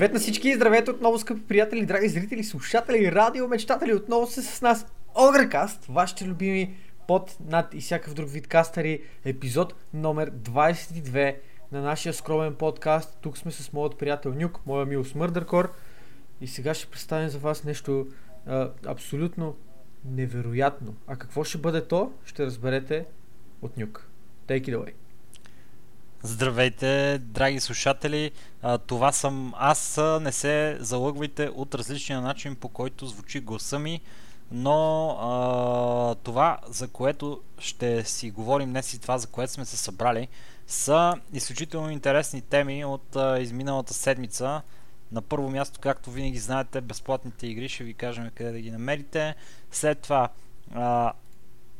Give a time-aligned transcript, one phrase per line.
[0.00, 3.94] Привет на всички и здравейте отново, скъпи приятели, драги зрители, слушатели и радиомечтатели.
[3.94, 6.76] Отново се с нас Огрекаст, вашите любими
[7.08, 11.36] под, над и всякакъв друг вид кастъри, епизод номер 22
[11.72, 13.18] на нашия скромен подкаст.
[13.20, 15.72] Тук сме с моят приятел Нюк, моя мил Смърдъркор.
[16.40, 18.06] И сега ще представим за вас нещо
[18.46, 19.56] а, абсолютно
[20.04, 20.94] невероятно.
[21.06, 23.04] А какво ще бъде то, ще разберете
[23.62, 24.08] от Нюк.
[24.48, 24.92] Take it away.
[26.30, 28.30] Здравейте, драги слушатели!
[28.86, 30.00] Това съм аз.
[30.20, 34.00] Не се залъгвайте от различния начин, по който звучи гласа ми,
[34.50, 40.28] но това, за което ще си говорим днес и това, за което сме се събрали,
[40.66, 44.62] са изключително интересни теми от изминалата седмица.
[45.12, 49.34] На първо място, както винаги знаете, безплатните игри, ще ви кажем къде да ги намерите.
[49.70, 50.28] След това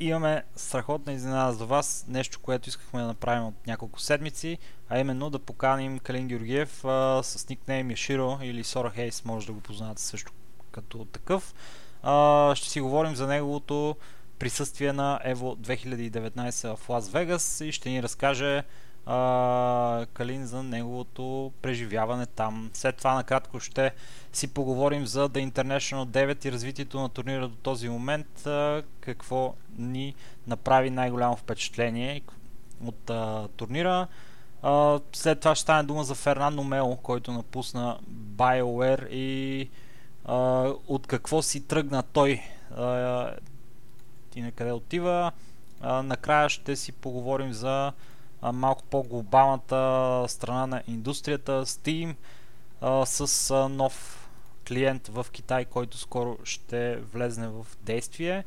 [0.01, 5.31] имаме страхотна изненада за вас, нещо, което искахме да направим от няколко седмици, а именно
[5.31, 10.03] да поканим Калин Георгиев а, с никнейм Яширо или Сора Хейс, може да го познаете
[10.03, 10.33] също
[10.73, 11.55] като такъв.
[12.03, 13.97] А, ще си говорим за неговото
[14.39, 18.65] присъствие на Evo 2019 в Лас Вегас и ще ни разкаже
[19.07, 22.71] а, Калин за неговото преживяване там.
[22.75, 23.93] След това накратко ще
[24.33, 29.55] си поговорим за The International 9 и развитието на турнира до този момент, а, какво
[29.79, 30.15] ни
[30.47, 32.23] направи най-голямо впечатление
[32.85, 34.07] от а, турнира.
[34.63, 37.99] А, след това ще стане дума за Фернандо Мело, който напусна
[38.37, 39.69] BioWare и
[40.25, 40.37] а,
[40.89, 42.43] от какво си тръгна той
[42.77, 43.31] а,
[44.35, 45.33] и на къде отива.
[45.81, 47.93] А, накрая ще си поговорим за
[48.43, 52.15] малко по-глобалната страна на индустрията, Steam,
[53.05, 54.29] с нов
[54.69, 58.45] клиент в Китай, който скоро ще влезне в действие.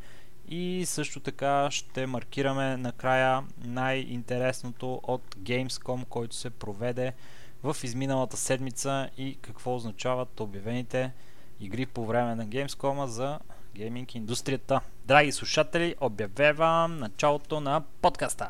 [0.48, 7.14] И също така ще маркираме накрая най-интересното от Gamescom, който се проведе
[7.64, 11.12] в изминалата седмица и какво означават обявените
[11.60, 13.40] игри по време на Gamescom за
[13.76, 14.82] гейминг индустрията.
[15.06, 18.50] Драги слушатели, обявявам началото на подкаста.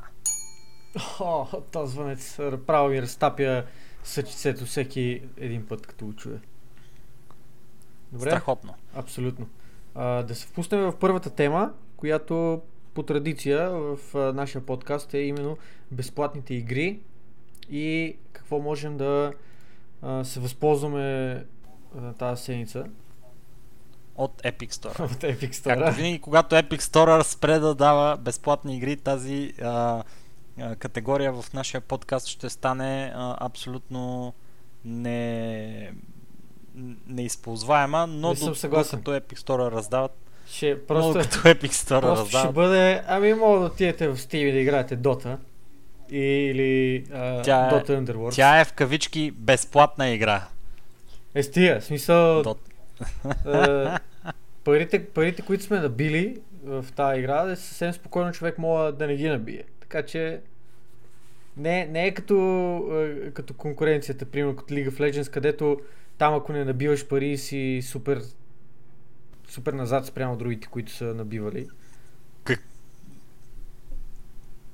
[1.20, 2.38] О, този звънец
[2.68, 3.64] право ми разтапя
[4.04, 6.40] съчицето всеки един път, като го чуя.
[8.12, 8.30] Добре?
[8.30, 8.74] Страхотно.
[8.96, 9.48] Абсолютно.
[9.96, 12.62] А, да се впуснем в първата тема, която
[12.94, 15.58] по традиция в а, нашия подкаст е именно
[15.92, 17.00] безплатните игри
[17.70, 19.34] и какво можем да
[20.02, 21.34] а, се възползваме
[21.98, 22.86] а, тази седмица.
[24.16, 25.00] От Epic Store.
[25.14, 25.80] От Epic Store.
[25.80, 30.04] Както винаги, когато Epic Store спре да дава безплатни игри, тази а,
[30.80, 34.34] категория в нашия подкаст ще стане абсолютно
[34.86, 35.92] не,
[37.08, 39.00] неизползваема, но Не съм съгласен.
[39.02, 40.12] докато Epic Store раздават,
[40.48, 43.04] Ще, просто, просто, като Epic Store просто раздават, ще бъде...
[43.08, 45.38] Ами мога да отидете в Steam и да играете Dota.
[46.10, 48.36] Или а, Тя е- Dota Underworld.
[48.36, 50.48] тя е в кавички безплатна игра.
[51.36, 52.44] Е, стига, в смисъл...
[52.44, 52.58] Dot.
[53.96, 54.00] е,
[54.64, 59.16] парите, парите, които сме набили в тази игра, е съвсем спокойно човек мога да не
[59.16, 59.64] ги набие.
[59.94, 60.42] Така че
[61.58, 65.80] не, не е като, като конкуренцията, примерно като League of Legends, където
[66.18, 68.22] там ако не набиваш пари си супер,
[69.50, 71.68] супер назад спрямо другите, които са набивали.
[72.44, 72.68] Как-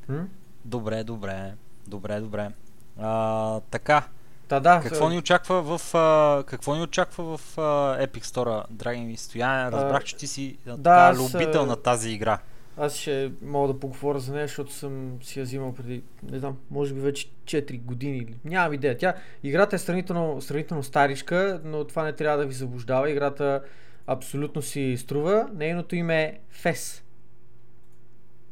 [0.09, 0.27] М?
[0.65, 1.53] Добре, добре,
[1.87, 2.51] добре, добре.
[2.97, 4.07] А, така,
[4.47, 7.61] Та да, какво ни очаква в, а, какво ни очаква в а,
[8.07, 9.71] Epic Store, драги ми стояне?
[9.71, 12.39] Разбрах, че ти си а, да, така, любител а, на тази игра.
[12.81, 16.57] Аз ще мога да поговоря за нея, защото съм си я взимал преди, не знам,
[16.71, 18.97] може би вече 4 години или нямам идея.
[18.97, 23.11] Тя, играта е сравнително, сравнително старичка, но това не трябва да ви заблуждава.
[23.11, 23.63] Играта
[24.07, 25.49] абсолютно си струва.
[25.53, 27.03] Нейното име е FES.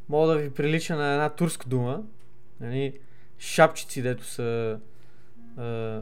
[0.09, 2.03] Мога да ви прилича на една турска дума.
[2.59, 3.00] Нали,
[3.39, 4.79] шапчици, дето са,
[5.57, 6.01] а,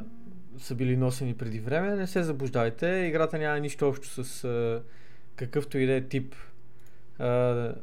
[0.57, 1.95] са били носени преди време.
[1.95, 2.87] Не се заблуждайте.
[2.87, 4.81] Играта няма нищо общо с а,
[5.35, 6.35] какъвто и да е тип
[7.19, 7.73] а,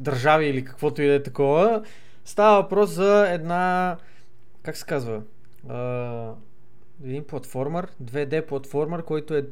[0.00, 1.84] държави или каквото и да е такова.
[2.24, 3.96] Става въпрос за една,
[4.62, 5.22] как се казва,
[5.68, 6.32] а,
[7.04, 9.46] един платформер, 2D платформер, който е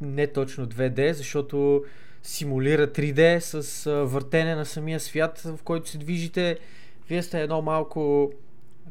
[0.00, 1.84] не точно 2D, защото
[2.22, 6.58] симулира 3D с а, въртене на самия свят, в който се движите.
[7.08, 8.32] Вие сте едно малко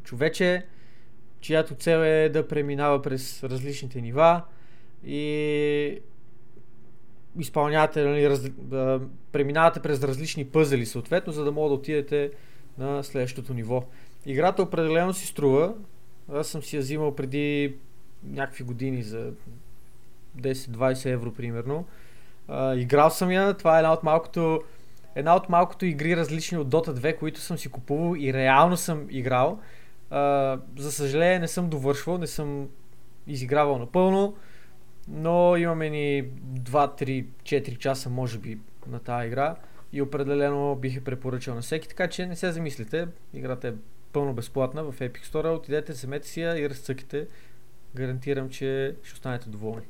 [0.03, 0.65] човече,
[1.39, 4.41] чиято цел е да преминава през различните нива
[5.05, 5.99] и
[7.39, 8.99] изпълнявате, нали, раз, а,
[9.31, 12.31] преминавате през различни пъзели съответно, за да мога да отидете
[12.77, 13.83] на следващото ниво.
[14.25, 15.73] Играта определено си струва.
[16.33, 17.75] Аз съм си я взимал преди
[18.23, 19.31] някакви години за
[20.37, 21.85] 10-20 евро примерно.
[22.47, 24.61] А, играл съм я, това е една от малкото
[25.15, 29.07] една от малкото игри различни от Dota 2, които съм си купувал и реално съм
[29.09, 29.59] играл.
[30.09, 32.67] А, за съжаление не съм довършвал, не съм
[33.27, 34.35] изигравал напълно,
[35.07, 39.55] но имаме ни 2, 3, 4 часа може би на тази игра
[39.93, 43.73] и определено бих я препоръчал на всеки, така че не се замислите, играта е
[44.13, 47.27] пълно безплатна в Epic Store, отидете, вземете си я и разцъките.
[47.95, 49.85] Гарантирам, че ще останете доволни.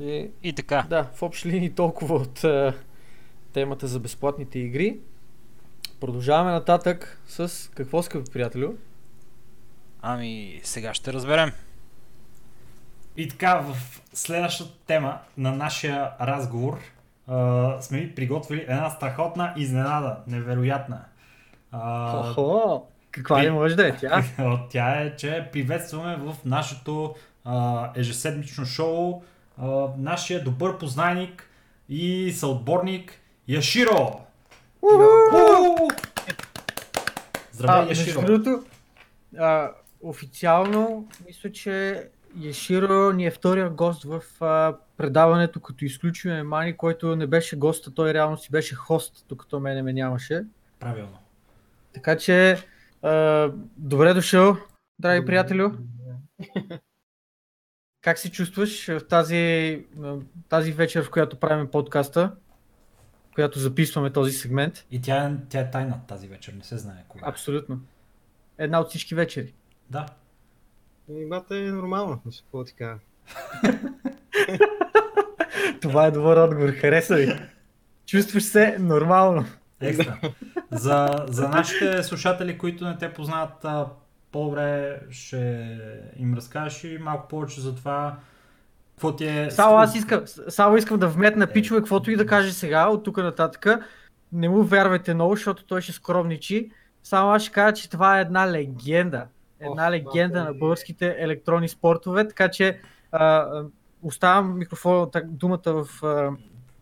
[0.00, 0.86] И, и така.
[0.88, 2.74] Да, в общи линии толкова от а,
[3.52, 4.98] темата за безплатните игри.
[6.00, 8.74] Продължаваме нататък с какво, скъпи приятелю?
[10.02, 11.52] Ами, сега ще разберем.
[13.16, 13.76] И така, в
[14.12, 16.78] следващата тема на нашия разговор
[17.28, 21.04] а, сме ви приготвили една страхотна изненада, невероятна.
[21.72, 24.24] А, Охо, каква ли може да е тя?
[24.70, 27.14] тя е, че приветстваме в нашето
[27.44, 29.22] а, ежеседмично шоу
[29.58, 31.50] а, нашия добър познайник
[31.88, 33.12] и съотборник
[33.48, 34.20] Яширо!
[37.52, 38.22] Здравей, Яширо!
[38.22, 38.64] Другото,
[39.38, 39.70] а,
[40.02, 47.16] официално мисля, че Яширо ни е втория гост в а, предаването, като изключваме Мани, който
[47.16, 50.44] не беше гост, той реално си беше хост, докато мене ме нямаше.
[50.80, 51.18] Правилно.
[51.92, 52.58] Така че,
[53.02, 54.56] а, добре дошъл,
[54.98, 55.70] драги приятелю.
[58.00, 59.84] Как се чувстваш в тази,
[60.48, 62.36] тази вечер, в която правим подкаста,
[63.30, 64.86] в която записваме този сегмент?
[64.90, 67.28] И тя, е, тя е тайна тази вечер, не се знае кога.
[67.28, 67.80] Абсолютно.
[68.58, 69.54] Една от всички вечери.
[69.90, 70.06] Да.
[71.08, 73.00] Играта е нормална, не се какво ти кажа.
[75.80, 77.32] Това е добър отговор, хареса ви.
[78.06, 79.44] Чувстваш се нормално.
[79.80, 80.18] Екстра.
[80.70, 83.66] За, за нашите слушатели, които не те познават
[84.32, 85.78] по-добре, ще
[86.16, 88.16] им разкажеш и малко повече за това,
[88.94, 89.50] какво ти е...
[89.50, 93.16] Само аз искам, само искам да вметна пичове, каквото и да каже сега, от тук
[93.16, 93.66] нататък.
[94.32, 96.70] Не му вярвайте много, защото той ще скромничи.
[97.02, 99.26] Само аз ще кажа, че това е една легенда
[99.60, 102.80] една легенда на българските електронни спортове, така че
[103.12, 103.62] а,
[104.02, 106.06] оставям микрофон, так, думата в, а,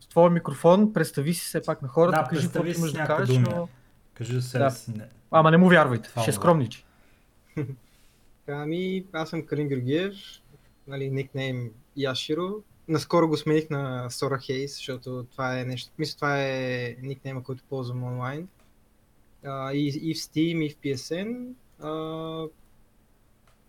[0.00, 3.36] в твоя микрофон, представи си се пак на хората, да, кажи какво имаш да кажеш,
[3.36, 3.68] но...
[4.14, 4.98] Кажи за себе да.
[4.98, 5.08] Не.
[5.30, 6.84] Ама не му вярвайте, Това ще скромничи.
[8.48, 10.14] Ами, аз съм Калин Георгиев,
[10.88, 12.62] нали, никнейм Яширо.
[12.88, 17.64] Наскоро го смених на Сора Хейс, защото това е нещо, мисля, това е никнейма, който
[17.68, 18.48] ползвам онлайн.
[19.44, 21.52] Uh, и, и в Steam, и в PSN.
[21.82, 22.50] Uh,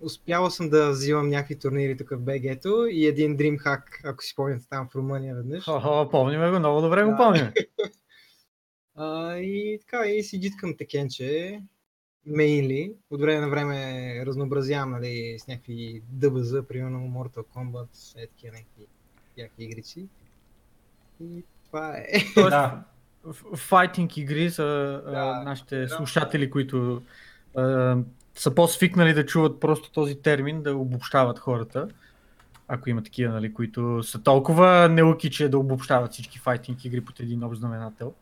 [0.04, 4.70] успяла съм да взимам някакви турнири тук в БГ-то и един DreamHack, ако си спомняте
[4.70, 5.64] там в Румъния веднъж.
[5.68, 7.52] О, помниме го, много добре го помним.
[8.96, 11.62] а, и така, и си джиткам текенче,
[12.26, 12.94] мейнли.
[13.10, 18.88] От време на време разнообразявам нали, с някакви ДБЗ, примерно Mortal Kombat, е такива някакви,
[19.38, 20.08] някакви игрици.
[21.22, 22.34] И това е.
[22.36, 22.84] Да.
[23.56, 24.66] Файтинг игри за
[25.06, 27.02] да, нашите да, слушатели, които
[28.35, 31.88] са по-свикнали да чуват просто този термин, да обобщават хората.
[32.68, 37.19] Ако има такива, нали, които са толкова неуки, че да обобщават всички файтинг игри под
[37.19, 38.13] един общ знаменател.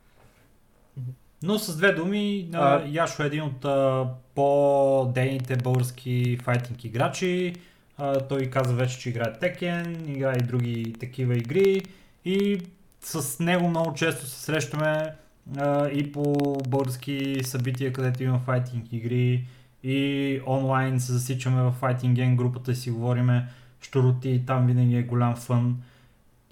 [1.44, 2.84] Но с две думи, а...
[2.88, 7.56] Яшо е един от а, по-дейните български файтинг играчи.
[7.98, 11.82] А, той каза вече, че играе Tekken, играе и други такива игри.
[12.25, 12.62] И
[13.01, 15.13] с него много често се срещаме
[15.58, 16.34] а, и по
[16.68, 19.48] български събития, където има файтинг игри
[19.84, 23.48] и онлайн се засичаме в Fighting Game групата и си говориме
[23.82, 25.82] щуроти там винаги е голям фън.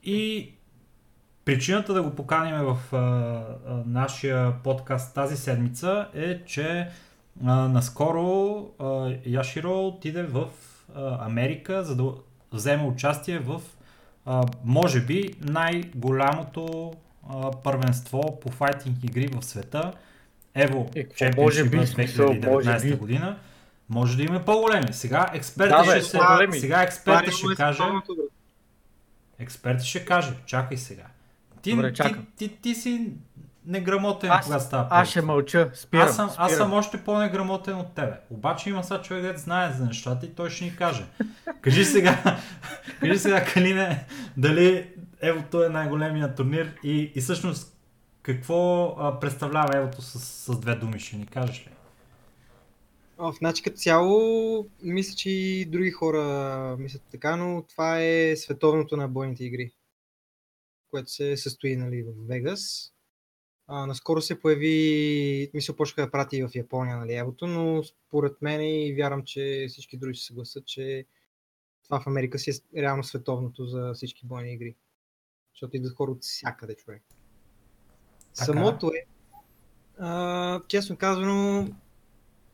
[0.04, 0.52] И
[1.46, 6.90] причината да го поканим в а, а, нашия подкаст тази седмица е, че
[7.46, 10.46] а, наскоро а, Яширо отиде в
[10.96, 12.14] а, Америка, за да
[12.52, 13.62] вземе участие в
[14.26, 16.94] а, може би най-голямото
[17.30, 19.92] а, първенство по файтинг игри в света–
[20.56, 22.96] Ево, е, може би, 2019 може би.
[22.96, 23.38] година,
[23.90, 24.88] може да има по-големи.
[24.94, 27.84] Сега експерта да, ще, се, сега експерта ще каже...
[29.40, 31.04] Експерта ще каже, чакай сега.
[31.62, 33.12] Ти, Добре, ти, ти, ти, ти си
[33.66, 36.46] неграмотен, аз, когато става Аз ще мълча, спирам, аз съм, спирам.
[36.46, 38.14] аз съм още по-неграмотен от тебе.
[38.30, 41.06] Обаче има сега човек, който знае за нещата и той ще ни каже.
[41.62, 42.38] кажи сега,
[43.00, 44.06] кажи сега, Калине,
[44.38, 44.90] дали
[45.22, 47.79] Евото е най-големия турнир и, и всъщност
[48.22, 51.72] какво а, представлява Евото с, с две думи, ще ни кажеш ли?
[53.18, 58.98] О, значи като цяло, мисля, че и други хора мислят така, но това е световното
[58.98, 59.72] на бойните игри,
[60.92, 62.94] което се състои нали, в Вегас.
[63.68, 68.42] А, наскоро се появи, мисля, почнаха да прати и в Япония, нали, Евото, но според
[68.42, 71.06] мен и вярвам, че всички други се съгласят, че
[71.84, 74.76] това в Америка си е реално световното за всички бойни игри.
[75.54, 77.04] Защото идват хора от всякъде човек.
[78.40, 78.46] Така.
[78.46, 79.06] Самото е,
[80.00, 81.68] а, честно казано,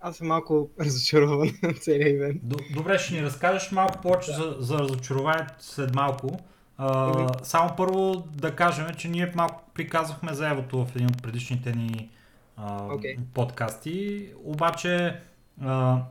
[0.02, 2.42] аз съм малко разочарован на целия ивент.
[2.74, 4.38] Добре, ще ни разкажеш малко повече да.
[4.38, 6.40] за, за разочарованието след малко.
[6.78, 11.72] А, само първо да кажем, че ние малко приказвахме за Евото в един от предишните
[11.72, 12.10] ни
[12.58, 13.18] а, okay.
[13.34, 15.20] подкасти, обаче
[15.62, 16.02] а,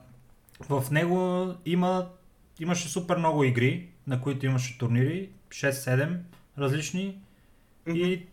[0.69, 2.09] в него има,
[2.61, 6.19] имаше супер много игри, на които имаше турнири, 6-7
[6.59, 7.19] различни
[7.87, 7.97] mm-hmm.
[7.97, 8.27] и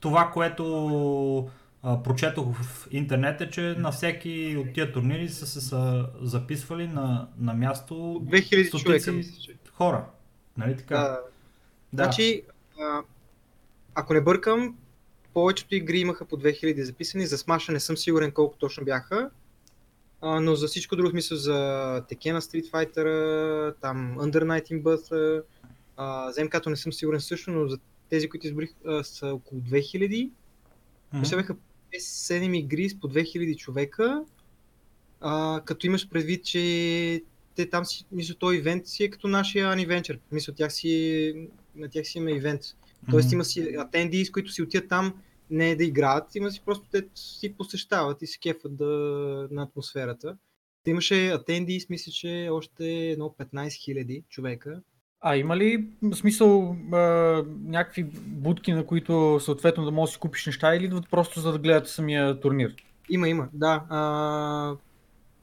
[0.00, 1.50] това, което
[1.82, 6.86] а, прочетох в интернет е, че на всеки от тия турнири са се са записвали
[6.86, 10.04] на, на място 2000 човека, мисля, хора.
[10.56, 10.98] Нали така?
[10.98, 11.20] Да.
[11.92, 12.04] да.
[12.04, 12.42] Значи,
[12.80, 13.00] а,
[13.94, 14.76] ако не бъркам,
[15.34, 19.30] повечето игри имаха по 2000 записани, за Smash не съм сигурен колко точно бяха,
[20.20, 21.52] а, но за всичко друго смисъл за
[22.10, 25.42] Tekken Street Fighter, там Under Night in Birth,
[25.96, 27.78] а, за МК-то не съм сигурен също, но за
[28.10, 28.70] тези, които изборих,
[29.02, 30.30] са около 2000.
[31.14, 31.36] Mm-hmm.
[31.36, 31.56] бяха
[31.92, 34.24] 7 игри с по 2000 човека,
[35.20, 37.22] а, като имаш предвид, че
[37.54, 40.18] те там си, мисля, този ивент си е като нашия Aniventure.
[40.32, 42.60] Мисля, тях си, на тях си има ивент.
[43.10, 43.32] Тоест mm-hmm.
[43.32, 45.14] има си атенди, с които си отидат там
[45.50, 48.84] не е да играят, има си просто те си посещават и се кефат да,
[49.50, 50.36] на атмосферата.
[50.84, 54.82] Те имаше атенди, мисля, че още едно 15 000 човека.
[55.20, 56.98] А има ли смисъл а,
[57.64, 61.52] някакви будки, на които съответно да можеш да си купиш неща или идват просто за
[61.52, 62.74] да гледат самия турнир?
[63.08, 63.84] Има, има, да.
[63.88, 64.76] А,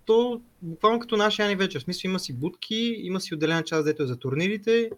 [0.05, 1.79] то буквално като нашия Ани вечер.
[1.79, 4.89] В смисъл има си будки, има си отделена част, дето е за турнирите,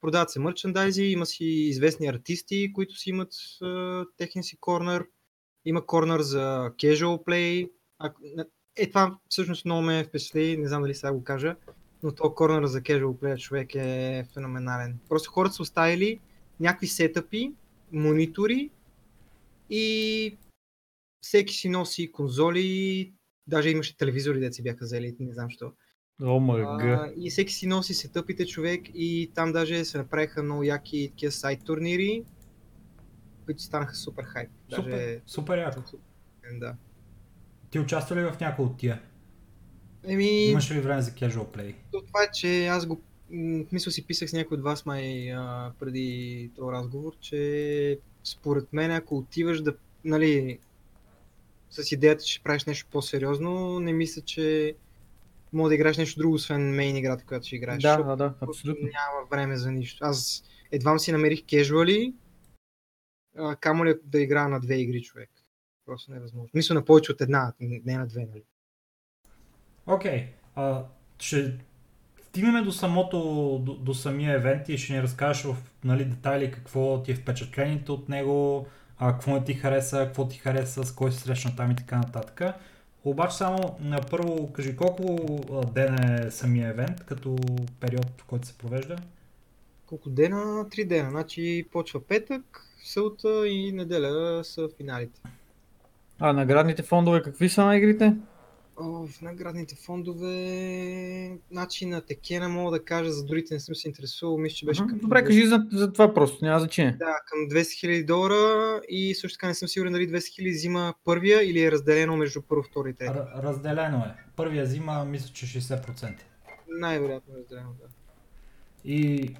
[0.00, 5.06] продават се мерчендайзи, има си известни артисти, които си имат uh, техния си корнер,
[5.64, 7.70] има корнер за casual play.
[7.98, 8.12] А,
[8.76, 11.56] е, това всъщност много ме впечатли, не знам дали сега го кажа,
[12.04, 14.98] но то корнер за casual play човек е феноменален.
[15.08, 16.20] Просто хората са оставили
[16.60, 17.52] някакви сетъпи,
[17.92, 18.70] монитори
[19.70, 20.36] и
[21.20, 23.12] всеки си носи конзоли,
[23.46, 25.72] даже имаше телевизори, де си бяха взели, не знам що.
[26.20, 31.32] Oh И всеки си носи сетъпите човек и там даже се направиха много яки такива
[31.32, 32.24] сайт турнири,
[33.44, 34.50] които станаха супер хайп.
[34.74, 35.20] Супер, даже...
[35.26, 35.80] супер яко.
[36.52, 36.76] Да.
[37.70, 39.02] Ти участва ли в някой от тия?
[40.06, 40.44] Еми...
[40.44, 41.74] Имаш ли време за casual play?
[41.90, 43.00] Това е, че аз го
[43.72, 48.90] мисля си писах с някой от вас май а, преди този разговор, че според мен
[48.90, 50.58] ако отиваш да, нали,
[51.70, 54.76] с идеята, че правиш нещо по-сериозно, не мисля, че
[55.52, 57.82] мога да играеш нещо друго, освен мейн играта, която ще играеш.
[57.82, 58.86] Да, да, да, абсолютно.
[58.86, 60.04] Няма време за нищо.
[60.04, 62.14] Аз едва си намерих кежуали,
[63.60, 65.30] камо ли да играя на две игри човек.
[65.86, 66.50] Просто невъзможно.
[66.54, 68.42] Мисля на повече от една, не на две, нали?
[69.86, 70.28] Окей.
[70.56, 70.82] Okay.
[71.18, 71.54] ще
[72.28, 73.18] стигнем до самото,
[73.62, 77.94] до, до самия евент и ще ни разкажеш в нали, детайли какво ти е впечатлението
[77.94, 78.66] от него,
[78.98, 81.96] а, какво не ти хареса, какво ти хареса, с кой се срещна там и така
[81.96, 82.42] нататък.
[83.04, 85.16] Обаче само на първо кажи колко
[85.74, 87.36] ден е самия евент, като
[87.80, 88.96] период, в който се провежда?
[89.86, 90.68] Колко дена?
[90.70, 91.10] Три дена.
[91.10, 95.20] Значи почва петък, сълта и неделя са финалите.
[96.18, 98.16] А наградните фондове какви са на игрите?
[98.76, 103.88] О, в наградните фондове, значи на Текена мога да кажа, за другите не съм се
[103.88, 104.98] интересувал, мисля, че беше към...
[104.98, 106.96] Добре, кажи за, за това просто, няма значение.
[106.98, 110.94] Да, към 200 000 долара и също така не съм сигурен дали 200 000 взима
[111.04, 113.18] първия или е разделено между първо, втори и трети.
[113.36, 114.14] разделено е.
[114.36, 116.14] Първия взима, мисля, че 60%.
[116.68, 117.88] Най-вероятно е разделено, да.
[118.84, 119.30] И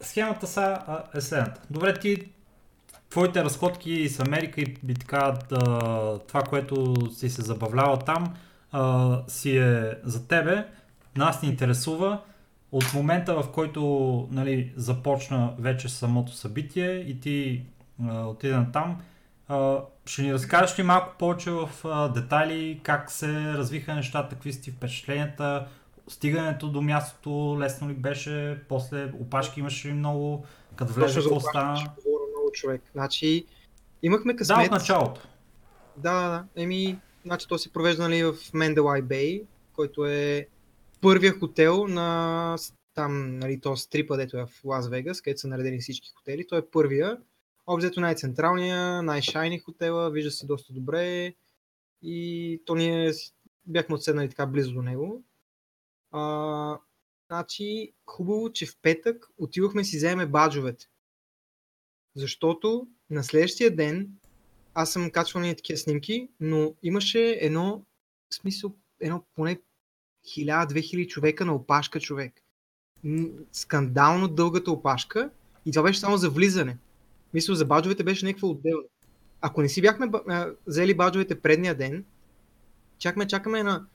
[0.00, 0.78] схемата са
[1.14, 1.60] е следната.
[1.70, 2.32] Добре, ти
[3.10, 5.38] твоите разходки с Америка и, и така,
[6.28, 8.34] това, което си се забавлява там,
[8.72, 10.66] а, си е за тебе,
[11.16, 12.20] нас ни интересува
[12.72, 13.82] от момента в който
[14.30, 17.66] нали, започна вече самото събитие и ти
[18.08, 19.00] а, отида на там,
[19.48, 24.52] а, ще ни разкажеш ли малко повече в а, детайли как се развиха нещата, какви
[24.52, 25.66] сте впечатленията,
[26.08, 30.44] стигането до мястото лесно ли беше, после опашки имаше ли много,
[30.76, 31.72] като влезе какво стана?
[31.72, 32.82] много човек.
[32.92, 33.46] Значи,
[34.02, 34.58] имахме късмет.
[34.58, 35.20] Да, от началото.
[35.96, 40.48] Да, да, еми, Значи то се провежда нали, в Mendeley Bay, който е
[41.00, 42.56] първия хотел на
[42.94, 46.46] там, нали, то стрипа, дето е в Лас Вегас, където са наредени всички хотели.
[46.46, 47.18] Той е първия.
[47.66, 51.34] Обзето най-централния, най-шайни хотела, вижда се доста добре
[52.02, 53.12] и то ние
[53.66, 55.24] бяхме отседнали така близо до него.
[56.10, 56.78] А,
[57.30, 60.86] значи, хубаво, че в петък отивахме си вземе баджовете.
[62.16, 64.08] Защото на следващия ден
[64.74, 67.82] аз съм качвал ни такива снимки, но имаше едно,
[68.30, 69.60] в смисъл, едно поне
[70.36, 72.32] 1000-2000 човека на опашка човек.
[73.52, 75.30] Скандално дългата опашка
[75.66, 76.78] и това беше само за влизане.
[77.34, 78.84] Мисля, за баджовете беше някакво отделно.
[79.40, 80.10] Ако не си бяхме
[80.66, 82.04] взели баджовете предния ден,
[82.98, 83.86] чакаме, чакаме на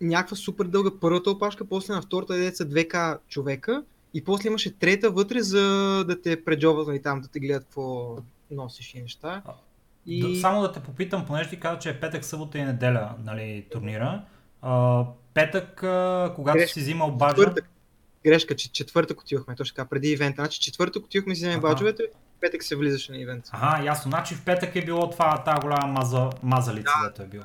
[0.00, 5.10] някаква супер дълга първата опашка, после на втората деца 2К човека и после имаше трета
[5.10, 5.60] вътре, за
[6.04, 8.16] да те преджоват и нали, там да те гледат какво
[8.50, 9.42] носиш и неща.
[10.08, 10.40] И...
[10.40, 14.22] Само да те попитам, понеже ти каза, че е петък, събота и неделя нали, турнира.
[14.62, 16.72] А, петък, а, когато Грешка.
[16.72, 17.34] си взимал баджа...
[17.34, 17.70] Четвъртък.
[18.24, 20.42] Грешка, че четвъртък отивахме, точно така, преди ивента.
[20.42, 22.02] Значи четвъртък отивахме си вземем баджовете,
[22.40, 23.44] петък се влизаше на ивент.
[23.50, 24.10] Ага, ясно.
[24.10, 27.08] Значи в петък е било това, тази голяма маза, мазалица, да.
[27.08, 27.44] дето е било.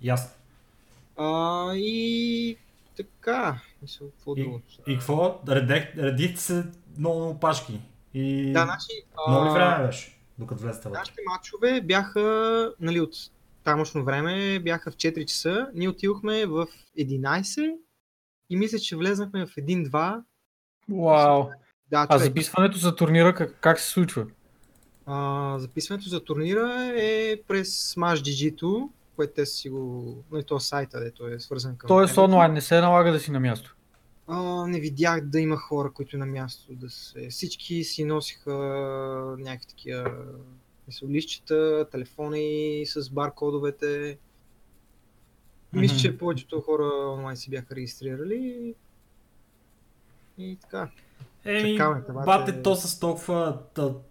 [0.00, 0.30] Ясно.
[1.16, 2.56] А, и
[2.96, 4.60] така, мисля, какво друго.
[4.86, 5.40] И какво?
[5.48, 6.64] Редих, се
[6.98, 7.80] много, много пашки.
[8.14, 8.52] И...
[8.52, 8.86] Да, значи...
[9.28, 13.14] Много ли време беше, докато влезете Нашите матчове бяха, нали, от
[13.64, 15.68] тамошно време, бяха в 4 часа.
[15.74, 16.66] Ние отидохме в
[16.98, 17.76] 11
[18.50, 20.22] и мисля, че влезнахме в 1-2.
[20.88, 21.44] Вау!
[21.90, 24.26] Да, а записването за турнира как, как се случва?
[25.06, 30.14] А, записването за турнира е през SmashGG-то което те си го...
[30.32, 31.88] Нали, то сайта, дето е свързан към...
[31.88, 33.76] Тоест онлайн, не се налага да си на място?
[34.26, 37.28] А, не видях да има хора, които на място да се...
[37.28, 38.54] Всички си носиха
[39.38, 40.10] някакви такива
[41.08, 44.18] листчета, телефони с баркодовете.
[45.72, 48.74] Мисля, че повечето хора онлайн си бяха регистрирали
[50.38, 50.90] и така.
[51.44, 51.78] Еми,
[52.24, 53.58] бате, то с толкова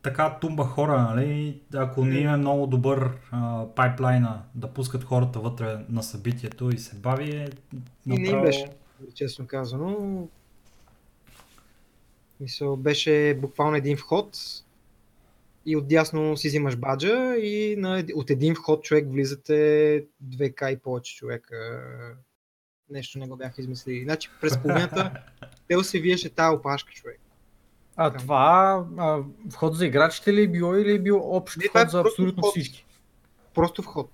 [0.02, 1.62] така тумба хора, нали?
[1.74, 6.96] Ако не има много добър а, пайплайна да пускат хората вътре на събитието и се
[6.96, 7.50] бави, е
[8.06, 8.30] направо...
[8.30, 8.66] И не беше,
[9.16, 10.28] честно казано.
[12.40, 14.38] Мисъл, беше буквално един вход
[15.66, 19.54] и отдясно си взимаш баджа и на, от един вход човек влизате
[20.30, 21.84] 2К и повече човека.
[22.90, 24.04] Нещо не го бяха измислили.
[24.04, 25.24] Значи през половината
[25.68, 27.20] те се виеше тази опашка човек.
[27.96, 28.22] А Там.
[28.22, 29.20] това а,
[29.52, 32.42] вход за играчите ли е било или е бил общ Не, вход е за абсолютно
[32.42, 32.52] вход.
[32.52, 32.86] всички?
[33.54, 34.10] Просто вход.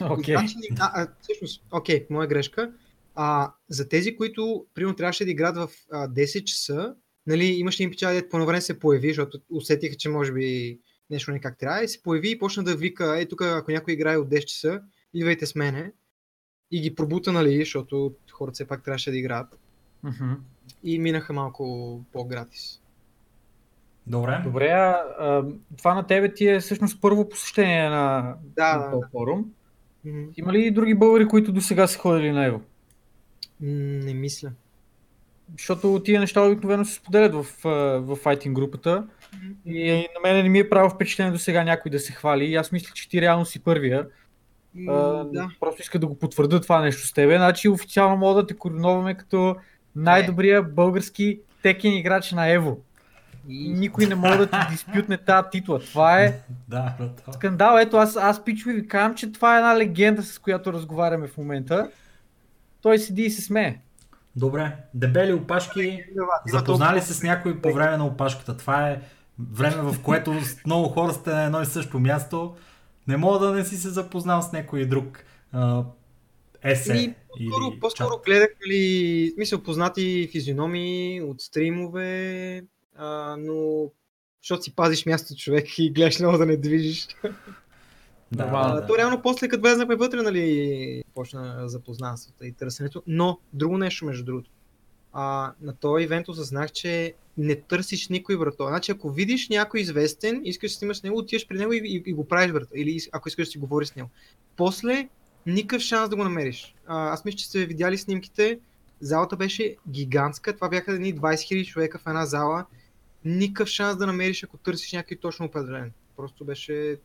[0.10, 0.36] Окей.
[0.36, 0.38] Okay.
[0.38, 2.72] Значи, а, а, всъщност, окей, okay, моя грешка.
[3.14, 6.94] А, за тези, които примерно трябваше да играят в а, 10 часа,
[7.26, 10.78] нали, имаше един печал, по време се появи, защото усетиха, че може би
[11.10, 13.94] нещо не как трябва, и се появи и почна да вика, е тук ако някой
[13.94, 14.80] играе от 10 часа,
[15.14, 15.92] идвайте с мене.
[16.70, 19.58] И ги пробута, нали, защото хората все пак трябваше да играят.
[20.04, 20.36] Mm-hmm
[20.84, 22.80] и минаха малко по-гратис.
[24.06, 24.40] Добре.
[24.44, 25.44] Добре, а, а
[25.78, 29.08] това на тебе ти е всъщност първо посещение на, да, на този да.
[29.12, 29.44] форум.
[30.06, 30.28] Mm-hmm.
[30.36, 32.60] Има ли и други българи, които до сега са ходили на Ево?
[33.60, 34.50] Не мисля.
[35.58, 37.46] Защото тия неща обикновено се споделят в,
[38.00, 39.06] в файтинг групата.
[39.66, 42.44] И на мен не ми е право впечатление до сега някой да се хвали.
[42.44, 44.06] И аз мисля, че ти реално си първия.
[44.76, 45.50] Mm, а, да.
[45.60, 47.36] Просто иска да го потвърда това нещо с тебе.
[47.36, 49.56] Значи официално мога да те короноваме като
[49.96, 52.80] най-добрия български текен играч на Ево.
[53.48, 53.72] И...
[53.72, 55.78] Никой не може да ти диспютне тази титла.
[55.78, 56.94] Това е да,
[57.32, 57.78] скандал.
[57.78, 61.36] Ето аз, аз пичове ви казвам, че това е една легенда, с която разговаряме в
[61.36, 61.90] момента.
[62.82, 63.78] Той седи и се смее.
[64.36, 64.76] Добре.
[64.94, 66.04] Дебели опашки,
[66.46, 68.56] запознали се с някой по време на опашката.
[68.56, 69.00] Това е
[69.52, 70.34] време, в което
[70.66, 72.54] много хора сте на едно и също място.
[73.08, 75.24] Не мога да не си се запознал с някой друг
[76.64, 76.96] есе.
[76.96, 82.62] И по-скоро, или по-скоро гледах, нали, смисъл, познати физиономии от стримове,
[82.96, 83.90] а, но
[84.42, 87.08] защото си пазиш място човек и гледаш много да не движиш.
[88.32, 88.86] Да, а, да.
[88.86, 93.02] То реално после като влезнахме вътре, нали, почна запознанството и търсенето.
[93.06, 94.50] Но, друго нещо между другото.
[95.12, 98.66] А, на този ивент осъзнах, че не търсиш никой врато.
[98.68, 102.02] Значи, ако видиш някой известен, искаш да снимаш с него, отиваш при него и, и,
[102.06, 102.72] и го правиш врата.
[102.74, 104.08] Или ако искаш да си говориш с него.
[104.56, 105.08] После
[105.46, 106.74] никакъв шанс да го намериш.
[106.86, 108.58] А, аз мисля, че сте видяли снимките.
[109.00, 110.54] Залата беше гигантска.
[110.54, 112.64] Това бяха едни 20 000 човека в една зала.
[113.24, 115.92] Никакъв шанс да намериш, ако търсиш някой точно определен.
[116.16, 116.96] Просто беше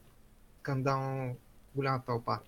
[0.66, 1.36] скандално
[1.76, 2.40] голяма тълпа.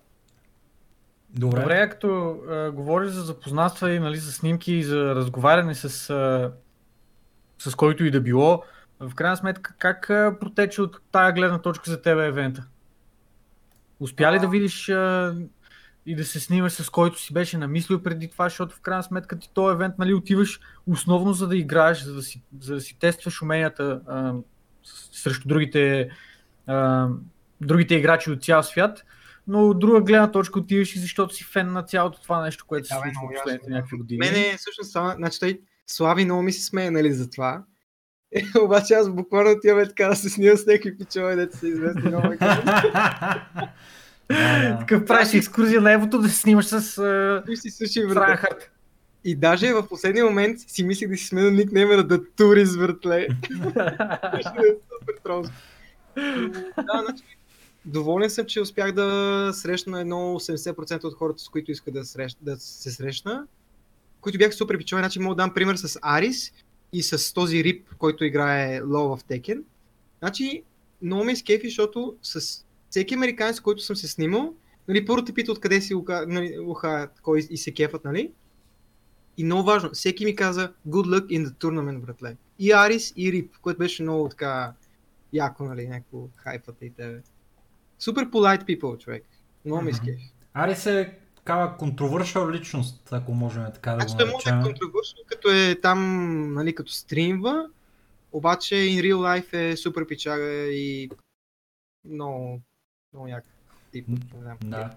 [1.30, 6.10] Добре, Добре като а, говориш за запознанства и нали, за снимки и за разговаряне с,
[6.10, 6.52] а,
[7.58, 8.62] с който и да било,
[9.00, 12.66] в крайна сметка как а, протече от тая гледна точка за тебе евента?
[14.00, 15.34] Успя ли да видиш а,
[16.06, 19.38] и да се снимаш с който си беше намислил преди това, защото в крайна сметка
[19.38, 22.98] ти този евент нали, отиваш основно за да играеш, за да си, за да си
[22.98, 24.34] тестваш уменията а,
[25.12, 26.10] срещу другите,
[26.66, 27.08] а,
[27.60, 29.04] другите играчи от цял свят,
[29.46, 32.86] но от друга гледна точка отиваш и защото си фен на цялото това нещо, което
[32.86, 34.18] се случва в последните някакви години.
[34.18, 37.62] Мене всъщност това, значи той Слави много ми се смее нали, за това.
[38.34, 42.02] Е, обаче аз буквално отиваме така да се снимам с някакви пичове, дето са известни
[42.02, 42.28] много.
[44.78, 47.44] Такъв правиш екскурзия на Евото да се снимаш с uh,
[49.24, 53.26] И даже в последния момент си мислих да си сменя никнеймера да тури въртле.
[54.98, 55.14] Супер
[56.76, 57.37] Да, значи,
[57.88, 62.38] доволен съм, че успях да срещна едно 80% от хората, с които иска да, срещ,
[62.40, 63.46] да се срещна,
[64.20, 65.02] които бяха супер пичове.
[65.02, 66.52] Значи мога да дам пример с Арис
[66.92, 69.62] и с този Рип, който играе Low в Tekken.
[70.18, 70.62] Значи,
[71.02, 74.54] много ме изкефи, защото с всеки американец, който съм се снимал,
[74.88, 78.32] нали, първо те пита откъде си уха, нали, уха кой и се кефат, нали?
[79.36, 82.36] И много важно, всеки ми каза good luck in the tournament, братле.
[82.58, 84.72] И Арис, и Рип, което беше много така
[85.32, 87.20] яко, нали, някакво хайпата и тебе.
[87.98, 89.24] Супер polite people, човек.
[89.64, 90.32] Много ме изкефи.
[90.54, 94.52] Арис е такава контровършал личност, ако можем така да Значи го той може да е
[94.52, 94.72] наречем.
[94.72, 97.66] контровършал, като е там, нали, като стримва,
[98.32, 101.10] обаче in real life е супер пичага и
[102.04, 102.60] много,
[103.12, 103.44] много як
[103.92, 104.08] тип.
[104.08, 104.90] Не знам, Да.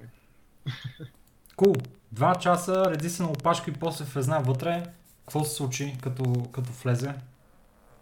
[1.56, 1.74] Кул.
[2.12, 4.84] Два часа, реди се на опашка и после влезна вътре.
[5.20, 7.14] Какво се случи, като, като влезе?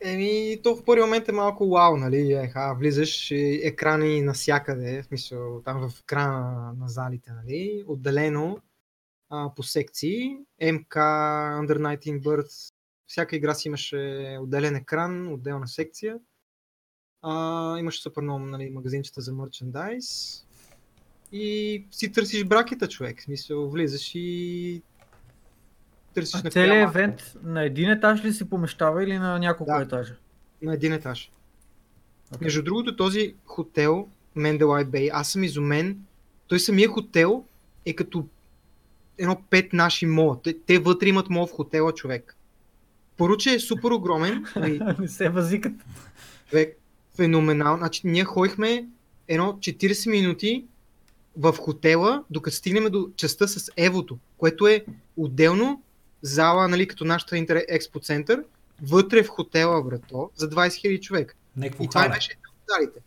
[0.01, 5.61] Еми, то в първи момент е малко вау, нали, еха, влизаш, екрани навсякъде, в смисъл,
[5.61, 8.59] там в екрана на залите, нали, отделено
[9.29, 12.73] а, по секции, МК, Under 19 Birds,
[13.07, 16.19] всяка игра си имаше отделен екран, отделна секция.
[17.21, 20.05] А, имаше супер много нали, магазинчета за мерчендайз.
[21.31, 23.19] И си търсиш бракета, човек.
[23.19, 24.81] В смисъл, влизаш и
[26.13, 29.81] търсиш А на целият евент на един етаж ли се помещава или на няколко Да.
[29.81, 30.15] етажа?
[30.61, 31.31] на един етаж.
[32.35, 32.45] Окей.
[32.45, 35.97] Между другото, този хотел, Mendelite Bay, аз съм изумен.
[36.47, 37.43] Той самия хотел
[37.85, 38.25] е като
[39.17, 40.37] едно пет наши мола.
[40.43, 42.35] Те, те вътре имат мол в хотела, човек.
[43.17, 44.45] Първо, че е супер огромен.
[44.55, 45.73] нали, Не се възикат.
[46.49, 46.77] човек,
[47.15, 47.77] феноменално.
[47.77, 48.87] Значи, ние ходихме
[49.27, 50.65] едно 40 минути
[51.37, 54.85] в хотела, докато стигнем до частта с Евото, което е
[55.17, 55.83] отделно
[56.21, 58.43] зала, нали, като нашата Интер Експо център,
[58.81, 61.35] вътре в хотела, брато, за 20 000 човек.
[61.55, 62.13] Некво И това хале.
[62.13, 62.99] беше една от залите.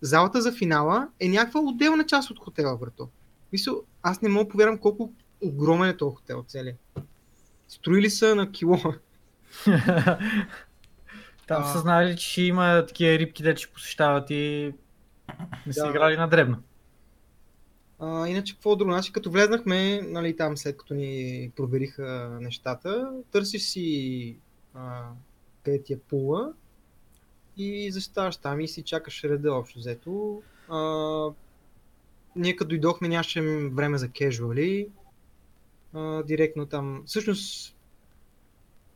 [0.00, 3.08] Залата за финала е някаква отделна част от хотела, брато.
[3.52, 6.74] Мисъл, аз не мога да повярвам колко огромен е този хотел целия.
[7.68, 8.78] Строили са на кило.
[11.46, 11.64] Там А.
[11.64, 14.72] са знали, че има такива рибки, де ще посещават и
[15.66, 15.88] не са Да.
[15.90, 16.56] играли на дребно.
[17.98, 18.92] А, иначе какво друго?
[18.92, 24.36] Значи като влезнахме, нали, там след като ни провериха нещата, търсиш си
[24.74, 25.08] а,
[25.64, 26.52] къде ти е пула
[27.56, 30.42] и защитаваш там и си чакаш реда общо взето.
[30.68, 30.78] А,
[32.36, 34.88] ние като дойдохме нямаше време за кежуали.
[36.24, 37.02] Директно там.
[37.06, 37.76] Всъщност,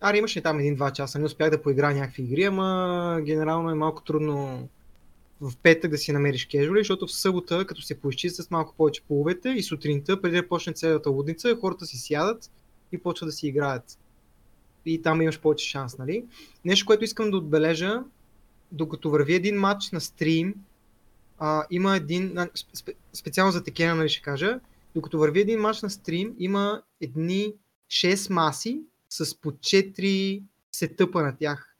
[0.00, 4.02] Ари имаше там един-два часа, не успях да поиграя някакви игри, ама генерално е малко
[4.02, 4.68] трудно
[5.42, 9.48] в петък да си намериш кежуали, защото в събота, като се поизчистят малко повече половете
[9.48, 12.50] и сутринта, преди да почне цялата лудница, хората си сядат
[12.92, 13.98] и почват да си играят.
[14.86, 16.24] И там имаш повече шанс, нали?
[16.64, 18.02] Нещо, което искам да отбележа,
[18.72, 20.54] докато върви един матч на стрим,
[21.38, 22.38] а, има един,
[23.12, 24.60] специално за Текена, нали ще кажа,
[24.94, 27.54] докато върви един матч на стрим, има едни
[27.90, 31.71] 6 маси с по 4 сетъпа на тях.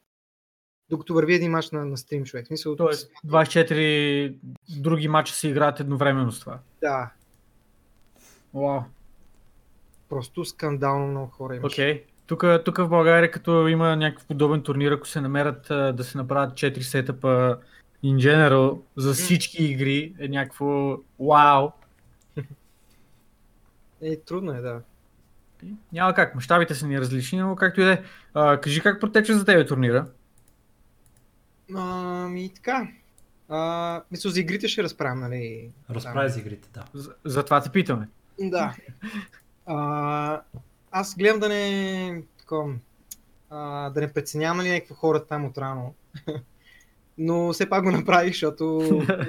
[0.93, 2.45] Докато върви един матч на, на стрим, човек.
[2.45, 4.35] В Смисъл, Тоест 24
[4.69, 6.59] други матча се играят едновременно с това.
[6.81, 7.11] Да,
[8.53, 8.81] Вау.
[10.09, 11.81] просто скандално много хора имаше.
[11.81, 12.03] Окей.
[12.27, 16.53] Тук, тук в България, като има някакъв подобен турнир, ако се намерят да се направят
[16.53, 17.57] 4 сетъпа
[18.03, 21.69] in general за всички игри, е някакво вау.
[24.01, 24.81] Е, трудно е, да.
[25.91, 28.03] Няма как, мащабите са ни различни, но както и да е.
[28.61, 30.07] Кажи как протече за тебе турнира?
[31.75, 32.87] Ами така.
[33.49, 35.71] А, мисля, за игрите ще разправям, нали?
[35.89, 36.85] Разправи за игрите, да.
[36.93, 38.09] За, за това те питаме.
[38.39, 38.75] Да.
[39.65, 40.41] А,
[40.91, 42.73] аз гледам да не, такова,
[43.49, 45.93] а, да не преценявам нали, някакви хора там от рано.
[47.17, 48.79] Но все пак го направих, защото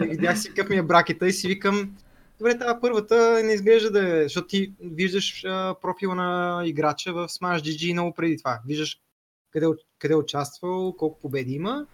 [0.01, 1.97] видях си какъв ми е бракета и си викам,
[2.39, 7.29] добре, тази първата не изглежда да е, защото ти виждаш а, профила на играча в
[7.29, 8.61] Smash GG много преди това.
[8.67, 9.01] Виждаш
[9.51, 9.67] къде,
[9.99, 11.87] къде е участвал, колко победи има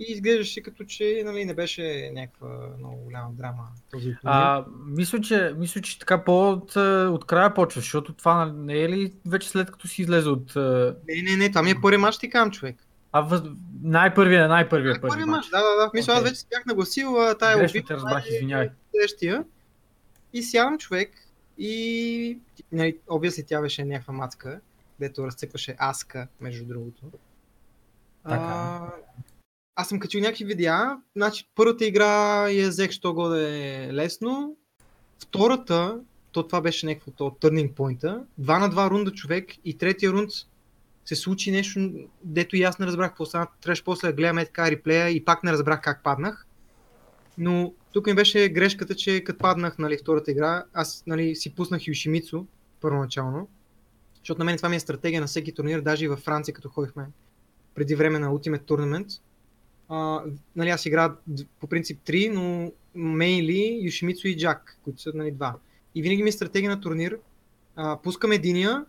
[0.00, 4.16] и изглеждаше като че нали, не беше някаква много голяма драма този.
[4.24, 8.82] А, мисля, че, мисля, че така по от, а, от края почваш, защото това не
[8.82, 10.56] е ли вече след като си излезе от...
[10.56, 12.76] а, Не, не, не, това ми е първи мач, ти кам, човек.
[13.12, 13.42] А въз...
[13.82, 15.46] най-първия, най-първия първи Първи мач.
[15.48, 15.90] да, да, да.
[15.94, 16.30] Мисля, аз Окей.
[16.30, 17.86] вече си бях нагласил а, тая Грешно обид.
[17.86, 18.68] те разбрах, извинявай.
[18.90, 19.44] Следващия.
[20.32, 21.10] И сядам човек
[21.58, 22.38] и
[22.72, 24.60] нали, обясни тя беше някаква мацка,
[25.00, 27.02] дето разцъкваше аска, между другото.
[28.24, 28.92] А, Така.
[29.76, 34.56] Аз съм качил някакви видеа, значи първата игра я взех, що го е лесно.
[35.22, 36.00] Втората,
[36.32, 40.30] то това беше някакво то turning point два на два рунда човек и третия рунд
[41.04, 41.90] се случи нещо,
[42.24, 43.46] дето и аз не разбрах какво стана.
[43.60, 46.46] Трябваше после да гледаме така реплея и пак не разбрах как паднах.
[47.38, 51.86] Но тук ми беше грешката, че като паднах нали, втората игра, аз нали, си пуснах
[51.86, 52.44] Юшимицу
[52.80, 53.48] първоначално,
[54.18, 56.68] защото на мен това ми е стратегия на всеки турнир, даже и във Франция, като
[56.68, 57.06] ходихме
[57.74, 59.20] преди време на Ultimate Tournament.
[59.90, 60.22] А,
[60.56, 61.12] нали, аз играя
[61.60, 65.56] по принцип 3, но мейнли Юшимицу и Джак, които са нали, два.
[65.94, 67.18] И винаги ми е стратегия на турнир.
[67.76, 68.84] А, пускам единия,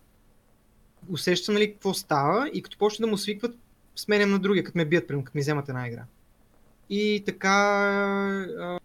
[1.09, 3.55] усещам нали, какво става и като почне да му свикват,
[3.95, 6.03] сменям на другия, като ме бият, примерно, като ми вземат една игра.
[6.89, 7.49] И така
[8.59, 8.79] а,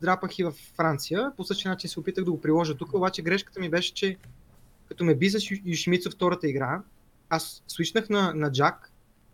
[0.00, 1.32] драпах и в Франция.
[1.36, 4.16] По същия начин се опитах да го приложа тук, обаче грешката ми беше, че
[4.88, 6.82] като ме би с Юшимица втората игра,
[7.28, 8.87] аз свичнах на, на Джак,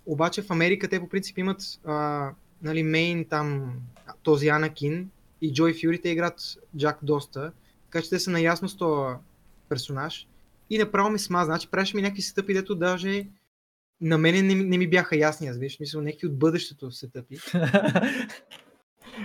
[0.07, 2.31] обаче в Америка те по принцип имат а,
[2.63, 3.73] нали, мейн там
[4.23, 6.41] този Анакин и Джой Фюри, те играят
[6.77, 7.53] Джак доста,
[7.85, 9.17] така че те са наясно с този
[9.69, 10.27] персонаж.
[10.71, 13.27] И направо ми смаза, значи правеше ми някакви стъпи, дето даже
[14.01, 17.37] на мене не, не ми бяха ясни, аз виж, мисля, някакви от бъдещето се тъпи.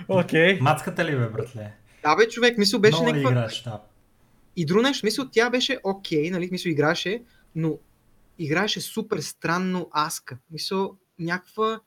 [0.07, 0.57] Окей.
[0.57, 0.59] Okay.
[0.59, 1.73] Мацката ли бе, братле?
[2.03, 3.31] Да бе, човек, мисъл беше Много някаква...
[3.31, 3.81] играш, да.
[4.55, 7.23] И друго нещо, мисъл, тя беше окей, okay, нали, мисъл, играше,
[7.55, 7.77] но
[8.39, 10.37] играеше супер странно аска.
[10.51, 11.81] Мисъл, някаква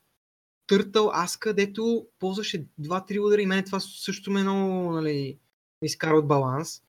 [0.67, 5.39] търтъл аска, дето ползваше 2-3 удара и мене това също ме много, нали,
[5.81, 6.81] изкара от баланс.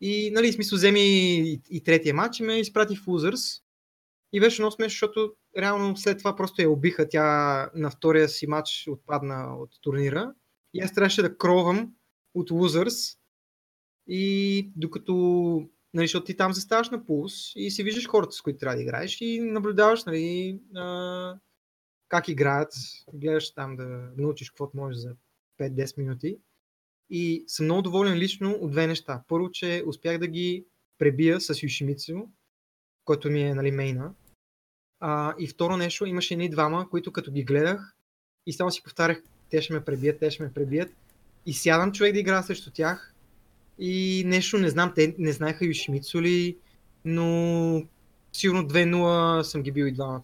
[0.00, 3.62] И, нали, смисъл, вземи и, и третия матч и ме изпрати в Losers.
[4.32, 7.08] И беше много смешно, защото реално след това просто я убиха.
[7.08, 10.34] Тя на втория си матч отпадна от турнира.
[10.74, 11.92] И аз трябваше да кровам
[12.34, 13.18] от Losers.
[14.06, 15.62] И докато,
[15.98, 18.82] нали, защото ти там заставаш на пулс и си виждаш хората, с които трябва да
[18.82, 21.38] играеш и наблюдаваш, нали, а,
[22.08, 22.72] как играят,
[23.12, 23.84] гледаш там да
[24.16, 25.14] научиш каквото можеш за
[25.60, 26.38] 5-10 минути.
[27.10, 29.22] И съм много доволен лично от две неща.
[29.28, 30.64] Първо, че успях да ги
[30.98, 32.28] пребия с Юшимицу,
[33.04, 34.14] който ми е нали, мейна.
[35.00, 37.94] А, и второ нещо, имаше едни двама, които като ги гледах
[38.46, 40.90] и само си повтарях, те ще ме пребият, те ще ме пребият.
[41.46, 43.07] И сядам човек да игра срещу тях
[43.78, 46.56] и нещо не знам, те не знаеха Юшимицу ли,
[47.04, 47.82] но
[48.32, 50.22] сигурно 2-0 съм ги бил и двамата.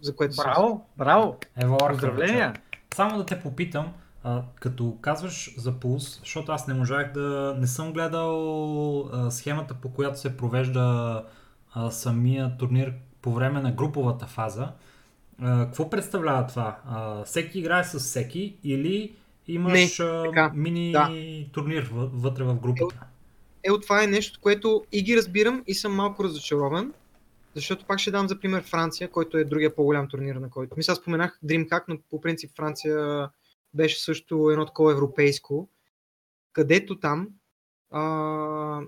[0.00, 1.36] За което Браво, браво!
[1.56, 2.54] Ево, Поздравления!
[2.94, 3.92] Само да те попитам,
[4.24, 7.56] а, като казваш за пулс, защото аз не можах да...
[7.58, 11.24] Не съм гледал а, схемата по която се провежда
[11.72, 14.68] а, самия турнир по време на груповата фаза.
[15.42, 16.78] А, какво представлява това?
[16.86, 19.14] А, всеки играе с всеки или
[19.48, 21.10] имаш Не, а, така, мини да.
[21.52, 23.00] турнир въ- вътре в групата?
[23.64, 26.92] Е, от това е нещо, което и ги разбирам и съм малко разочарован,
[27.54, 30.74] защото пак ще дам за пример Франция, който е другия по-голям турнир на който.
[30.76, 33.28] Мисля, споменах DreamHack, но по принцип Франция
[33.74, 35.70] беше също едно такова европейско,
[36.52, 37.28] където там
[37.90, 38.80] а,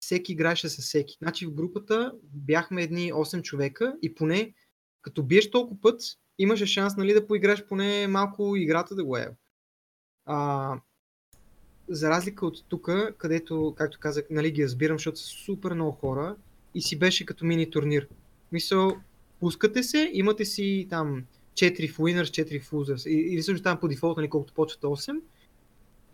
[0.00, 1.16] всеки играеше с всеки.
[1.22, 4.54] Значи в групата бяхме едни 8 човека и поне
[5.02, 6.00] като биеш толкова път,
[6.38, 9.28] имаше шанс нали, да поиграш поне малко играта да го е.
[10.26, 10.70] А,
[11.88, 16.36] за разлика от тук, където, както казах, нали, ги разбирам, защото са супер много хора
[16.74, 18.08] и си беше като мини турнир.
[18.52, 18.96] Мисъл,
[19.40, 23.08] пускате се, имате си там 4 в winners, 4 в losers.
[23.08, 25.20] Или също там по дефолт, нали, колкото почват 8.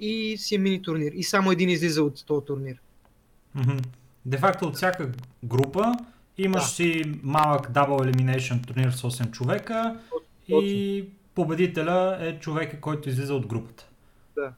[0.01, 1.13] И си е мини турнир.
[1.15, 2.81] И само един излиза от този турнир.
[4.27, 5.13] Де факто от всяка
[5.45, 5.95] група
[6.39, 6.69] имаш Да.
[6.69, 10.01] си малък Double Elimination турнир с 8 човека
[10.49, 13.90] и победителя е човека, който излиза от групата.
[14.41, 14.53] Да.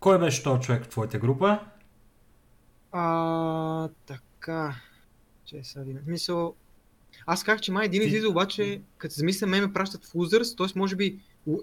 [0.00, 1.60] Кой беше този човек в твоята група?
[2.92, 4.74] А, така.
[5.44, 5.98] Че сега един.
[6.06, 6.54] Мисъл,
[7.26, 10.78] аз казах, че май един излиза, обаче, като замисля, ме ме пращат в losers, т.е.
[10.78, 11.18] може би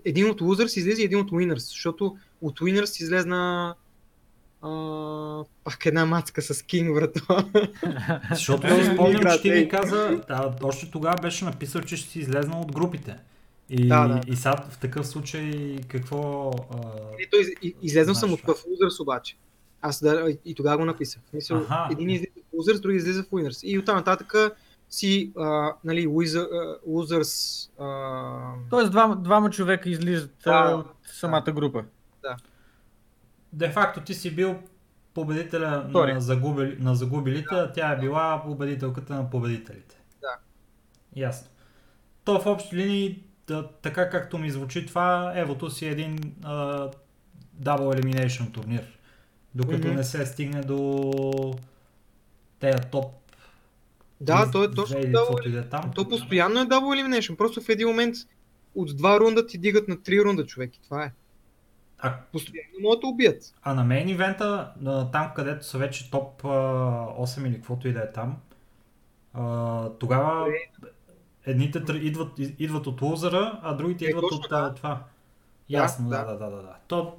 [0.05, 3.75] един от losers излезе и един от winners, защото от winners излезна
[4.61, 7.45] а, пак една мацка с King врата.
[8.29, 12.19] Защото си спомням, че ти ми каза, да, още тогава беше написал, че ще си
[12.19, 13.17] излезнал от групите.
[13.69, 14.21] И, Да, да.
[14.27, 16.51] и сега в такъв случай какво...
[16.71, 17.37] А...
[17.39, 19.35] Из- и- излезнал съм от в losers обаче.
[19.81, 21.21] Аз да, и, и тогава го написах.
[21.25, 21.87] В Смисъл, Аха.
[21.91, 23.63] един излиза в losers, други излиза в winners.
[23.63, 24.33] И оттам нататък
[24.89, 31.83] си, а, нали, losers, а, Тоест двама, двама човека излизат Да, от самата група.
[33.53, 34.55] Де факто ти си бил
[35.13, 36.13] победителя Втори.
[36.13, 40.01] на, загубили, на загубилите, а тя е била победителката на победителите.
[40.21, 40.37] Да.
[41.15, 41.47] Ясно.
[42.23, 43.19] То в общи линии, да,
[43.81, 46.53] така както ми звучи това, Евото си е един а,
[47.61, 48.83] Double Elimination турнир.
[49.55, 49.95] Докато Мгм.
[49.95, 51.53] не се стигне до
[52.59, 53.05] тея топ.
[54.21, 55.91] Да, то е точно double и е там.
[55.95, 57.35] То постоянно е Double Elimination.
[57.35, 58.15] Просто в един момент
[58.75, 60.75] от два рунда ти дигат на три рунда, човек.
[60.75, 61.11] И това е.
[61.99, 63.53] А, Постоянно могат да убият.
[63.61, 64.71] а на мейн ивента,
[65.11, 68.37] там където са вече топ а, 8 или каквото и да е там,
[69.99, 70.47] тогава
[71.49, 74.57] едните тр- идват, идват от лузера, а другите Е, идват точно от да.
[74.57, 75.03] а, това.
[75.69, 76.31] Ясно, да, да.
[76.31, 76.61] да, да, да.
[76.61, 76.75] да.
[76.87, 77.15] То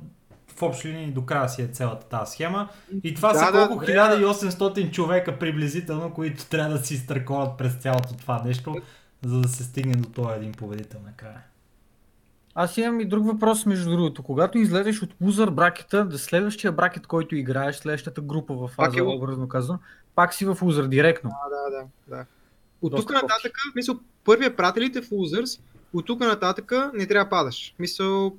[0.57, 2.69] в общи линии до края си е цялата тази схема.
[3.05, 3.87] И това Да, са да, колко добре.
[3.87, 8.77] 1800 човека приблизително, които трябва да си изтърковат през цялото това нещо,
[9.25, 11.43] за да се стигне до този един победител накрая.
[12.55, 14.23] Аз имам и друг въпрос, между другото.
[14.23, 18.99] Когато излезеш от лузър бракета, да следващия бракет, който играеш, следващата група в Пак фаза,
[18.99, 19.79] е образно казано,
[20.15, 21.31] пак си в лузър директно.
[21.31, 22.17] Да, да, да.
[22.17, 22.25] да.
[22.83, 25.61] От тук нататък, мисъл, първия прателите в Losers,
[25.93, 27.75] от тук нататък не трябва да падаш.
[27.79, 28.37] Мисъл,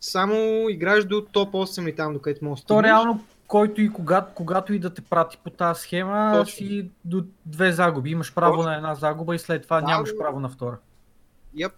[0.00, 0.34] само
[0.68, 4.74] играеш до топ 8 или там, докъдето можеш да То реално, който и когато, когато
[4.74, 6.56] и да те прати по тази схема, Точно.
[6.56, 8.10] си до две загуби.
[8.10, 8.70] Имаш право Точно.
[8.70, 10.18] на една загуба и след това Да, нямаш да.
[10.18, 10.78] право на втора.
[11.56, 11.72] Yep.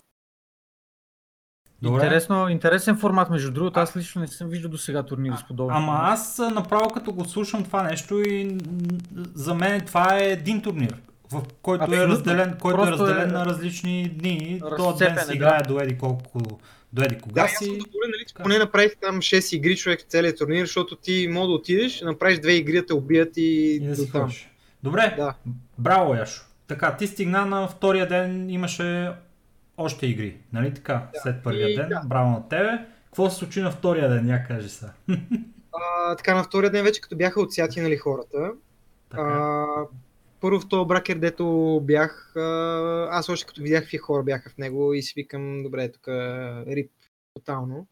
[1.83, 2.03] Добре.
[2.03, 3.81] Интересно, интересен формат, между другото.
[3.81, 5.77] Аз лично не съм виждал до сега турнири с подобно.
[5.77, 8.59] Ама аз направо като го слушам това нещо и
[9.35, 13.33] за мен това е един турнир, в който е разделен, който е Просто е разделен
[13.33, 14.61] на различни дни.
[14.77, 16.41] Този ден се е, играе до еди колко,
[16.93, 17.55] до еди кога Да, си.
[17.65, 21.29] съм доволен, нали, че поне направих там 6 игри човек в целия турнир, защото ти
[21.31, 24.21] мога да отидеш, направиш две игри, да те убият и, И да си там.
[24.23, 24.51] ходиш.
[24.83, 25.35] Добре, Да.
[25.79, 26.43] браво Яшо.
[26.67, 29.11] Така, ти стигна на втория ден, имаше
[29.77, 31.07] още игри, нали така?
[31.23, 32.01] След първия И ден, да.
[32.07, 32.79] браво на тебе.
[33.05, 34.93] Какво се случи на втория ден, я кажи сега.
[36.09, 38.51] А, така, на втория ден вече като бяха отсяти нали, хората,
[39.11, 39.23] Така.
[39.23, 39.65] А,
[40.47, 42.33] първо в този бракер, дето бях,
[43.11, 46.09] аз още като видях какви хора бяха в него и си викам, добре, тук
[46.67, 46.91] рип
[47.35, 47.87] тотално.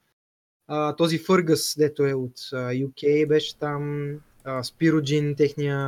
[0.69, 4.11] А, този Фъргъс, дето е от UK, беше там.
[4.45, 5.79] А, Спироджин, техния,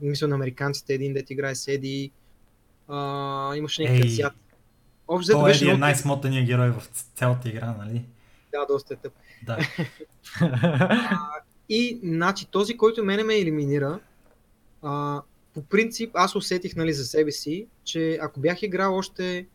[0.00, 2.10] мисля на американците, един дет играе седи.
[2.88, 4.32] А, имаше някакъв азиат.
[5.08, 5.80] Общо Той беше е много...
[5.80, 6.82] най-смотания герой в
[7.14, 8.04] цялата игра, нали?
[8.52, 9.12] Да, доста е тъп.
[9.46, 9.58] Да.
[11.68, 14.00] И, значи, този, който мене ме елиминира,
[14.82, 15.22] а,
[15.54, 19.46] по принцип, аз усетих нали, за себе си, че ако бях играл още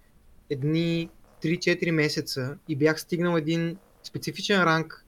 [0.49, 1.09] едни
[1.43, 5.05] 3-4 месеца и бях стигнал един специфичен ранг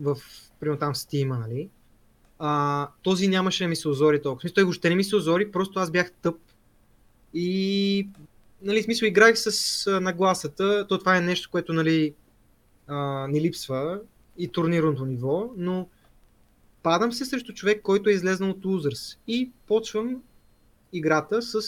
[0.00, 0.16] в,
[0.60, 1.68] примерно там Steam, нали,
[2.38, 4.40] а, този нямаше да ми се озори толкова.
[4.40, 6.36] Смисъл, той въобще не ми се озори, просто аз бях тъп.
[7.34, 8.08] И,
[8.62, 12.14] нали, смисъл, играх с а, нагласата, то това е нещо, което, нали,
[12.86, 14.00] а, ни липсва
[14.38, 15.88] и турнирното ниво, но
[16.82, 20.22] падам се срещу човек, който е излезнал от Losers и почвам
[20.92, 21.60] играта с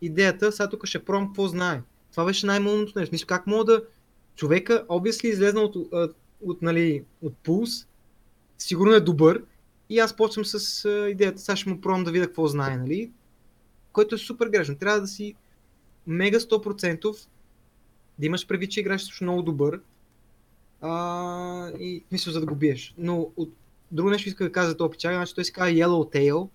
[0.00, 1.82] идеята, сега тук ще пробвам какво знае.
[2.10, 3.14] Това беше най-мълното нещо.
[3.14, 3.84] Мисля, как мога да
[4.36, 7.86] човека, обясли излезнал от, от, от, нали, от Pulse,
[8.58, 9.42] сигурно е добър
[9.88, 13.10] и аз почвам с идеята, сега ще му пробвам да видя какво знае, нали?
[13.92, 14.76] Което е супер грешно.
[14.76, 15.34] Трябва да си
[16.06, 17.26] мега 100%
[18.18, 19.80] да имаш предвид, че играеш също много добър,
[20.80, 22.94] а, и мисля за да го биеш.
[22.98, 23.52] Но от
[23.90, 26.48] друго нещо иска да кажа за този значи той се казва Yellow Tail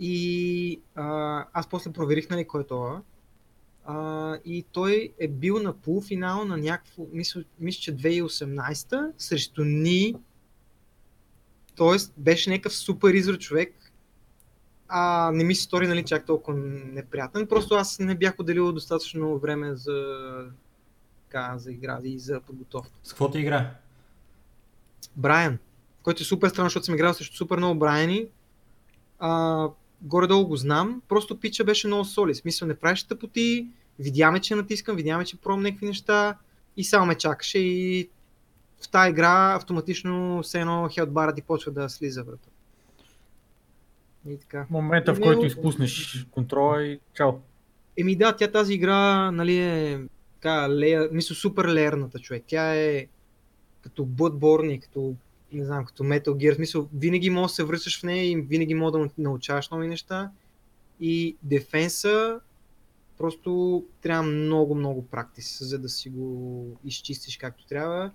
[0.00, 3.02] и а, аз после проверих нали кой е това.
[3.84, 10.14] А, и той е бил на полуфинал на някакво, мисля, мисля че 2018 срещу Ни.
[11.74, 13.74] Тоест беше някакъв супер изра човек.
[14.88, 17.46] А не ми се стори нали, чак толкова неприятен.
[17.46, 20.16] Просто аз не бях отделил достатъчно време за,
[21.24, 22.90] така, за игра и за подготовка.
[23.02, 23.74] С какво ти игра?
[25.16, 25.58] Брайан,
[26.02, 28.26] който е супер странно, защото съм играл срещу супер много Брайани.
[29.18, 29.68] А,
[30.02, 32.34] горе-долу го знам, просто пича беше много соли.
[32.34, 33.66] В смисъл, не правиш тъпоти,
[33.98, 36.38] видяме, че натискам, видяме, че пробвам някакви неща
[36.76, 38.08] и само ме чакаше и
[38.82, 42.48] в тази игра автоматично все едно хелтбара ти почва да слиза врата.
[44.28, 44.64] И така.
[44.64, 47.32] В момента, в Не, който но- изпуснеш контрола и чао.
[47.96, 50.00] Еми да, тя тази игра, нали е
[50.34, 52.44] така, лея, мисля, супер леерната човек.
[52.46, 53.06] Тя е
[53.80, 55.14] като Bloodborne и като,
[55.52, 56.54] не знам, като Metal Gear.
[56.54, 60.30] Смисъл, винаги можеш да се връщаш в нея и винаги можеш да научаваш нови неща.
[61.00, 62.40] И дефенса
[63.18, 68.10] просто трябва много, много практис, за да си го изчистиш както трябва.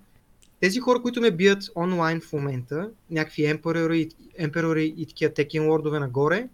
[0.59, 3.45] Тези хора, които ме бият онлайн в момента, някакви
[4.37, 6.49] емперори и такива текен лордове нагоре,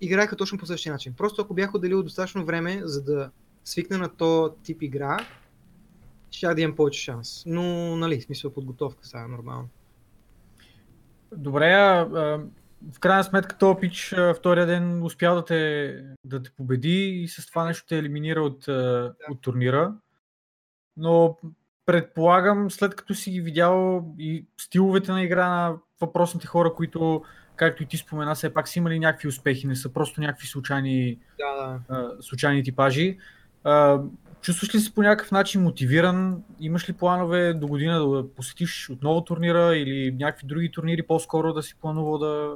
[0.00, 1.14] играеха точно по същия начин.
[1.14, 3.30] Просто ако бях отделил достатъчно време, за да
[3.64, 5.26] свикна на то тип игра,
[6.30, 7.42] ще да имам повече шанс.
[7.46, 9.68] Но, нали, смисъл подготовка сега нормално.
[11.32, 12.04] Добре, а,
[12.94, 17.28] в крайна сметка този пич а, втория ден успя да те, да те победи и
[17.28, 19.94] с това нещо те елиминира от, а, от турнира.
[20.96, 21.38] Но
[21.86, 27.24] предполагам, след като си ги видял и стиловете на игра на въпросните хора, които,
[27.56, 31.18] както и ти спомена, все пак са имали някакви успехи, не са просто някакви случайни,
[31.38, 32.16] Да, да.
[32.20, 33.18] случайни типажи.
[34.46, 36.42] Чувстваш ли се по някакъв начин мотивиран?
[36.60, 41.62] Имаш ли планове до година да посетиш отново турнира или някакви други турнири по-скоро да
[41.62, 42.54] си планувал да...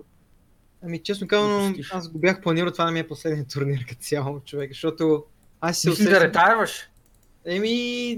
[0.82, 1.92] Ами, честно казано, Допустиш.
[1.92, 5.24] аз го бях планирал, това не ми е последният турнир като цяло, човек, защото
[5.60, 6.28] аз се Мислиш да усещам...
[6.28, 6.88] ретайрваш?
[7.44, 8.14] Еми,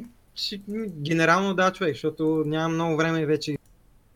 [0.68, 3.58] м, генерално да, човек, защото няма много време вече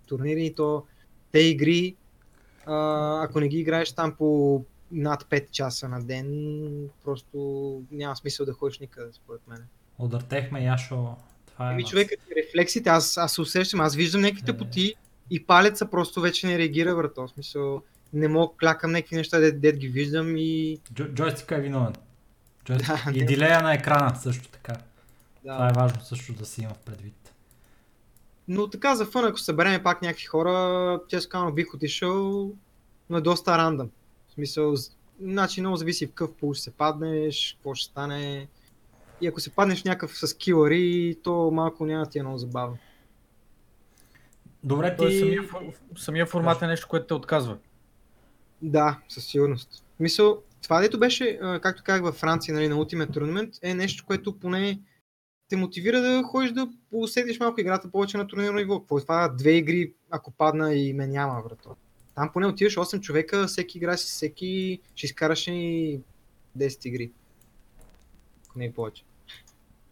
[0.07, 0.85] турнири и то
[1.33, 1.97] те игри,
[2.67, 7.39] а, ако не ги играеш там по над 5 часа на ден, просто
[7.91, 9.65] няма смисъл да ходиш никъде, според мен.
[9.99, 11.17] Удъртехме Яшо.
[11.47, 11.91] Това е нас.
[11.91, 14.47] човекът рефлексите, аз, аз се усещам, аз виждам някакви Е.
[14.47, 14.95] тъпоти
[15.31, 17.27] и палеца просто вече не реагира, брато.
[17.27, 17.83] В смисъл,
[18.13, 21.95] не мога клякам някакви неща, дед, дед ги виждам и Джо, джойстика е виновен.
[22.65, 22.89] Джойстик.
[23.05, 23.27] Да, и не.
[23.27, 24.77] дилея на екрана също така.
[25.43, 25.69] Това да.
[25.69, 27.33] е важно също да си има в предвид.
[28.49, 32.51] Но така за фън, ако събереме пак някакви хора, често казано бих отишъл,
[33.11, 33.91] но е доста рандъм.
[34.37, 34.75] Смисъл,
[35.21, 38.49] значи много зависи в какъв пул ще се паднеш, какво ще стане.
[39.21, 42.79] И ако се паднеш в някакъв с килари, то малко няма ти е много забавно.
[44.65, 45.19] Добре, ти...
[45.19, 45.43] самия,
[45.97, 47.59] самия формат е нещо, което те отказва.
[48.63, 49.85] Да, със сигурност.
[50.01, 54.39] Мисъл, това дето беше, както казах във Франция, нали, на Ultimate Tournament, е нещо, което
[54.39, 54.81] поне
[55.49, 58.81] те мотивира да ходиш да усетиш малко играта повече на турнирно ниво.
[58.81, 59.29] Какво е това?
[59.29, 61.77] Две игри, ако падна и ме няма, брато.
[62.17, 66.01] Там поне отиваш 8 човека, всеки играе с всеки, ще изкараш и
[66.59, 67.13] 10 игри.
[68.49, 69.03] Ако не и повече.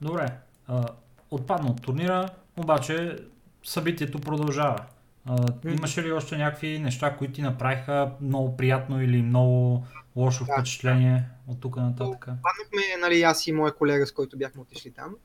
[0.00, 0.28] Добре.
[0.66, 0.86] А,
[1.30, 3.18] отпадна от турнира, обаче
[3.64, 4.84] събитието продължава.
[5.26, 10.52] А, имаше ли още някакви неща, които ти направиха много приятно или много лошо Да.
[10.52, 12.20] впечатление от тук нататък?
[12.20, 15.16] Паднахме, нали, аз и моя колега, с който бяхме отишли там.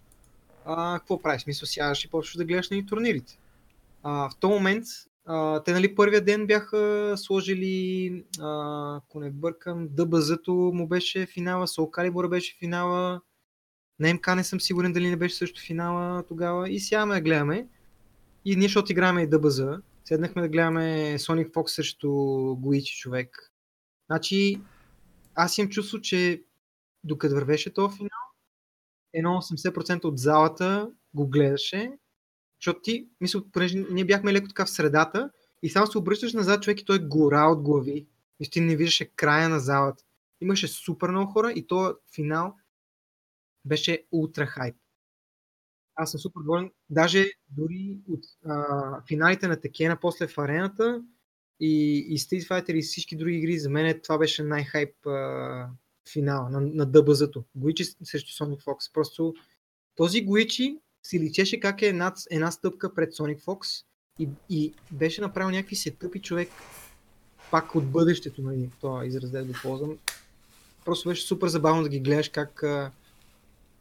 [0.66, 1.42] А, какво правиш?
[1.42, 3.38] Смисъл, сядаш и почваш да гледаш на турнирите.
[4.04, 4.86] А, в този момент,
[5.26, 11.68] а, те нали първия ден бяха сложили, а, ако не бъркам, ДБЗ-то му беше финала,
[11.68, 13.22] Soul Calibur беше финала,
[14.00, 17.68] на МК не съм сигурен дали не беше също финала тогава и сядаме да гледаме.
[18.46, 19.62] И ние, защото играме и ДБЗ,
[20.06, 22.10] седнахме да гледаме Sonic Fox срещу
[22.56, 23.54] Гоичи човек.
[24.12, 24.62] Значи,
[25.36, 26.44] аз имам чувство, че
[27.04, 28.10] докато вървеше този финал,
[29.14, 31.92] едно 80% от залата го гледаше,
[32.62, 35.30] защото ти, мисля, понеже ние бяхме леко така в средата
[35.64, 38.08] и само се обръщаш назад човек и той е гора от глави.
[38.40, 40.04] И ти не виждаше края на залата.
[40.42, 42.56] Имаше супер много хора и този финал
[43.66, 44.76] беше ултра хайп.
[45.96, 46.72] Аз съм супер доволен.
[46.90, 51.04] Даже дори от а, финалите на Текена после в арената
[51.60, 55.70] и, и Street Fighter и всички други игри, за мен това беше най-хайп а,
[56.12, 57.24] финала на, на дбз
[57.56, 58.94] Гуичи срещу Sonic Fox.
[58.94, 59.34] Просто
[59.96, 60.80] този Гуичи
[61.10, 63.86] си личеше как е една, една стъпка пред Sonic Fox
[64.20, 66.50] и, и беше направил някакви сетъпи човек
[67.52, 69.98] пак от бъдещето, нали, това израз да го ползвам.
[70.86, 72.92] Просто беше супер забавно да ги гледаш как а,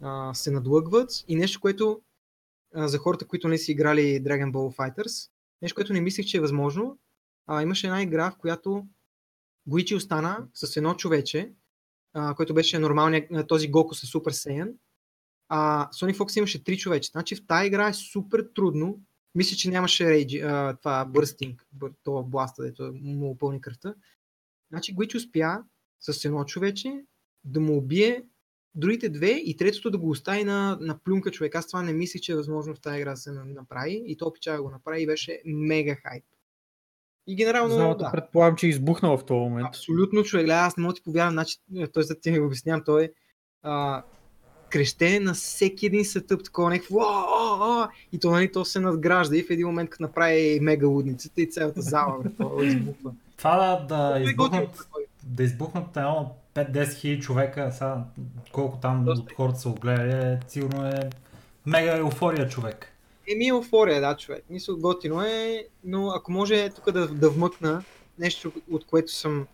[0.03, 2.01] а, се надлъгват и нещо, което
[2.75, 5.31] а, за хората, които не са играли Dragon Ball Fighters,
[5.63, 6.99] нещо, което не мислех, че е възможно,
[7.47, 8.87] а, имаше една игра, в която
[9.67, 11.53] Гуичи остана с едно човече,
[12.13, 14.69] а, който беше нормалният, този Гоку с Супер Сейян,
[15.49, 17.11] а Sonic Fox имаше три човече.
[17.11, 19.01] Значи в тази игра е супер трудно.
[19.35, 23.95] Мисля, че нямаше рейджи, а, това бърстинг, бър, това бласта, дето му пълни кръвта.
[24.71, 25.63] Значи Гуичи успя
[26.01, 27.05] с едно човече
[27.45, 28.25] да му убие
[28.75, 31.55] другите две и третото да го остави на, на плюнка човек.
[31.55, 34.17] Аз това не мислих, че е възможно в тази игра да се на- направи и
[34.17, 36.25] то пича да го направи и беше мега хайп.
[37.27, 38.11] И генерално, Залата да.
[38.11, 38.73] предполагам, че е
[39.19, 39.67] в този момент.
[39.69, 40.49] Абсолютно човек.
[40.51, 41.57] Аз не мога ти повярвам, значи,
[41.93, 43.11] той за ти ми обяснявам, той е
[43.63, 44.05] а,
[44.71, 46.99] крещене на всеки един сетъп, такова някакво
[48.13, 51.51] и то, нали, то се надгражда и в един момент като направи мега лудницата и
[51.51, 53.13] цялата зала, бе, то избухва.
[53.37, 54.89] Това да, да, е избухнат,
[55.25, 58.05] да избухнат едно 5-10 хиляди човека, сега
[58.53, 59.23] колко там Доста.
[59.23, 61.11] от хората са го гледали, е, сигурно е
[61.67, 62.93] мега еуфория човек.
[63.33, 64.45] Еми еуфория, да, човек.
[64.51, 67.83] Мисля, готино е, но ако може тук да, да вмъкна
[68.19, 69.47] нещо, от което съм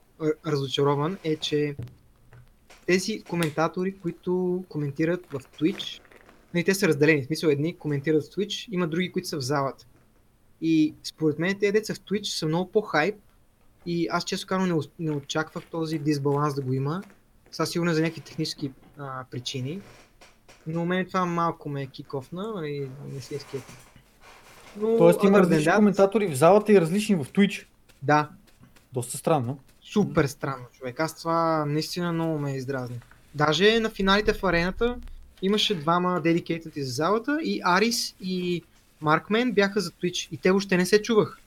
[0.47, 1.77] разочарован, е, че
[2.87, 6.01] тези коментатори, които коментират в Twitch,
[6.55, 7.23] нали, те са разделени.
[7.23, 9.87] В смисъл, едни коментират в Twitch, има други, които са в залата.
[10.61, 13.15] И според мен тези деца в Twitch са много по-хайп
[13.87, 17.03] и аз често казвам не, не очаквах този дисбаланс да го има.
[17.51, 19.81] Сега сигурно е за някакви технически а, причини.
[20.67, 23.39] Но мен това малко ме е кикофна, нали, не се.
[24.77, 27.67] Но, Тоест има различни коментатори в залата и различни в Twitch.
[28.03, 28.29] Да,
[28.95, 29.59] Доста странно.
[29.93, 31.01] Супер странно човек.
[31.01, 33.01] Аз това наистина много ме издразни.
[33.35, 34.97] Даже на финалите в арената
[35.43, 38.63] имаше двама дедикейтати за залата и Арис и
[39.01, 41.39] Маркмен бяха за Twitch и те въобще не се чувах.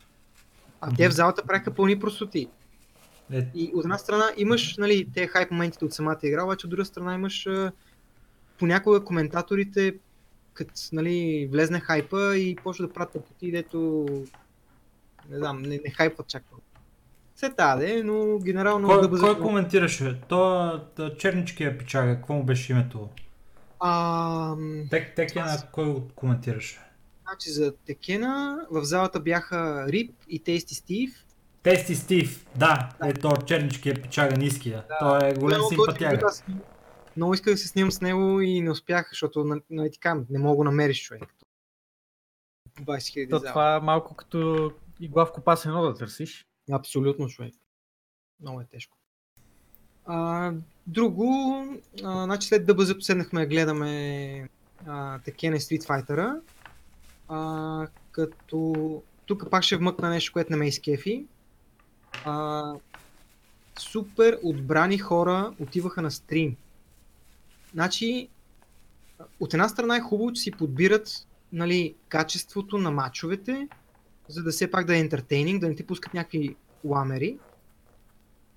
[0.81, 2.47] А те в залата правиха пълни простоти.
[3.33, 6.69] Е, И от една страна имаш нали, те хайп моментите от самата игра, обаче от
[6.69, 7.47] друга страна имаш
[8.59, 9.95] понякога коментаторите,
[10.53, 14.05] като нали, влезне хайпа и почва да правят тъпоти, дето
[15.29, 16.66] не знам, не, не хайпват чак толкова.
[17.37, 20.21] Се таде, но генерално кой, да кой коментираше?
[20.29, 23.09] То да, черничкия пичага, какво му беше името?
[23.79, 24.55] А,
[24.89, 26.79] Тек, Текена, кой го коментираш?
[27.21, 31.25] значи за Текена в залата бяха Рип и Тейсти Стив.
[31.63, 34.83] Тести Стив, да, е то черничкия пичага ниския.
[34.99, 36.19] Той е голям симпатяга.
[36.27, 36.45] аз
[37.17, 40.25] Много исках да се снимам с него и не успях, защото на- нали ти казвам,
[40.29, 41.23] не мога да го намериш човек.
[42.81, 43.51] 20 хиляди То, зала.
[43.51, 46.45] това е малко като игла в копас едно да търсиш.
[46.71, 47.53] Абсолютно човек.
[48.41, 48.97] Много е тежко.
[50.05, 50.53] А,
[50.87, 51.65] друго,
[52.03, 54.49] а, значи след ДБЗ седнахме да гледаме
[54.85, 56.39] Tekken и Street Fighter.
[58.11, 61.25] Като тук пак ще вмъкна нещо, което не ме изкефи.
[62.25, 62.73] А,
[63.79, 66.55] супер отбрани хора отиваха на стрим.
[67.73, 68.29] Значи,
[69.39, 73.67] от една страна е хубаво, че си подбират нали, качеството на мачовете,
[74.29, 77.39] за да все пак да е ентертейнинг, да не ти пускат някакви ламери.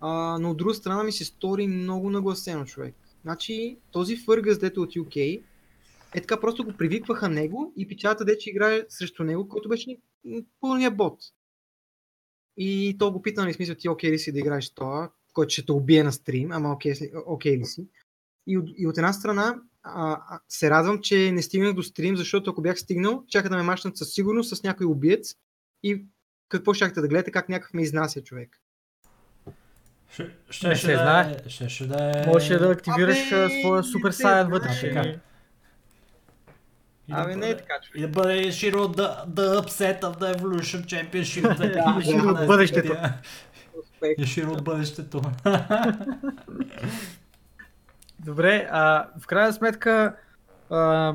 [0.01, 2.95] А, но от друга страна ми се стори много нагласено човек.
[3.23, 5.43] Значи този Фъргъс, дето от UK,
[6.15, 9.97] е така просто го привикваха него и печата, дече играе срещу него, който беше
[10.61, 11.19] пълния бот.
[12.57, 15.67] И то го пита, нали, смисъл, ти окей ли си да играеш това, който ще
[15.67, 17.87] те убие на стрим, ама окей, ли- окей ли си.
[18.47, 22.51] И от, и от една страна а, се радвам, че не стигнах до стрим, защото
[22.51, 25.35] ако бях стигнал, чака да ме мачнат със сигурност с някой убиец
[25.83, 26.05] и
[26.49, 28.61] какво щяхте да гледате, как някакъв ме изнася човек.
[30.09, 31.37] Ще, ще, Не ще се да знае.
[31.37, 32.27] е- ще, ще да е...
[32.27, 34.69] Можеше да активираш Абе, своя супер сайен вътре.
[34.81, 35.03] Така.
[35.03, 35.19] да
[37.13, 37.97] Абе, не е бъде- така, човек.
[37.97, 41.57] И да бъде Широ the, the upset of the Evolution Championship.
[41.59, 42.89] Да, Широ от да, бъдещето.
[42.89, 43.13] да.
[43.81, 44.15] Успех.
[44.19, 45.23] И Широ от бъдещето.
[48.19, 50.17] Добре, а, в крайна сметка
[50.71, 51.15] а,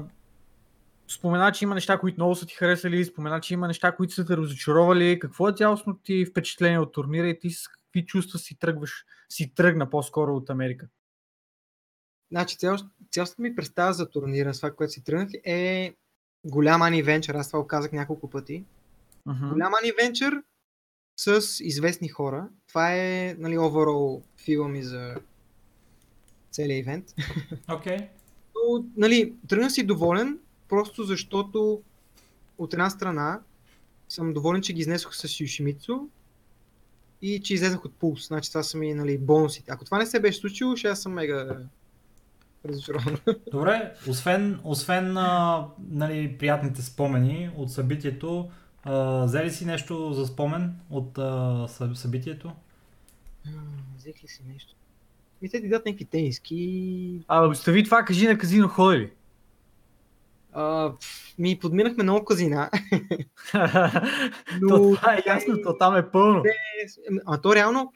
[1.07, 4.25] спомена, че има неща, които много са ти харесали, спомена, че има неща, които са
[4.25, 5.19] те разочаровали.
[5.19, 9.53] Какво е цялостно ти впечатление от турнира и ти с какви чувства си тръгваш, си
[9.55, 10.87] тръгна по-скоро от Америка?
[12.31, 12.77] Значи, цял,
[13.11, 15.93] цялостната ми представа за турнира, с това, което си тръгнах, е
[16.45, 17.35] голям анивенчър.
[17.35, 18.65] Аз това го казах няколко пъти.
[19.25, 19.49] Мгм.
[19.49, 20.43] Голям анивенчър
[21.17, 22.49] с известни хора.
[22.67, 25.15] Това е, нали, overall фила ми за
[26.51, 27.05] целият ивент.
[27.71, 27.97] Окей.
[28.55, 30.39] Но, нали, тръгнах си доволен,
[30.69, 31.81] просто защото
[32.57, 33.39] от една страна
[34.09, 35.99] съм доволен, че ги изнесох с Юшимицу
[37.21, 38.27] и че излезах от пулс.
[38.27, 39.71] Значи това са ми нали, бонусите.
[39.71, 41.57] Ако това не се беше случило, ще аз съм мега
[42.65, 43.17] разочарован.
[43.51, 48.49] Добре, освен, освен а, нали, приятните спомени от събитието,
[48.83, 51.21] а, взе ли си нещо за спомен от а,
[51.67, 52.51] съ- събитието?
[53.97, 54.75] Взех ли си нещо?
[55.41, 57.21] Ми те ти дадат някакви тениски.
[57.27, 59.11] А, остави това, кажи на казино ходи ли?
[60.55, 60.91] А,
[61.39, 62.69] ми подминахме много казина.
[64.69, 66.43] то, това е ясно, то там е пълно.
[67.25, 67.93] А то реално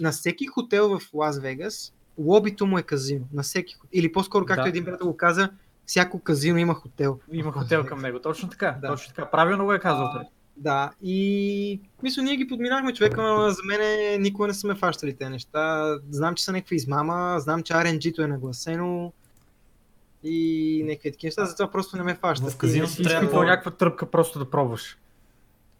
[0.00, 3.24] на всеки хотел в Лас Вегас, лобито му е казино.
[3.32, 3.98] На всеки хотел.
[3.98, 4.68] Или по-скоро, както Да.
[4.68, 5.50] един приятел го каза,
[5.86, 7.18] всяко казино има хотел.
[7.32, 8.78] Има хотел към него, точно така.
[8.82, 8.88] Да.
[8.88, 9.30] Точно така.
[9.30, 10.24] Правилно го е казал той.
[10.56, 15.16] Да, и мисля, ние ги подминахме човека, но за мен никога не са ме фащали
[15.16, 15.94] тези неща.
[16.10, 19.12] Знам, че са някаква измама, знам, че RNG-то е нагласено
[20.24, 22.50] и някакви такива неща, затова просто не ме фащат.
[22.50, 24.98] В казиното трябва да- някаква тръпка просто да пробваш.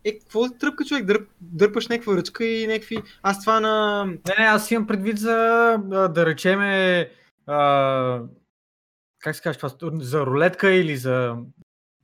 [0.05, 1.05] Е, какво да тръпка човек?
[1.05, 3.03] Дърп, дърпаш някаква ръчка и някакви...
[3.23, 4.05] Аз това на...
[4.05, 5.35] Не, не, аз имам предвид за,
[6.15, 7.11] да речеме,
[7.47, 8.21] а,
[9.19, 11.37] как се казва това, за рулетка или за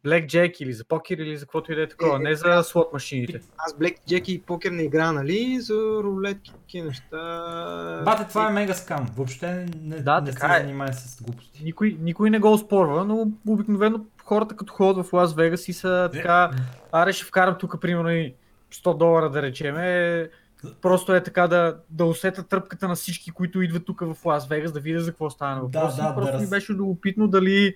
[0.04, 2.62] Black Jack или за покер или за каквото и да е такова, Е, не за
[2.62, 3.40] слот машините.
[3.58, 5.58] Аз Black Jack и покер не игра, нали?
[5.60, 8.02] За рулетки, такива неща...
[8.04, 9.06] Бате, това е мега скам.
[9.16, 9.46] Въобще
[9.76, 10.48] не, Да, не се е.
[10.58, 11.64] занимай с глупости.
[11.64, 16.10] Никой, никой не го оспорва, но обикновено хората като ходят в Лас Вегас и са
[16.12, 16.50] така,
[16.92, 18.34] аре ще вкарам тук примерно и
[18.74, 20.28] 100 долара да речеме,
[20.80, 24.72] просто е така да, да усета тръпката на всички, които идват тук в Лас Вегас,
[24.72, 25.96] да видя за какво става на Да, въпрос.
[25.96, 27.74] да, И просто да ми раз- беше любопитно дали,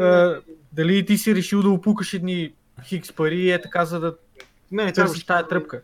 [0.00, 0.40] а,
[0.72, 2.52] дали ти си решил да опукаш едни
[2.84, 4.14] хикс пари и е така, за да
[4.70, 5.82] това търсиш тая тръпка.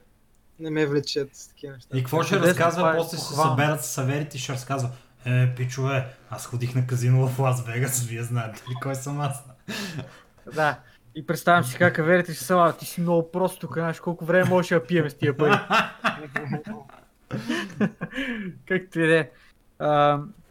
[0.59, 1.97] Не ме влечат с такива неща.
[1.97, 4.91] И какво ще разказва, е после ще се съберат саверите и ще разказва.
[5.27, 9.45] Е, пичове, аз ходих на казино в Лас Вегас, вие знаете ли кой съм аз?
[10.55, 10.79] Да.
[11.15, 14.25] И представям си как аверите ще са, «А, ти си много просто тук, знаеш колко
[14.25, 15.53] време можеш да пием с тия пари.
[18.69, 19.31] Както и да е.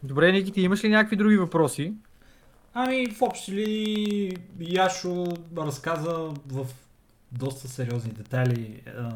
[0.02, 1.94] Добре, Ники, ти имаш ли някакви други въпроси?
[2.74, 6.12] Ами, в общи ли Яшо разказа
[6.46, 6.66] в
[7.32, 9.12] доста сериозни детайли а,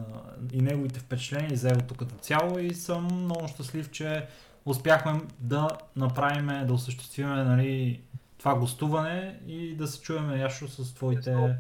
[0.53, 4.27] и неговите впечатления за евото като цяло и съм много щастлив, че
[4.65, 8.01] успяхме да направим, да осъществим нали,
[8.39, 11.57] това гостуване и да се чуем Яшо с твоите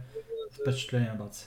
[0.60, 1.46] впечатления, баце.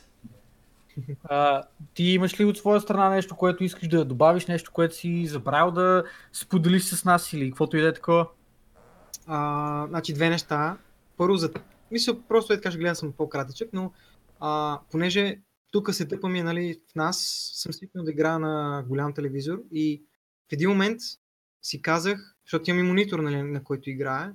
[1.23, 5.27] А, ти имаш ли от своя страна нещо, което искаш да добавиш, нещо, което си
[5.27, 8.27] забравил да споделиш с нас или каквото и да е такова?
[9.31, 10.77] А, значи две неща.
[11.17, 11.51] Първо за...
[11.91, 13.91] Мисля, просто е така гледам съм по-кратичък, но
[14.39, 15.39] а, понеже
[15.71, 20.03] тук се тъпаме, нали, в нас съм свикнал да играя на голям телевизор и
[20.49, 20.99] в един момент
[21.61, 24.33] си казах, защото имам и монитор, нали, на който играя,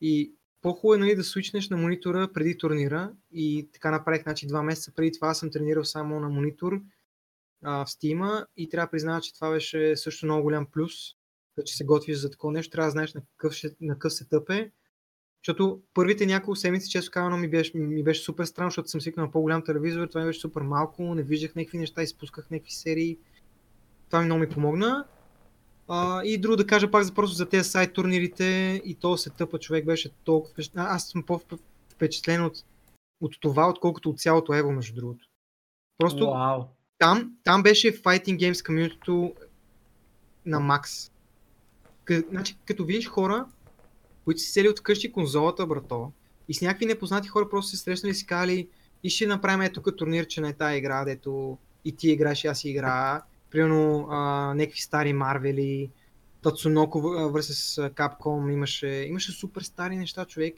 [0.00, 4.62] и по-хубаво е нали, да свичнеш на монитора преди турнира и така направих, значи два
[4.62, 6.80] месеца преди това съм тренирал само на монитор
[7.62, 10.92] а, в Steam и трябва да призная, че това беше също много голям плюс,
[11.64, 14.50] че се готвиш за такова нещо, трябва да знаеш на какъв, ще, на какъв сетъп
[14.50, 14.70] е,
[15.46, 19.26] защото първите няколко седмици, често казано, ми беше, ми беше супер странно, защото съм свикнал
[19.26, 23.18] на по-голям телевизор, това ми беше супер малко, не виждах някакви неща, изпусках някакви серии.
[24.10, 25.04] Това ми много ми помогна.
[25.88, 29.30] А, и друго да кажа пак за просто за тези сайт турнирите и то се
[29.30, 30.84] тъпа човек беше толкова впечатлен.
[30.86, 32.64] Аз съм по-впечатлен от,
[33.20, 35.26] от това, отколкото от цялото Ево, между другото.
[35.98, 36.66] Просто Wow.
[36.98, 39.34] там, там беше Fighting Games комьюнитито
[40.46, 41.10] на макс.
[42.06, 43.46] К, значи, като видиш хора,
[44.24, 46.12] които си сели от къщи конзолата, брато,
[46.48, 48.68] и с някакви непознати хора просто се срещнали и си казали,
[49.04, 52.58] и ще направим е тук турнирче на тази игра, дето и ти играеш, и аз
[52.58, 53.22] си играя.
[53.50, 54.18] Примерно а,
[54.54, 55.90] някакви стари Марвели,
[56.42, 60.54] Тацуноко vs Capcom, имаше, имаше супер стари неща, човек.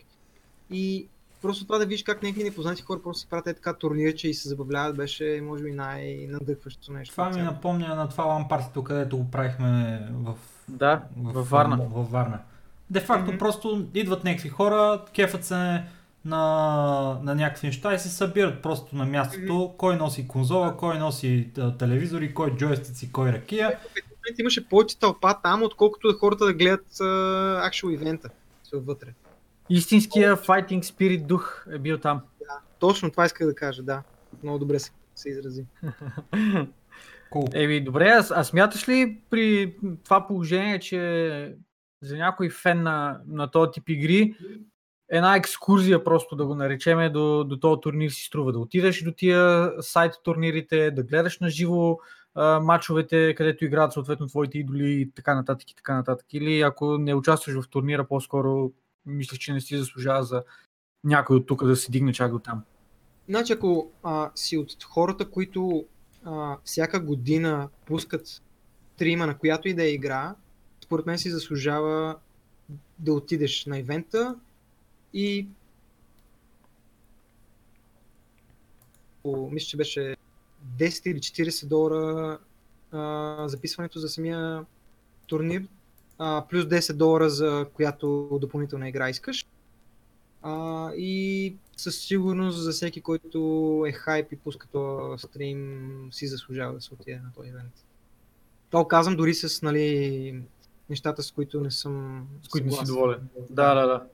[0.71, 1.09] И
[1.43, 4.35] просто това да видиш как някакви непознати хора просто си правят е така турнирче и
[4.35, 7.13] се забавляват, беше може би най-надъхващото нещо.
[7.13, 10.35] Това ми напомня на това лампарсито, където го правихме в,
[10.69, 11.77] Да, в, във Варна.
[11.77, 12.39] Във Варна.
[12.91, 13.39] Де факто Мгм.
[13.39, 15.83] просто идват някакви хора, кефът се
[16.25, 19.75] на, на някакви неща и се събират просто на мястото.
[19.79, 23.69] Кой носи конзола, кой носи а, телевизори, кой джойстици, кой ракия.
[23.69, 28.29] В момента имаше повече тълпа там, отколкото хората да гледат uh, actual ивента
[28.65, 29.09] са отвътре.
[29.71, 32.21] Истинския fighting spirit дух е бил там.
[32.79, 34.03] Точно това исках да кажа, да.
[34.43, 35.65] Много добре се, се изрази.
[37.33, 37.65] Cool.
[37.65, 39.75] Еми, добре, а, а смяташ ли при
[40.05, 41.57] това положение, че
[42.03, 44.35] за някой фен на, на този тип игри,
[45.09, 48.53] една екскурзия просто да го наречеме до, до този турнир си струва.
[48.53, 51.99] Да отидеш до тия сайт турнирите, да гледаш на живо
[52.63, 56.27] матчовете, където играят съответно твоите идоли и така нататък и така нататък.
[56.33, 58.73] Или ако не участваш в турнира, по-скоро
[59.07, 60.43] мислиш, че не си заслужава за
[61.05, 62.63] някой от тук да се дигне чак до там.
[63.29, 65.85] Значи ако а, си от хората, които
[66.25, 68.43] а, всяка година пускат
[68.97, 70.35] трима на която и да е игра,
[70.85, 72.17] според мен си заслужава
[72.99, 74.37] да отидеш на ивента
[75.15, 75.47] и
[79.23, 80.17] по, мисля, че беше
[80.79, 82.39] 10 или 40 долара
[82.93, 84.65] а, записването за самия
[85.27, 85.63] турнир,
[86.19, 89.47] а, плюс 10 долара за която допълнителна игра искаш.
[90.43, 96.75] А, и със сигурност за всеки, който е хайп и пуска този стрим, си заслужава
[96.75, 97.73] да се отиде на този евент.
[98.71, 100.43] Това казвам дори с нали,
[100.91, 103.29] нещата, с които не съм С които не си доволен.
[103.51, 104.07] Да, да, да.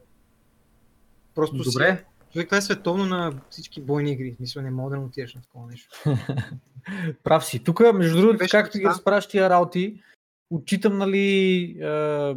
[1.34, 2.04] Просто Си, Добре.
[2.32, 4.36] човек, това е световно на всички бойни игри.
[4.40, 6.02] Мисля, не мога да не отидеш на такова нещо.
[7.24, 7.64] Прав си.
[7.64, 8.90] Тук, между другото, Беше както ги да.
[8.90, 10.02] разправяш тия работи,
[10.50, 12.36] отчитам, нали, е,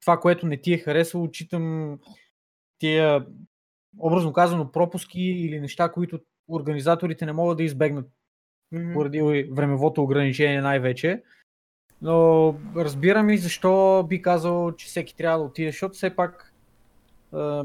[0.00, 1.98] това, което не ти е харесало, отчитам
[2.82, 3.26] тия,
[3.98, 8.10] образно казано, пропуски или неща, които организаторите не могат да избегнат
[8.72, 8.92] Мгм.
[8.92, 11.22] поради времевото ограничение най-вече.
[12.02, 16.54] Но разбирам и защо би казал, че всеки трябва да отиде, защото все пак
[17.34, 17.60] е,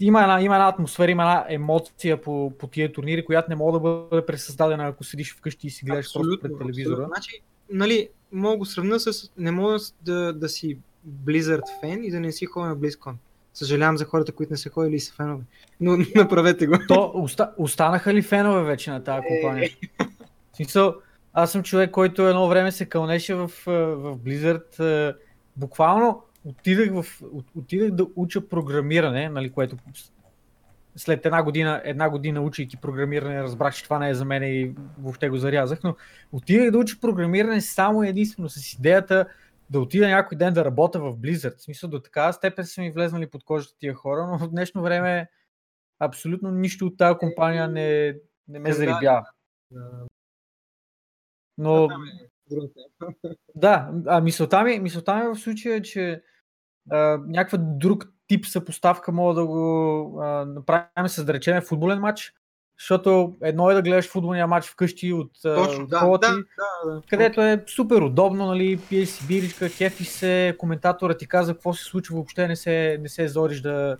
[0.00, 3.72] има, една, има една атмосфера, има една емоция по, по тия турнири, която не може
[3.72, 6.92] да бъде пресъздадена, ако седиш вкъщи и си гледаш просто пред телевизора.
[6.92, 7.14] абсолютно.
[7.14, 7.40] Значи,
[7.70, 9.32] нали, мога го сравня с...
[9.36, 10.78] Не мога да, да си
[11.08, 13.14] Blizzard фен и да не си ходя на BlizzCon.
[13.56, 15.42] Съжалявам за хората, които не са ходили и са фенове.
[15.80, 16.78] Но направете го.
[16.88, 19.70] То, оста, останаха ли фенове вече на тази компания?
[20.52, 20.94] В смисъл,
[21.32, 24.80] аз съм човек, който едно време се кълнеше в, е, в Blizzard.
[25.10, 25.14] е,
[25.56, 29.76] Буквално отидах, в, от- отидах да уча програмиране, нали, което
[30.96, 34.72] след една година, една година учейки програмиране, разбрах, че това не е за мен и
[34.98, 35.96] въобще го зарязах, но
[36.32, 39.26] отидах да уча програмиране само единствено с идеята
[39.70, 41.56] да отида някой ден да работя в Blizzard.
[41.56, 44.82] В смисъл до такава степен са ми влезнали под кожата тия хора, но в днешно
[44.82, 45.28] време
[45.98, 48.16] абсолютно нищо от тази компания не,
[48.48, 48.74] не ме Да.
[48.74, 49.26] зарибява.
[49.70, 50.06] Да,
[51.58, 51.88] Но е
[53.54, 56.22] да, а мисълта ми, мисълта ми в случая е, че
[56.90, 62.34] а, някаква друг тип съпоставка мога да го а, направим с да речем футболен матч,
[62.78, 66.36] защото едно е да гледаш футболния матч вкъщи от, Точно, да, хола ти, да,
[66.84, 67.02] да, да.
[67.10, 71.84] където е супер удобно, нали, пиеш си биричка, кефи се, коментатора ти каза какво се
[71.84, 73.96] случва, въобще не се, не се зориш да,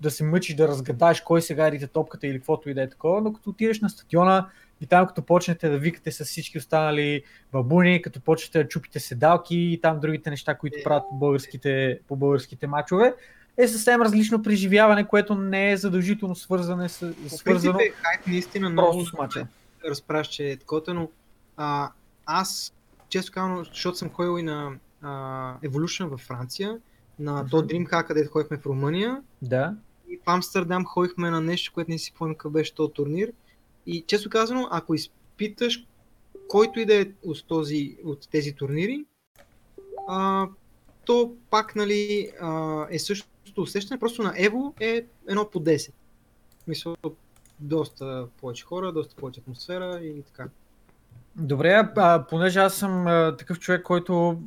[0.00, 3.20] да се мъчиш да разгадаеш кой сега рита топката или каквото и да е такова,
[3.20, 4.46] но като отидеш на стадиона,
[4.80, 9.56] И там като почнете да викате с всички останали бабуни, като почнете да чупите седалки
[9.56, 13.14] и там другите неща, които правят по българските, по българските мачове,
[13.58, 18.74] е съвсем различно преживяване, което не е задължително свързане с, свързано принцип е хайп наистина
[18.74, 19.46] просто много с мача.
[19.84, 21.10] разправяш, че е такова, но
[21.56, 21.90] а,
[22.26, 22.74] аз,
[23.08, 25.08] често казвам, защото съм ходил и на а,
[25.64, 26.78] Evolution във Франция,
[27.18, 29.74] на то Dreamhack, където ходихме в Румъния, Да.
[30.08, 33.32] и в Амстердам ходихме на нещо, което не си спомням какъв беше този турнир.
[33.86, 35.84] И често казано, ако изпиташ
[36.48, 39.04] който и да е от, този, от тези турнири,
[40.08, 40.48] а,
[41.04, 42.98] то пак нали, а, е
[43.58, 45.92] същото усещане, просто на Ево е едно по 10.
[46.66, 46.94] Мисля,
[47.60, 50.48] доста повече хора, доста повече атмосфера и така.
[51.36, 54.42] Добре, а, понеже аз съм а, такъв човек, който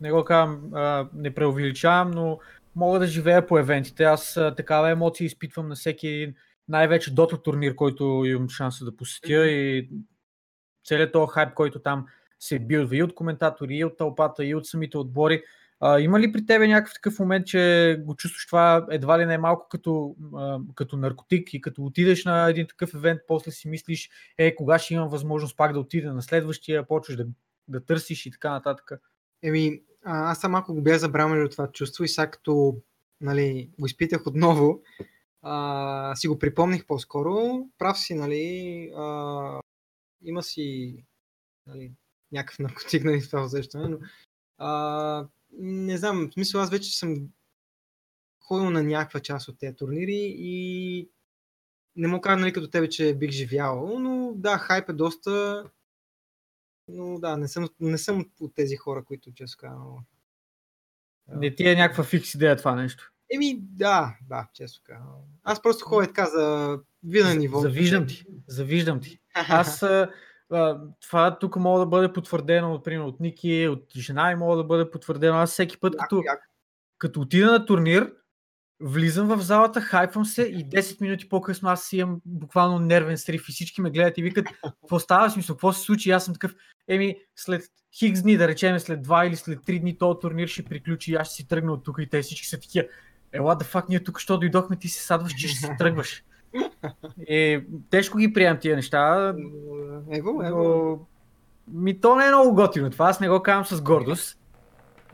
[0.00, 2.38] не го казвам, а, не преувеличавам, но
[2.76, 4.04] мога да живея по евентите.
[4.04, 6.34] Аз а, такава емоция изпитвам на всеки един,
[6.68, 9.88] най-вече Dota турнир, който имам шанса да посетя и
[10.84, 12.06] целият този хайп, който там
[12.40, 15.42] се билдва и от коментатори, и от тълпата, и от самите отбори.
[15.80, 19.38] А, има ли при тебе някакъв такъв момент, че го чувстваш това едва ли не
[19.38, 24.10] малко като, а, като наркотик и като отидеш на един такъв евент, после си мислиш,
[24.38, 27.26] е, кога ще имам възможност пак да отида на следващия, почваш да,
[27.68, 28.92] да търсиш и така нататък.
[29.42, 32.82] Еми, аз съм малко го бях забравил от това чувство и сега като
[33.20, 34.82] нали, го изпитах отново,
[35.42, 37.66] а, си го припомних по-скоро.
[37.78, 39.60] Прав си, нали, а,
[40.22, 40.96] има си
[41.66, 41.92] нали,
[42.32, 43.98] някакъв наркотик нали, това усещане, но
[44.58, 45.28] а,
[45.58, 47.28] не знам, в смисъл аз вече съм
[48.40, 51.10] ходил на някаква част от тези турнири и
[51.96, 55.64] не мога кажа нали, като тебе, че бих живял, но да, хайп е доста,
[56.88, 59.98] но да, не съм, не съм от тези хора, които често казвам.
[61.28, 63.12] Не ти е някаква фикс идея това нещо.
[63.34, 65.22] Еми, да, да, често казвам.
[65.42, 67.60] Аз просто ходя така за вида ниво.
[67.60, 69.20] Завиждам ти, завиждам ти.
[69.34, 69.84] Аз
[71.00, 74.90] това тук мога да бъде потвърдено, например, от Ники, от жена и мога да бъде
[74.90, 75.36] потвърдено.
[75.36, 76.42] Аз всеки път, като, Яко,
[76.98, 78.12] като отида на турнир,
[78.80, 83.48] влизам в залата, хайпвам се и 10 минути по-късно аз си имам буквално нервен срив
[83.48, 86.24] и всички ме гледат и викат, какво става, в смисъл, какво се случи, И аз
[86.24, 86.54] съм такъв,
[86.88, 87.62] еми, след
[87.98, 91.14] хикс дни, да речем след 2 или след 3 дни, този турнир ще приключи и
[91.14, 92.88] аз ще си тръгна от тук и те всички са такива,
[93.32, 96.22] е, what the fuck, ние тук, що дойдохме, ти се садваш, че ще се тръгваш.
[97.28, 99.34] Е, тежко ги приемам тия неща,
[100.10, 100.42] ево.
[100.42, 100.98] но
[101.72, 104.38] ми то не е много готино това, аз не го казвам с гордост.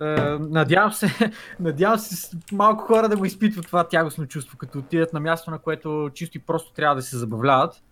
[0.00, 0.04] Е,
[0.40, 5.20] надявам се, надявам се малко хора да го изпитват това тягостно чувство, като отидат на
[5.20, 7.82] място, на което чисто и просто трябва да се забавляват.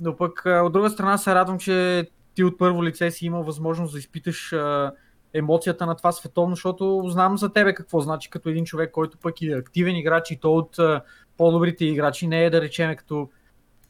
[0.00, 3.42] Но пък е, от друга страна се радвам, че ти от първо лице си имал
[3.42, 4.90] възможност да изпиташ е,
[5.34, 9.42] емоцията на това световно, защото знам за тебе какво значи като един човек, който пък
[9.42, 11.00] е активен играч и то от е,
[11.36, 13.30] по-добрите играчи, не е да речем като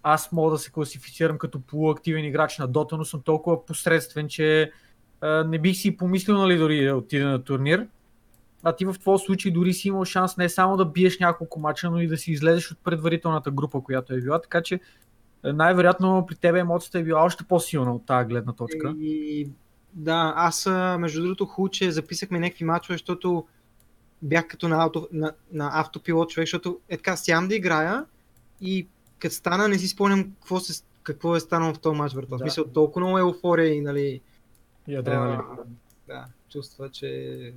[0.03, 4.73] аз мога да се класифицирам като полуактивен играч на Dota, но съм толкова посредствен, че
[5.21, 7.87] а, не бих си помислил нали, дори да отида на турнир.
[8.63, 11.91] А ти в твоя случай дори си имал шанс не само да биеш няколко мача,
[11.91, 14.81] но и да си излезеш от предварителната група, която е била, така че
[15.45, 18.95] е, най-вероятно при тебе емоцията е била още по-силна от тази гледна точка.
[19.01, 19.49] И,
[19.93, 20.67] да, аз
[20.99, 23.47] между другото хубаво, че записахме някакви мачове, защото
[24.25, 28.05] бях като на, авто, на, на автопилот човек, защото е така, сядам да играя
[28.61, 28.87] и
[29.19, 32.27] като стана не си спомням какво, се, какво е станало в този матч, брат.
[32.27, 32.39] В Да.
[32.39, 34.21] смисъл, толкова много еуфория и нали,
[34.89, 35.35] И адреналин.
[35.35, 35.45] а,
[36.09, 37.53] да, чувства, че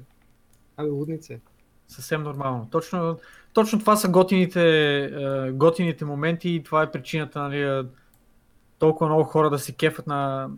[0.78, 1.34] Абе, лудница.
[1.34, 1.40] е.
[1.88, 2.68] Съвсем нормално.
[2.72, 3.20] Точно,
[3.54, 4.64] точно това са готините,
[5.06, 7.84] е, готините моменти и това е причината нали, е,
[8.80, 10.50] толкова много хора да се кефат на,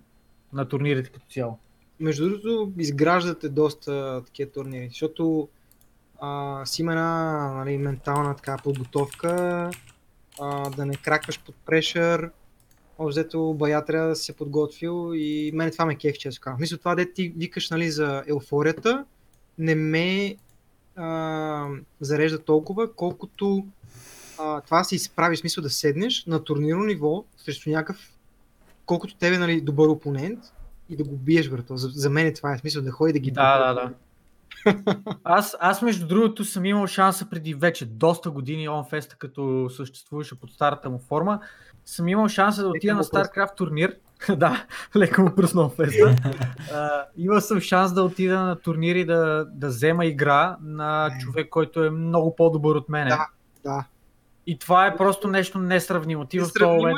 [0.54, 1.60] на турнирите като цяло.
[2.00, 5.50] Между другото, изграждате доста такива турнири, защото
[6.22, 9.72] а, си има една нали, ментална така подготовка,
[10.42, 12.32] а, да не кракваш под прешър.
[12.98, 16.60] Обзето бая трябва да се подготвил и мен това ме кефи, често казвам.
[16.60, 19.06] Мисля, това де ти викаш нали, за еуфорията,
[19.58, 20.36] не ме
[20.96, 21.68] а,
[22.02, 23.66] зарежда толкова, колкото
[24.40, 28.14] а, това се изправи, в смисъл да седнеш на турнирно ниво срещу някакъв,
[28.86, 30.40] колкото тебе нали, добър опонент
[30.90, 31.78] и да го биеш, брато.
[31.78, 33.94] За, за мен е това е смисъл да ходи да ги Да, да, да.
[35.24, 40.52] Аз, аз между другото съм имал шанса преди вече доста години OnFest, като съществуваше под
[40.52, 41.40] старата му форма,
[41.86, 43.04] съм имал шанса да отида на.
[43.04, 43.96] StarCraft турнир.
[44.36, 46.20] да, леко му пръсна OnFest.
[46.72, 51.50] Uh, имал съм шанс да отида на турнир и да, да взема игра на човек,
[51.50, 53.10] който е много по-добър от мене.
[53.10, 53.28] Да.
[53.64, 53.86] Да.
[54.48, 56.26] И това е просто нещо несравнимо.
[56.26, 56.98] Ти в този момент...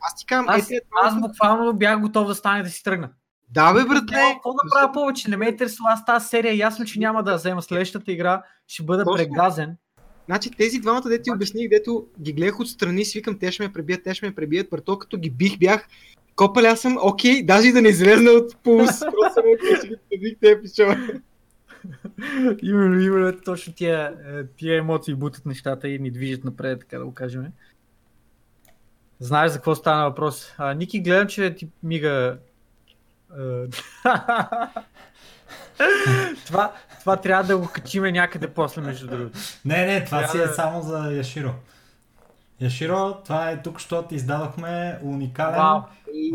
[0.00, 3.10] Аз ти казвам, Аз, е, аз буквално бях готов да стане да си тръгна.
[3.54, 4.32] Да, бе, братле!
[4.34, 5.90] какво да правя повече, не ме интересува.
[5.92, 7.62] Аз тази серия ясно, че няма да взема.
[7.62, 9.16] Следващата игра ще бъда Точно.
[9.16, 9.76] прегазен.
[10.26, 14.04] Значи тези двамата, дето ти обясних, дето ги гледах отстрани, свикам, те ще ме пребият,
[14.04, 15.88] те ще ме пребият, брато, като ги бих, бях
[16.36, 19.00] Копали, аз съм окей, даже и да не излезна от пулс.
[19.00, 19.44] Просто съм
[20.20, 21.20] ги те пичове.
[22.62, 27.04] именно, именно точно тия, е, тия емоции бутат нещата и ни движат напред, така да
[27.04, 27.46] го кажем.
[29.18, 30.54] Знаеш за какво стана въпрос.
[30.58, 32.38] А, Ники, гледам, че ти мига...
[33.38, 33.66] е,
[36.46, 39.38] това, това трябва да го качиме някъде после, между другото.
[39.64, 41.54] Не, не, това Трябва си е да- само за Яширо.
[42.60, 45.80] Яширо, това е тук, що ти издадохме уникален, Вау.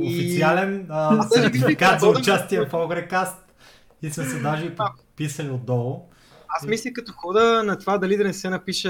[0.08, 3.38] официален а, сертификат за участие в Огрекаст.
[4.02, 6.06] И сме се даже и подписали отдолу.
[6.48, 8.90] Аз мисля като хода на това дали да не се напиша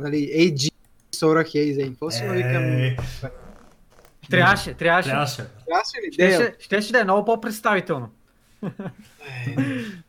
[0.00, 0.70] нали, AG,
[1.14, 2.96] Сора Хейза и какво си, но викам,
[4.36, 5.08] Трябваше, трябваше.
[5.08, 5.46] Трябваше.
[5.66, 6.12] трябваше ли?
[6.12, 8.10] Щеше, щеше да е много по-представително.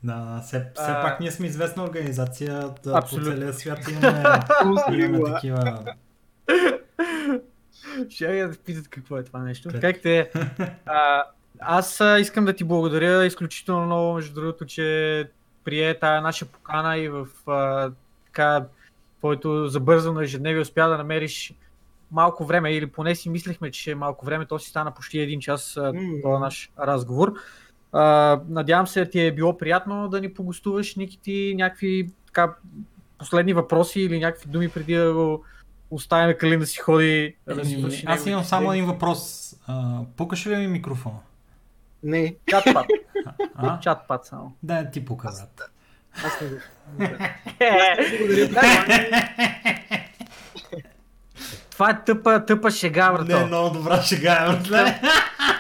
[0.04, 4.24] Да, все, все А, пак ние сме известна организация да, по целия свят имаме,
[4.92, 5.86] имаме такива...
[8.10, 9.70] Ще я да питат какво е това нещо.
[9.70, 9.82] Пет.
[9.82, 10.32] Как те?
[10.86, 11.24] А,
[11.60, 15.30] аз искам да ти благодаря изключително много, между другото, че
[15.64, 17.92] прие тая наша покана и в а,
[18.26, 18.66] така,
[19.20, 21.54] твоето забързано ежедневие успя да намериш
[22.14, 25.40] малко време, или поне си мислехме, че е малко време, то си стана почти един
[25.40, 25.92] час М.
[26.24, 27.34] този наш разговор.
[27.92, 32.56] А, надявам се, ти е било приятно да ни погостуваш, Ники, ти някакви така,
[33.18, 35.44] последни въпроси или някакви думи преди да го
[35.92, 39.54] оставим Калин да си ходи да си Еми, върши Аз имам само един въпрос.
[39.68, 41.20] А, пукаш ли ми микрофона?
[42.04, 42.86] Не, Чатпад.
[43.56, 43.80] А?
[43.80, 44.56] Чатпад само.
[44.64, 45.72] Да, ти пука, брат.
[46.26, 46.56] аз не го.
[51.74, 53.48] Това е тъпа, тъпа шега, Не, брато.
[53.48, 55.02] много добра шега, е, братле.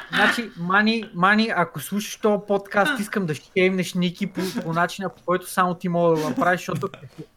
[0.09, 5.24] Значи, Мани, Мани, ако слушаш този подкаст, искам да шеймнеш Ники по, по начина, по
[5.26, 6.89] който само ти мога да го направиш, защото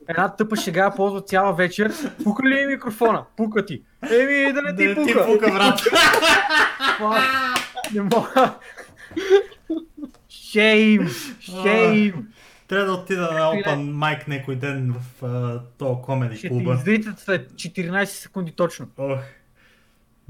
[0.09, 1.93] една тъпа шега ползва цяла вечер.
[2.24, 3.22] Пука ли ми микрофона?
[3.37, 3.83] Пука ти.
[4.11, 5.27] Еми, да не ти Да, ти пука.
[5.27, 5.81] пука, брат.
[7.95, 8.55] Не мога.
[10.29, 11.09] Шейм,
[11.41, 12.27] шейм.
[12.68, 16.74] Трябва да отида на Open Mic някой ден в а, този комеди Ще ти клуба.
[16.74, 18.88] изритат след 14 секунди точно.
[18.98, 19.18] Ох.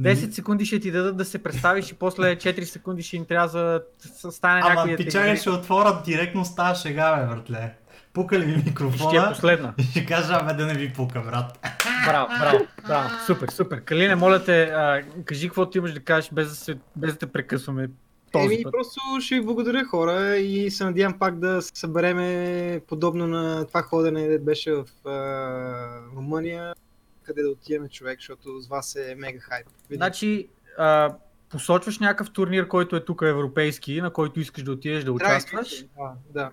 [0.00, 3.48] 10 секунди ще ти дадат да се представиш и после 4 секунди ще им трябва
[3.48, 3.82] за
[4.22, 5.36] да стане Ама някой да ти изрита.
[5.36, 7.74] ще отворят директно с тази шега, бе, братле.
[8.12, 9.28] Пука ли ми И ще е микрофона?
[9.28, 9.74] последна.
[9.78, 11.68] И ще кажа, абе да не ви пука, брат.
[12.06, 13.08] Браво, браво, браво.
[13.26, 13.80] Супер, супер.
[13.80, 17.26] Калине, моля те, а, кажи каквото имаш да кажеш, без да, се, без да те
[17.26, 17.88] прекъсваме
[18.32, 18.72] този Еми, път.
[18.72, 23.82] просто ще ви благодаря хора и се надявам пак да се събереме подобно на това
[23.82, 26.74] ходене, де беше в а, Румъния,
[27.22, 29.66] къде да отиваме човек, защото с вас е мега хайп.
[29.66, 29.96] Видите?
[29.96, 30.48] Значи,
[30.78, 31.14] а,
[31.50, 35.84] посочваш някакъв турнир, който е тук европейски, на който искаш да отидеш да участваш.
[35.98, 36.50] Да, да.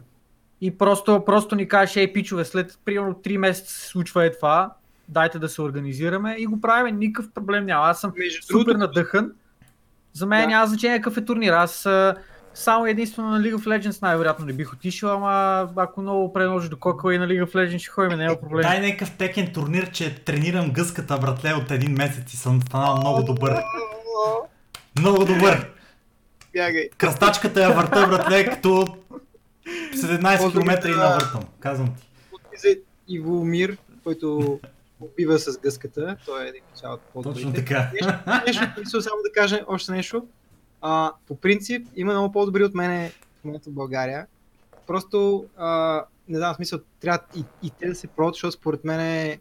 [0.62, 4.74] И просто, просто ни кажеш, ей, пичове, след примерно 3 месеца се случва е това,
[5.10, 7.86] дайте да се организираме и го правим, никакъв проблем няма.
[7.86, 9.32] Аз съм Между супер другото, надъхан.
[10.14, 10.48] За мен Да.
[10.48, 11.54] няма значение какъв е турнир.
[11.54, 11.88] Аз
[12.54, 16.78] само единствено на League of Legends най-вероятно не бих отишъл, ама ако много преложи до
[16.80, 18.62] кока и на League of Legends ще ходим, няма проблем.
[18.62, 23.24] Дай някакъв текен турнир, че тренирам гъската, братле, от един месец и съм станал много
[23.24, 23.64] добър.
[25.00, 25.70] Много добър.
[26.54, 26.90] Бягай.
[26.98, 28.88] Кръстачката я върта, братле, като
[29.96, 31.44] 17 км и навъртам.
[31.60, 32.08] Казвам ти.
[33.08, 34.60] Иво Мир, който
[35.04, 36.18] убива с гъската.
[36.26, 37.92] Той е един от цялото по Точно така.
[38.48, 40.28] Нещо, нещо само да кажа още нещо.
[40.82, 44.28] А, по принцип, има много по-добри от мене в момента в България.
[44.88, 48.84] Просто, а, не знам, в смисъл, трябва и, и те да се пробват, защото според
[48.84, 49.40] мен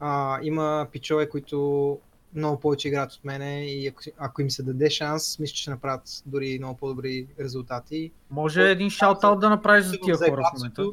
[0.00, 1.98] а, има пичове, които
[2.34, 5.70] много повече играят от мене и ако, ако им се даде шанс, мисля, че ще
[5.70, 8.12] направят дори много по-добри резултати.
[8.30, 10.84] Може един шаутаут да направиш за тия хора в момента.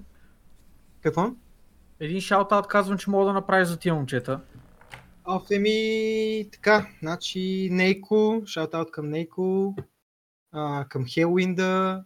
[1.01, 1.31] Какво?
[1.99, 4.41] Един шаутаут казвам, че мога да направиш за тия момчета.
[5.25, 9.75] Оф, еми, така, значи Нейко, шаутаут към Нейко,
[10.51, 12.03] а, към Хелуинда,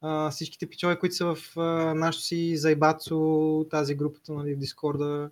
[0.00, 5.30] а, всичките пичове, които са в а, нашото си Зайбацо, тази групата нали, в Дискорда,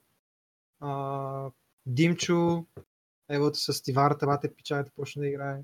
[0.80, 1.50] а,
[1.86, 2.64] Димчо,
[3.28, 5.60] евото с Тиварата, бате пичовете почна да играе.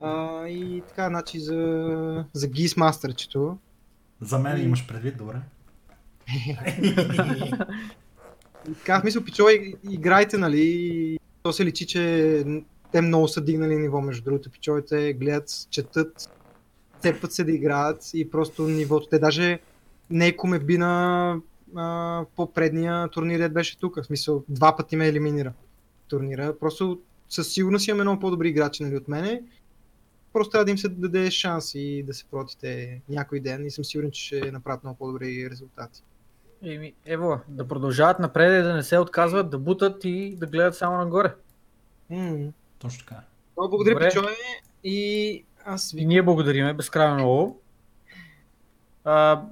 [0.00, 3.58] А, и така, значи за, за Гис Мастерчето.
[4.20, 5.40] За мен имаш предвид, добре.
[8.64, 12.44] Така, в пичове, иг- играйте, нали, то се личи, че
[12.92, 16.30] те много са дигнали ниво, между другото, пичовете гледат, четат,
[17.00, 19.60] цепват се да играят и просто нивото, те даже
[20.10, 21.36] Нейко ме би на
[21.76, 25.52] а, по-предния турнир, дед беше тук, в смисъл, два пъти ме елиминира
[26.08, 29.42] турнира, просто със сигурност имаме много по-добри играчи нали, от мене,
[30.32, 33.66] просто трябва да им се даде шанс и да се протите някой ден.
[33.66, 36.02] И съм сигурен, че ще направят много по-добри резултати.
[36.62, 40.76] Еми, ево, да продължават напред и да не се отказват, да бутат и да гледат
[40.76, 41.34] само нагоре.
[42.10, 43.20] М, Точно така.
[43.56, 44.08] Много благодаря.
[44.08, 44.28] Пичове.
[44.84, 47.60] И аз ви И ние благодариме безкрайно много.
[49.04, 49.42] А,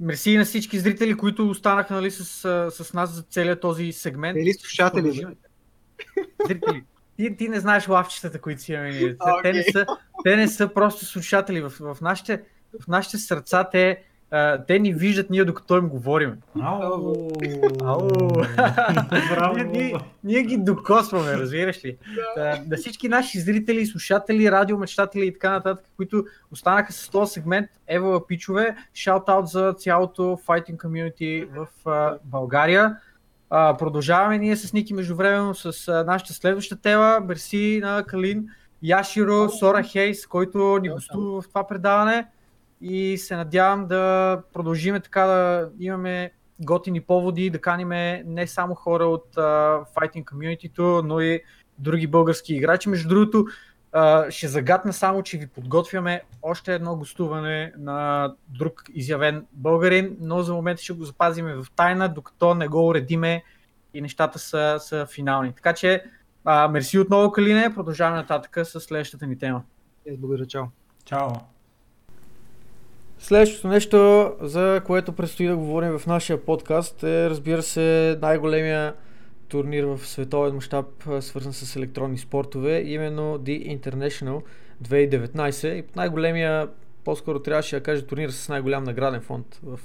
[0.00, 2.24] мерси и на всички зрители, които останаха нали, с,
[2.70, 4.38] с нас за целият този сегмент.
[4.40, 5.26] Или слушатели.
[6.46, 6.84] Зрители.
[7.16, 9.16] Ти, ти не знаеш лавчетата, които си имаме ние.
[9.42, 9.86] Те, не са,
[10.24, 11.60] те не са просто слушатели.
[11.60, 12.42] В, в, нашите,
[12.82, 16.34] в нашите сърца те, а, те ни виждат ние докато им говорим.
[16.60, 17.30] Ау!
[17.84, 18.08] Ау!
[19.54, 21.96] Ние, ние, ние ги докосваме, разбираш ли?
[22.36, 27.70] Да, на всички наши зрители, слушатели, радиомечтатели и така нататък, които останаха с този сегмент,
[27.88, 32.96] ева пичове, шаут-аут за цялото fighting community в а, България.
[33.50, 37.20] А, продължаваме ние с Ники междувременно с а, нашата следваща тема.
[37.24, 38.48] Мерси на Калин,
[38.82, 42.26] Яширо, Сора Хейс, който ни гостува в това предаване
[42.80, 49.06] и се надявам да продължиме така да имаме готини поводи, да каниме не само хора
[49.06, 51.42] от uh, fighting community но и
[51.78, 52.88] други български играчи.
[52.88, 53.44] Между другото,
[53.92, 60.42] uh, ще загадна само, че ви подготвяме още едно гостуване на друг изявен българин, но
[60.42, 63.42] за момента ще го запазиме в тайна, докато не го уредиме
[63.94, 65.52] и нещата са, са финални.
[65.52, 66.04] Така че,
[66.44, 69.62] uh, мерси отново, Калине, продължаваме нататък с следващата ни тема.
[70.18, 70.64] Благодаря, чао.
[71.04, 71.55] Чао!
[73.18, 78.94] Следващото нещо, за което предстои да говорим в нашия подкаст е, разбира се, най-големия
[79.48, 80.86] турнир в световен мащаб,
[81.20, 84.42] свързан с електронни спортове, именно The International
[84.84, 85.74] 2019.
[85.74, 86.68] И най-големия,
[87.04, 89.78] по-скоро трябваше да кажа турнир с най-голям награден фонд в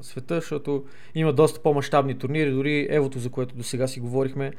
[0.00, 4.52] света, защото има доста по-масштабни турнири, дори Евото, за което до сега си говорихме,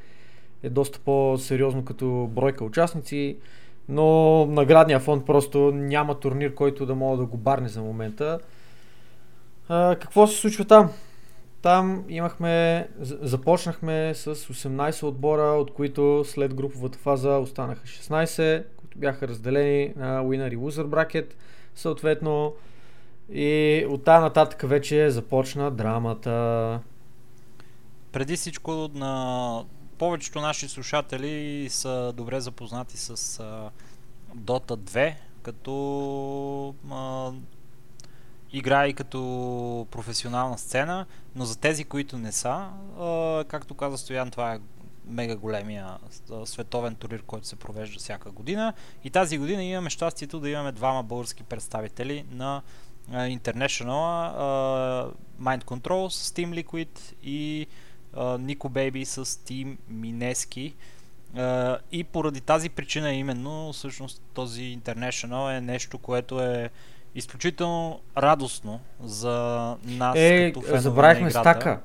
[0.63, 3.37] е доста по-сериозно като бройка участници,
[3.89, 8.39] но наградния фонд просто няма турнир, който да мога да го барне за момента.
[9.69, 10.89] А, какво се случва там?
[11.61, 19.27] Там имахме, започнахме с 18 отбора, от които след груповата фаза останаха 16, които бяха
[19.27, 21.33] разделени на Winner и Loser Bracket,
[21.75, 22.53] съответно.
[23.33, 26.79] И от тази нататък вече започна драмата.
[28.11, 29.63] Преди всичко на
[30.01, 33.15] повечето наши слушатели са добре запознати с
[34.35, 37.31] Dota 2, като а,
[38.51, 42.49] игра и като професионална сцена, но за тези, които не са,
[42.99, 44.59] а, както каза Стоян, това е
[45.05, 45.97] мега големия
[46.45, 48.73] световен турнир, който се провежда всяка година.
[49.03, 52.61] И тази година имаме щастието да имаме двама български представители на
[53.11, 54.33] International,
[55.41, 57.67] Mind Control с Team Liquid и
[58.39, 60.75] Нико Бейби с Team Минески.
[61.91, 66.69] И поради тази причина именно, всъщност този International е нещо, което е
[67.15, 69.31] изключително радостно за
[69.85, 71.39] нас Е, като фенове на забравихме играта.
[71.39, 71.81] стака.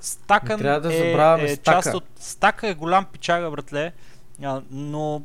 [0.00, 1.82] Стака трябва да е, забравяме е Стака.
[1.82, 2.04] част от...
[2.16, 3.92] Стака е голям пичага, братле,
[4.70, 5.22] но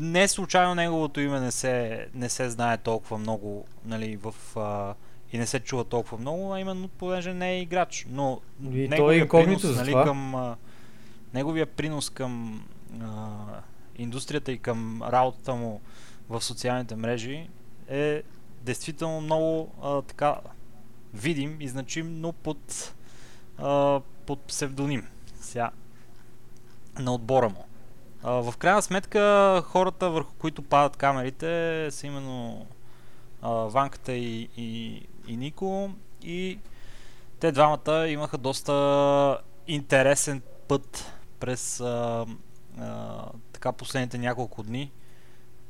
[0.00, 4.34] не случайно неговото име не се, не се знае толкова много, нали, в...
[4.56, 4.94] А,
[5.32, 8.06] и не се чува толкова много, а именно понеже не е играч.
[8.10, 8.40] Но
[8.72, 10.04] И той е принос, нали, това.
[10.04, 10.56] към, а,
[11.34, 12.62] неговия принос към
[13.00, 13.28] а,
[13.96, 15.80] индустрията и към работата му
[16.28, 17.48] в социалните мрежи
[17.88, 18.22] е
[18.62, 20.36] действително много а, така
[21.14, 22.94] видим и значим, но под,
[23.58, 25.06] а, под псевдоним
[25.40, 25.70] сега,
[26.98, 27.64] на отбора му.
[28.22, 32.66] А, в крайна сметка хората върху които падат камерите са именно
[33.42, 35.02] а, Ванката и, и,
[35.32, 35.90] и Нико
[36.22, 36.58] и
[37.40, 42.26] те двамата имаха доста интересен път през а,
[42.80, 44.92] а, така последните няколко дни.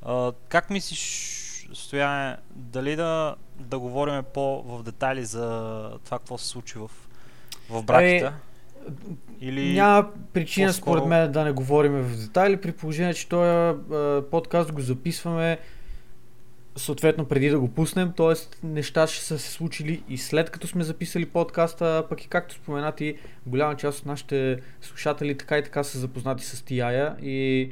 [0.02, 5.44] А, как мислиш, Стояне, дали да, да говорим по-в детайли за
[6.04, 6.90] това какво се случи в,
[7.70, 8.34] в бракета?
[9.40, 9.74] Или...
[9.74, 13.78] Няма причина по-скоро- според мен да не говорим в детайли, при положение, че този
[14.30, 15.58] подкаст го записваме
[16.76, 18.66] съответно преди да го пуснем, т.е.
[18.66, 23.18] неща ще са се случили и след като сме записали подкаста, пък и както споменати,
[23.46, 27.70] голяма част от нашите слушатели така и така са запознати с TI и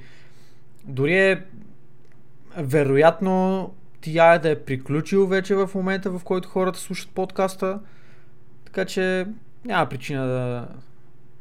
[0.84, 1.42] дори е
[2.56, 7.80] вероятно TI да е приключил вече в момента, в който хората слушат подкаста,
[8.64, 9.26] така че
[9.64, 10.68] няма причина да,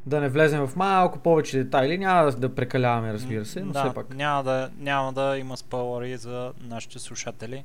[0.10, 3.84] да не влезем в малко повече детайли, няма да, да прекаляваме, разбира се, но да,
[3.84, 4.16] все пак.
[4.16, 7.64] Няма да, няма да има спойлери за нашите слушатели,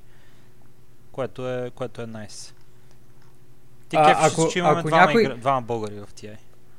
[1.13, 2.55] което е, което е nice.
[3.89, 5.35] Ти А, кефиш ако- че имаме ако двама, някой- игра...
[5.35, 6.37] двама българи в TI.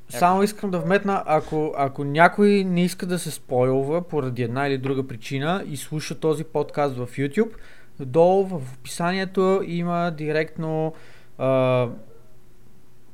[0.10, 4.78] Само искам да вметна, ако, ако някой не иска да се спойлва поради една или
[4.78, 7.52] друга причина и слуша този подкаст в YouTube,
[8.00, 10.94] долу в описанието има директно
[11.38, 11.88] а,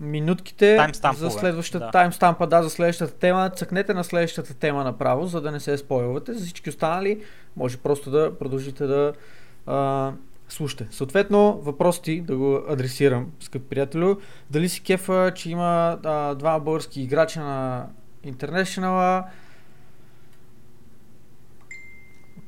[0.01, 1.91] минутките за следващата да.
[1.91, 3.51] таймстампа, да, за следващата тема.
[3.55, 6.33] Цъкнете на следващата тема направо, за да не се спойлвате.
[6.33, 7.23] За всички останали
[7.57, 9.13] може просто да продължите да
[9.65, 10.11] а,
[10.49, 10.87] слушате.
[10.91, 14.15] Съответно, въпрос ти да го адресирам, скъпи приятелю.
[14.49, 17.87] Дали си кефа, че има а, два български играча на
[18.25, 19.23] International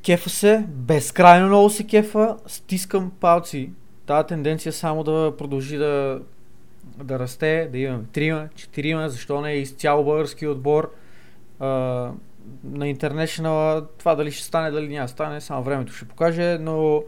[0.05, 3.69] Кефа се, безкрайно много се кефа, стискам палци.
[4.05, 6.21] Тази тенденция само да продължи да,
[6.97, 10.93] да расте, да имаме трима, четирима, защо не изцяло български отбор
[11.59, 11.67] а,
[12.63, 13.85] на International.
[13.97, 17.03] Това дали ще стане, дали няма стане, само времето ще покаже, но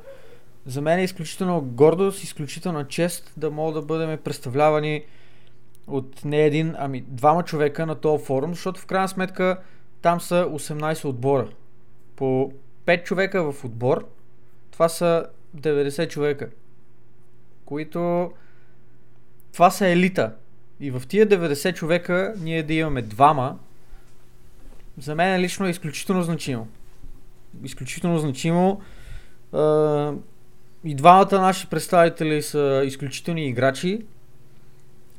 [0.65, 5.05] за мен е изключително гордост, изключително чест да мога да бъдем представлявани
[5.87, 9.59] от не един, ами двама човека на този форум, защото в крайна сметка
[10.01, 11.49] там са 18 отбора.
[12.15, 12.51] По
[12.85, 14.07] 5 човека в отбор,
[14.71, 15.25] това са
[15.57, 16.49] 90 човека,
[17.65, 18.31] които
[19.55, 20.31] това са елита.
[20.79, 23.57] И в тия 90 човека ние да имаме двама,
[24.97, 26.67] за мен лично е изключително значимо.
[27.63, 28.81] Изключително значимо.
[30.85, 34.01] И двамата наши представители са изключителни играчи.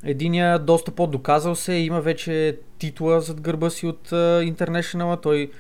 [0.05, 5.23] Единия доста по-доказал се, има вече титла зад гърба си от uh, International.
[5.23, 5.51] Той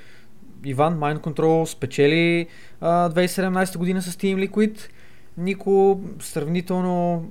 [0.64, 2.47] Иван Mind Control спечели
[2.83, 4.81] uh, 2017 година с Team Liquid.
[5.39, 7.29] Нико сравнително,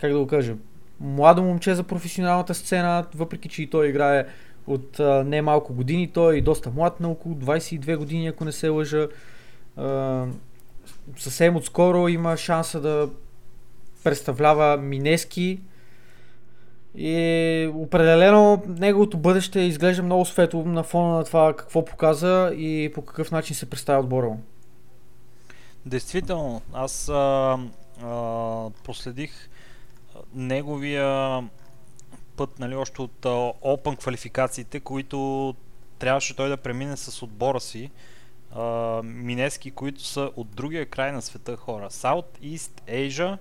[0.00, 0.54] как да го кажа,
[1.00, 4.26] младо момче за професионалната сцена, въпреки че и той играе
[4.66, 6.10] от uh, не малко години.
[6.12, 9.08] Той е доста млад, на около 22 години, ако не се лъжа.
[9.78, 10.28] Uh,
[11.16, 13.08] съвсем отскоро има шанса да
[14.04, 15.60] представлява Минески
[16.96, 23.02] и определено неговото бъдеще изглежда много светло на фона на това какво показа и по
[23.02, 24.36] какъв начин се представя отбора.
[25.86, 27.58] Действително, аз а,
[28.02, 29.48] а, проследих
[30.34, 31.42] неговия
[32.36, 33.22] път, нали, още от
[33.62, 35.54] Open квалификациите, които
[35.98, 37.90] трябваше той да премине с отбора си.
[39.04, 41.90] Минески, които са от другия край на света хора.
[41.90, 43.38] South East Asia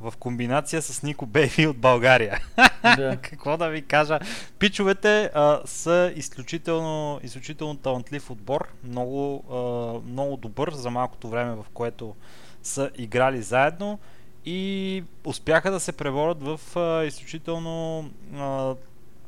[0.00, 2.38] в комбинация с Нико Бейби от България.
[2.96, 3.16] Да.
[3.22, 4.18] Какво да ви кажа?
[4.58, 11.66] Пичовете а, са изключително, изключително талантлив отбор, много, а, много добър за малкото време, в
[11.74, 12.14] което
[12.62, 13.98] са играли заедно
[14.44, 18.74] и успяха да се преборят в а, изключително а,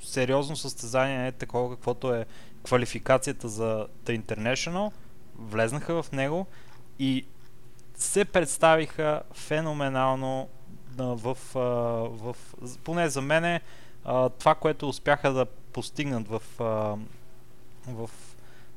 [0.03, 2.27] сериозно състезание, не такова каквото е
[2.65, 4.93] квалификацията за The International.
[5.39, 6.47] Влезнаха в него
[6.99, 7.25] и
[7.95, 10.49] се представиха феноменално
[10.99, 11.59] а, в, а,
[12.09, 12.37] в,
[12.85, 13.61] поне за мене,
[14.05, 16.97] а, това, което успяха да постигнат в, а,
[17.93, 18.11] в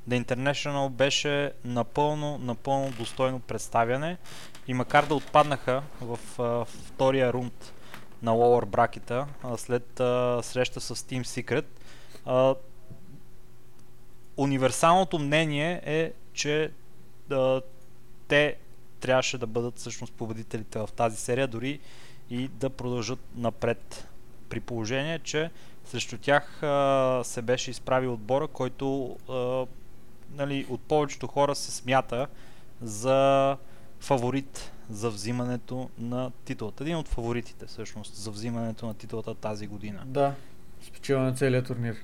[0.09, 4.17] The International беше напълно, напълно достойно представяне
[4.67, 7.73] и макар да отпаднаха в а, втория рунд
[8.21, 11.65] на Lower бракета след а, среща с Team Secret,
[12.25, 12.55] а,
[14.37, 16.71] универсалното мнение е, че
[17.31, 17.61] а,
[18.27, 18.55] те
[18.99, 21.79] трябваше да бъдат всъщност победителите в тази серия, дори
[22.29, 24.07] и да продължат напред.
[24.49, 25.51] При положение, че
[25.85, 29.65] срещу тях а, се беше изправил отбора, който а,
[30.35, 32.27] нали, от повечето хора се смята
[32.81, 33.57] за
[33.99, 36.83] фаворит за взимането на титулата.
[36.83, 40.03] Един от фаворитите всъщност за взимането на титулата тази година.
[40.05, 40.33] Да,
[40.81, 41.95] спечела на целият турнир.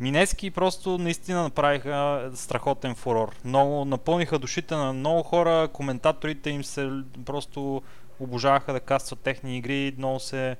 [0.00, 3.36] Минески просто наистина направиха страхотен фурор.
[3.44, 6.90] Много напълниха душите на много хора, коментаторите им се
[7.24, 7.82] просто
[8.20, 10.56] обожаваха да кастват техни игри, много се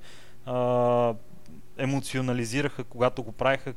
[0.47, 1.15] а,
[1.79, 3.75] емоционализираха, когато го правиха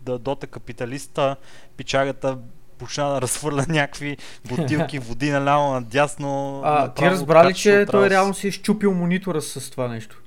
[0.00, 1.36] дота капиталиста,
[1.76, 2.38] пичагата
[2.78, 4.16] почна да разхвърля някакви
[4.48, 6.62] бутилки води наляво надясно.
[6.64, 10.22] А, ти разбра ли, че той реално си е щупил монитора с това нещо?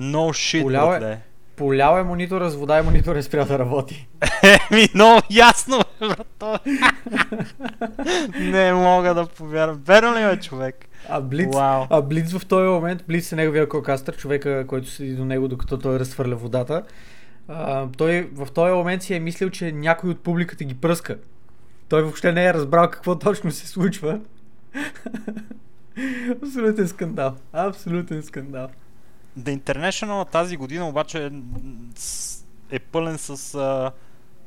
[0.00, 1.18] No shit, Полял е-.
[1.56, 4.08] Полял е монитора с вода и монитор е спрял да работи.
[4.42, 6.58] Еми, много ясно, брато.
[8.40, 9.80] Не мога да повярвам.
[9.86, 10.88] Верно ли е, човек?
[11.08, 11.84] А Блиц, Вау.
[11.90, 15.78] а Блиц в този момент, Блиц е неговия кокастър, човека, който седи до него, докато
[15.78, 16.82] той разхвърля водата.
[17.48, 21.16] А, той в този момент си е мислил, че някой от публиката ги пръска.
[21.92, 24.20] Той въобще не е разбрал какво точно се случва.
[26.42, 27.36] Абсолютен скандал.
[27.52, 28.68] Абсолютен скандал.
[29.38, 31.30] The International тази година обаче е,
[32.70, 33.92] е пълен с, а,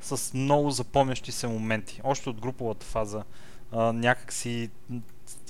[0.02, 2.02] с много запомнящи се моменти.
[2.04, 3.24] Още от груповата фаза.
[3.72, 4.70] А, някак си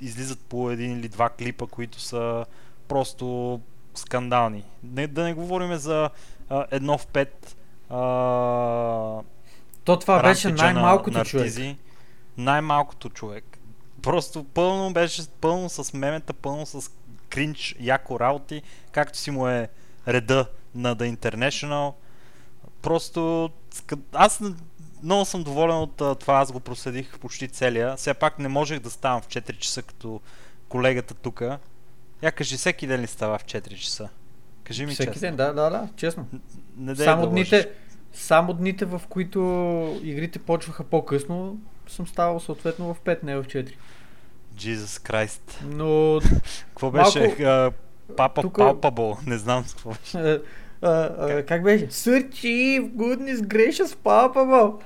[0.02, 2.46] излизат по един или два клипа, които са
[2.88, 3.60] просто
[3.94, 4.64] скандални.
[4.84, 6.10] Не, да не говорим за
[6.50, 7.58] а, едно в пет
[7.90, 7.98] а,
[9.86, 11.46] То това беше най-малкото на, човек.
[11.46, 11.78] артизи.
[12.38, 13.58] Най-малкото човек.
[14.02, 16.92] Просто пълно беше, пълно с мемета, пълно с
[17.30, 19.70] кринч, яко работи, както си му е
[20.08, 20.46] реда
[20.76, 21.94] на The International.
[22.82, 23.50] Просто
[24.14, 24.42] аз
[25.04, 27.96] много съм доволен от това, аз го проследих почти целия.
[27.96, 30.22] Все пак не можех да ставам в 4 часа като
[30.70, 31.42] колегата тук.
[32.22, 34.10] Я кажи, всеки ден ли става в 4 часа?
[34.64, 35.28] Кажи ми Всеки честно.
[35.28, 36.28] ден, да, да, да, честно.
[36.78, 37.72] Не дай Само да дните.
[38.16, 39.40] Само дните, в които
[40.04, 43.72] игрите почваха по-късно, съм ставал съответно в 5, не в 4.
[44.58, 45.42] Jesus Christ.
[45.66, 46.20] Но
[46.70, 47.36] Какво беше?
[48.18, 49.28] Папа Тука- Palpable.
[49.28, 50.18] Не знам с какво беше.
[50.18, 50.42] а,
[50.82, 50.90] а,
[51.20, 51.92] а, как беше?
[51.92, 53.96] Сърчи, в goodness gracious,
[54.46, 54.80] бо!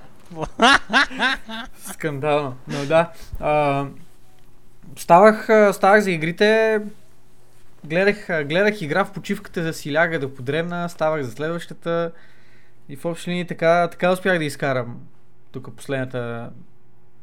[1.91, 2.56] Скандално.
[2.68, 3.11] Но да.
[3.39, 3.85] А,
[4.95, 5.43] ставах,
[5.76, 6.80] ставах за игрите,
[7.85, 12.11] гледах, гледах игра в почивката да си ляга да подремна, ставах за следващата
[12.89, 14.99] и в общи линии така, така успях да изкарам
[15.51, 16.51] тук последната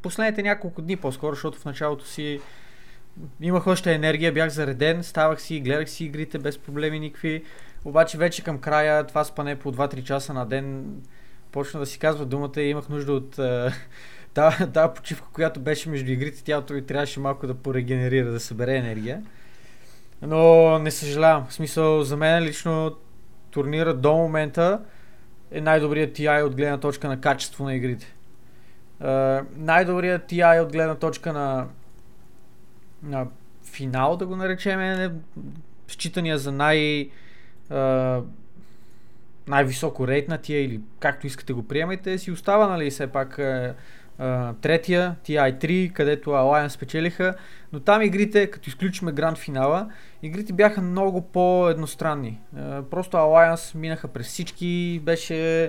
[0.01, 2.39] последните няколко дни по-скоро, защото в началото си
[3.41, 7.43] имах още енергия, бях зареден, ставах си, гледах си игрите без проблеми никакви.
[7.85, 10.85] Обаче вече към края това спане по 2-3 часа на ден
[11.51, 13.71] почна да си казва думата и имах нужда от е,
[14.33, 16.43] тази та почивка, която беше между игрите.
[16.43, 19.23] Тялото ми трябваше малко да порегенерира, да събере енергия.
[20.21, 21.47] Но не съжалявам.
[21.49, 22.95] В смисъл, за мен лично
[23.51, 24.79] турнира до момента
[25.51, 28.15] е най-добрият TI от гледна точка на качество на игрите.
[29.01, 31.67] Е, най-добрият TI от гледна точка на,
[33.03, 33.27] на
[33.63, 35.11] финал, да го наречем, е
[35.87, 37.09] считания за най-
[37.69, 38.21] а,
[39.47, 43.75] най-високо рейтнатия или както искате го приемайте, си остава, нали, все пак а,
[44.61, 47.35] третия, TI3, където Alliance спечелиха,
[47.73, 49.89] но там игрите, като изключиме гранд финала,
[50.23, 52.39] игрите бяха много по-едностранни.
[52.57, 55.65] А, просто Alliance минаха през всички, беше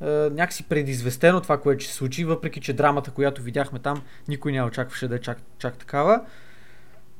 [0.00, 4.52] а, някакси предизвестено това, което ще се случи, въпреки че драмата, която видяхме там, никой
[4.52, 6.20] не очакваше да е чак, чак такава.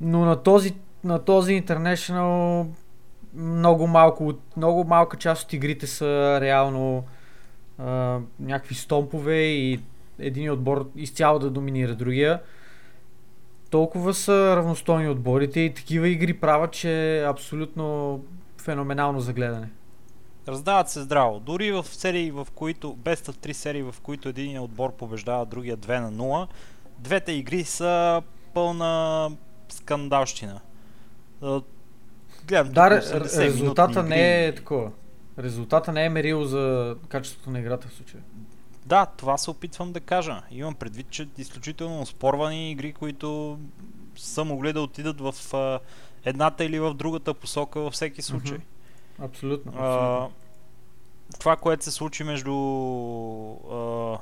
[0.01, 0.73] Но на този,
[1.03, 2.67] на този International
[3.33, 7.03] много малко, много малка част от игрите са реално
[7.77, 9.79] а, някакви стомпове и
[10.19, 12.41] един отбор изцяло да доминира другия.
[13.69, 18.19] Толкова са равностойни отборите и такива игри правят, че е абсолютно
[18.57, 19.69] феноменално за гледане.
[20.47, 21.39] Раздават се здраво.
[21.39, 25.99] Дори в серии, в които, без 3 серии, в които един отбор побеждава другия 2
[25.99, 26.47] на 0,
[26.99, 28.21] двете игри са
[28.53, 29.29] пълна
[29.69, 30.59] скандалщина.
[32.47, 34.91] Гледам Да, тук ре- 80 резултата не е такова.
[35.39, 38.23] Резултата не е мерил за качеството на играта в случая.
[38.89, 40.41] Да, това се опитвам да кажа.
[40.51, 43.59] Имам предвид, че изключително спорвани игри, които
[44.15, 45.79] са могли да отидат в а,
[46.25, 48.57] едната или в другата посока във всеки случай.
[48.57, 49.25] Мгм.
[49.25, 49.73] Абсолютно.
[49.77, 50.31] А, абсолютно.
[51.39, 54.17] това, което се случи между а,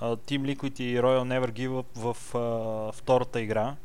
[0.00, 3.76] а, Team Liquid и Royal Never Give Up в а, втората игра,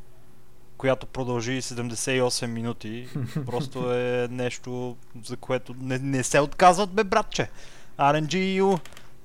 [0.76, 3.08] която продължи 78 минути,
[3.46, 7.50] просто е нещо, за което не, не се отказват, бе, братче.
[7.98, 8.34] RNG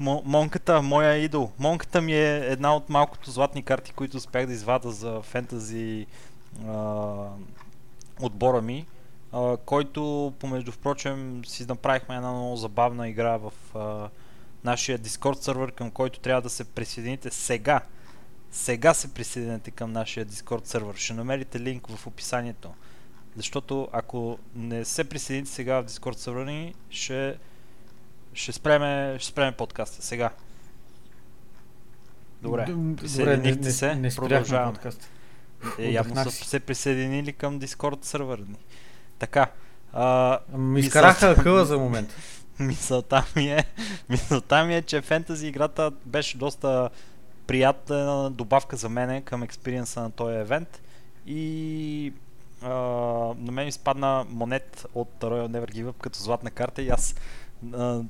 [0.03, 1.51] Монката, моя идол.
[1.59, 6.05] Монката ми е една от малкото златни карти, които успях да извада за фентази
[6.67, 7.27] а,
[8.21, 8.85] отбора ми,
[9.31, 14.09] а, който, помежду впрочем, си направихме една много забавна игра в а,
[14.63, 17.81] нашия Discord сервер, към който трябва да се присъедините сега.
[18.51, 20.95] Сега се присъединете към нашия Discord сервер.
[20.95, 22.73] Ще намерите линк в описанието.
[23.35, 27.37] Защото ако не се присъедините сега в Discord сервера ни, ще,
[28.33, 30.01] ще, спреме, ще спреме подкаста.
[30.01, 30.29] Сега.
[32.41, 32.65] Добре.
[32.97, 34.77] Присъединихте не, не, се, не спряхме продължаваме.
[35.79, 38.57] Е, явно са се присъединили към Discord сервера ни.
[39.19, 39.51] Така.
[39.93, 42.15] А, Ами, изкараха Мисълта- акъла за момент.
[42.59, 43.63] мисълта ми е,
[44.09, 46.89] мисълта ми е, че фентази играта беше доста
[47.47, 50.81] приятна добавка за мене към експириенса на този евент
[51.25, 52.13] и
[52.61, 52.69] а,
[53.37, 57.15] на мен ми спадна монет от Royal Never Give Up като златна карта и аз
[57.73, 58.01] а,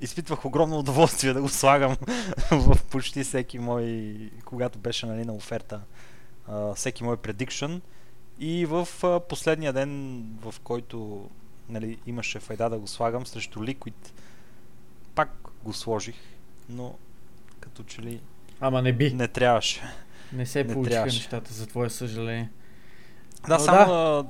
[0.00, 1.96] изпитвах огромно удоволствие да го слагам
[2.50, 5.80] в почти всеки мой, когато беше нали, на оферта,
[6.48, 7.72] а, всеки мой предикшн.
[8.40, 11.28] И в а, последния ден, в който
[11.68, 14.12] нали, имаше файда да го слагам срещу Liquid,
[15.14, 16.16] пак го сложих,
[16.68, 16.94] но
[17.60, 18.20] като че ли
[18.60, 19.14] Ама не би.
[19.14, 19.82] не трябваше.
[20.32, 21.16] Не се не получиха трябваше.
[21.16, 22.50] нещата, за твое съжаление.
[23.48, 23.96] Да, Но само да.
[23.96, 24.26] да.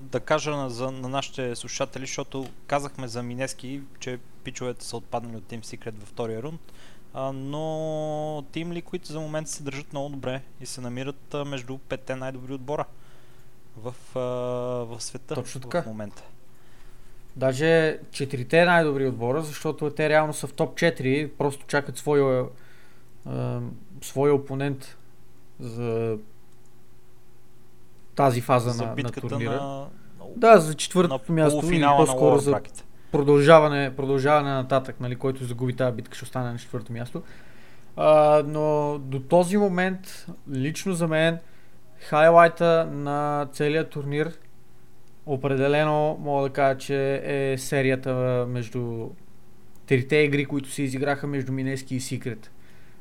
[0.00, 5.36] да кажа на, за, на нашите слушатели, защото казахме за Минески, че пичовете са отпаднали
[5.36, 6.60] от Team Secret във втория рунд,
[7.14, 7.58] а, но
[8.52, 12.54] Team Liquid за момента се държат много добре и се намират а, между петте най-добри
[12.54, 12.84] отбора
[13.76, 14.20] в, а,
[14.84, 15.82] в света Точно в така.
[15.86, 16.22] момента.
[17.36, 22.46] Даже четирите най-добри отбора, защото те реално са в топ 4, просто чакат своя,
[23.26, 23.60] а,
[24.02, 24.96] своя опонент
[25.60, 26.18] за
[28.14, 29.50] тази фаза за на, на турнира.
[29.50, 29.86] на,
[30.36, 32.60] Да, за четвъртото място и по-скоро за.
[33.16, 37.22] Продължаване, продължаване нататък, нали, който загуби тази битка, ще остане на четвърто място.
[37.96, 41.38] А, но до този момент, лично за мен,
[41.98, 44.32] хайлайта на целия турнир,
[45.26, 48.12] определено мога да кажа, че е серията
[48.48, 49.08] между
[49.86, 52.50] трите игри, които се изиграха между Минески и Секрет.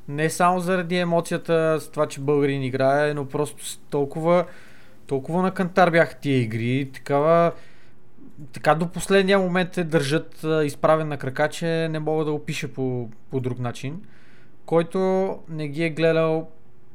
[0.07, 4.45] Не само заради емоцията с това, че българин играе, но просто толкова,
[5.07, 7.51] толкова на кантар бяха тия игри, такава
[8.53, 12.67] така до последния момент те държат а, изправен на крака, че не мога да опиша
[12.67, 14.01] по, по друг начин.
[14.65, 14.99] Който
[15.49, 16.49] не ги е гледал,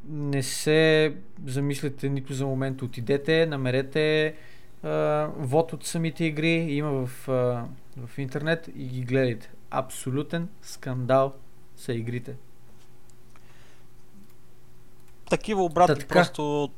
[0.08, 1.14] не се
[1.46, 4.34] замислите нито за момент, отидете, намерете
[4.82, 4.88] а,
[5.36, 7.64] вод от самите игри, има в, а,
[8.06, 9.50] в интернет и ги гледайте.
[9.70, 11.34] Абсолютен скандал
[11.76, 12.36] са игрите.
[15.30, 16.70] Такива обратни Та просто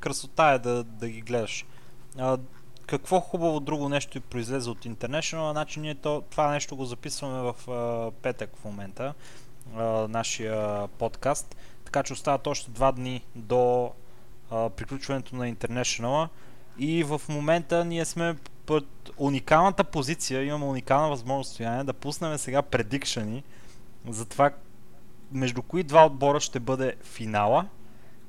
[0.00, 1.66] красота е да, да ги гледаш.
[2.18, 2.38] А,
[2.88, 7.52] какво хубаво друго нещо и произлезе от International, значи ние то, това нещо го записваме
[7.52, 9.14] в а, петък в момента,
[9.76, 13.92] а, нашия подкаст, така че остават още два дни до
[14.50, 16.28] а, приключването на International
[16.78, 18.36] и в момента ние сме
[18.66, 18.86] под
[19.16, 23.44] уникалната позиция, имаме уникална възможност стояние да пуснем сега предикшени
[24.08, 24.50] за това
[25.32, 27.66] между кои два отбора ще бъде финала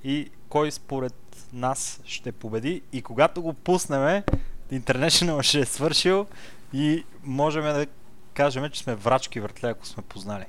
[0.03, 1.14] и кой според
[1.54, 4.24] нас ще победи и когато го пуснем,
[4.72, 6.28] International ще е свършил
[6.74, 7.88] и можем да
[8.34, 10.46] кажем, че сме врачки въртле, ако сме познали.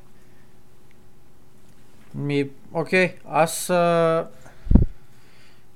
[2.14, 4.28] Ми, окей, аз а,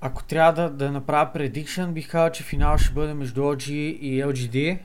[0.01, 4.25] ако трябва да, да направя предикшн, бих казал, че финал ще бъде между OG и
[4.25, 4.79] LGD.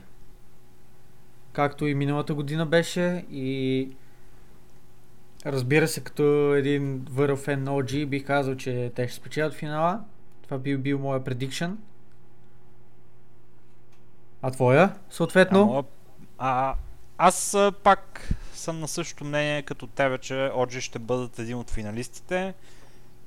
[1.52, 3.88] Както и миналата година беше и
[5.46, 10.00] разбира се, като един върл фен на OG бих казал, че те ще спечелят финала.
[10.42, 11.70] Това би бил моя предикшн.
[14.42, 15.60] А твоя, съответно?
[15.62, 15.84] А, моя-
[16.38, 16.74] а,
[17.18, 22.54] аз пак съм на същото мнение като тебе, че OG ще бъдат един от финалистите,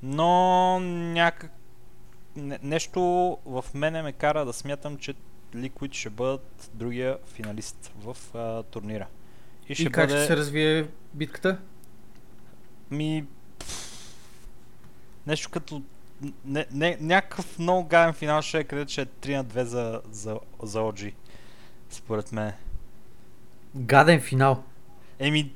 [0.04, 1.52] но някак
[2.36, 3.02] не, нещо
[3.46, 5.14] в мене ме кара да смятам, че
[5.56, 9.08] Liquid ще бъдат другия финалист в а, турнира.
[9.70, 10.20] И ще и как бъде...
[10.20, 11.58] ще се развие битката?
[12.92, 13.26] Ми...
[15.28, 15.82] Нещо като...
[16.46, 20.02] Не, не, някакъв много гаден финал ще е, където ще е 3 на 2 за,
[20.12, 21.14] за, за OG.
[21.90, 22.54] Според мен.
[23.76, 24.64] Гаден финал.
[25.20, 25.52] Еми,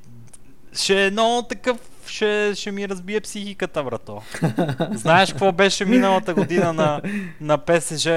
[0.73, 1.77] ще е много такъв,
[2.07, 4.21] ще, ще ми разбие психиката, брато.
[4.91, 7.01] Знаеш какво беше миналата година на,
[7.41, 8.09] на PSG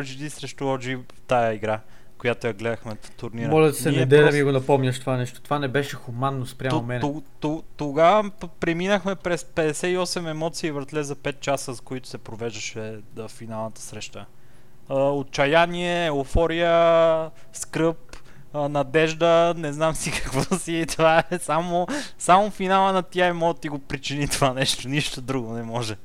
[0.00, 1.80] LGD срещу OG в тая игра,
[2.24, 3.48] която я гледахме в турнира.
[3.48, 5.40] Моля се, Ние не дей да просто- ми го напомняш това нещо.
[5.40, 7.22] Това не беше хуманно спрямо мен.
[7.76, 8.30] Тогава
[8.60, 14.26] преминахме през 58 емоции въртле за 5 часа, с които се провеждаше да, финалната среща.
[14.88, 18.16] А, отчаяние, еуфория, скръп,
[18.52, 20.86] а, надежда, не знам си какво си.
[20.88, 21.86] Това е само,
[22.18, 25.96] само финала на тия да ти го причини това нещо, нищо друго не може.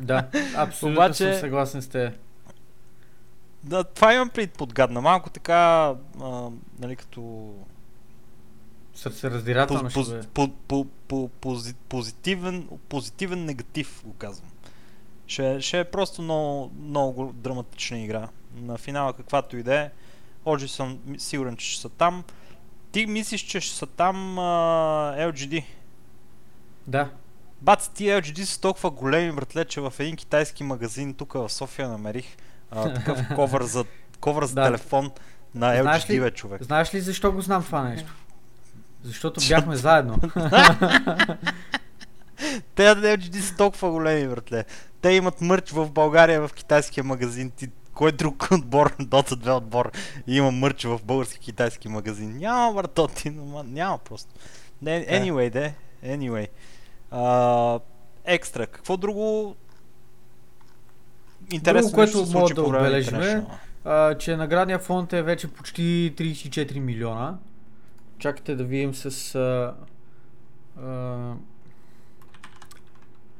[0.00, 0.26] Да,
[0.56, 2.27] абсолютно Обаче- съм съгласен с теб.
[3.68, 5.00] Да, това имам пред подгадна.
[5.00, 7.54] Малко така, а, нали, като
[8.94, 10.26] Сърцераздирателно ще Поз- бъде.
[10.34, 14.50] по, по, по, пози- позитивен, позитивен негатив, го казвам.
[15.26, 18.28] Ще, ще е просто много, много драматична игра.
[18.56, 19.90] На финала каквато и да е,
[20.44, 22.24] Оджи съм сигурен, че ще са там.
[22.92, 24.42] Ти мислиш, че ще са там а,
[25.18, 25.64] LGD.
[26.86, 27.10] Да.
[27.60, 31.88] Бац, тия LGD са толкова големи, братле, че в един китайски магазин тук в София
[31.88, 32.36] намерих
[32.70, 33.84] а, такъв ковър за,
[34.20, 34.64] ковър за Да.
[34.64, 35.10] телефон
[35.54, 36.62] на Знаеш LGD, ли- бе, човек.
[36.62, 38.14] Знаеш ли защо го знам това нещо?
[39.02, 40.16] Защото бяхме заедно.
[42.74, 44.64] Те LGD са толкова големи, братле.
[45.00, 47.50] Те имат мърч в България в китайския магазин.
[47.50, 49.90] Ти, кой друг отбор, Dota 2 отбор,
[50.26, 52.36] има мърч в български китайски магазин?
[52.38, 53.30] Няма, брато, ти,
[53.64, 54.34] няма просто.
[54.82, 55.74] Не, anyway, де,
[56.06, 56.48] anyway.
[57.10, 57.80] А,
[58.24, 59.56] екстра, какво друго
[61.50, 63.44] интересно Друго, което мога да отбележим е,
[64.18, 67.38] че наградния фонд е вече почти 34 милиона.
[68.18, 69.34] Чакайте да видим с...
[69.34, 69.74] А,
[70.82, 71.34] а,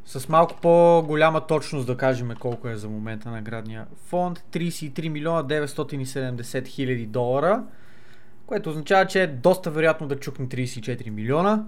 [0.07, 4.45] с малко по-голяма точност да кажем колко е за момента наградния фонд.
[4.53, 7.65] 33 милиона 970 хиляди долара.
[8.47, 11.65] Което означава, че е доста вероятно да чукне 34 милиона.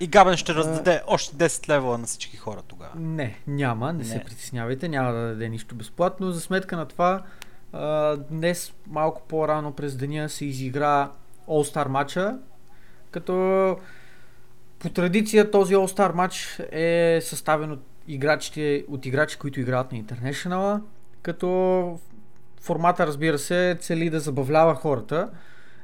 [0.00, 2.90] И Габен ще раздаде още 10 лева на всички хора тогава.
[2.96, 6.32] Не, няма, не, не се притеснявайте, няма да даде нищо безплатно.
[6.32, 7.22] За сметка на това,
[7.72, 11.10] а, днес малко по-рано през деня се изигра
[11.48, 12.38] All-Star матча,
[13.10, 13.32] като
[14.78, 20.80] по традиция този All-Star матч е съставен от играчите, от играчи, които играят на International,
[21.22, 21.98] като
[22.60, 25.30] формата, разбира се, цели да забавлява хората.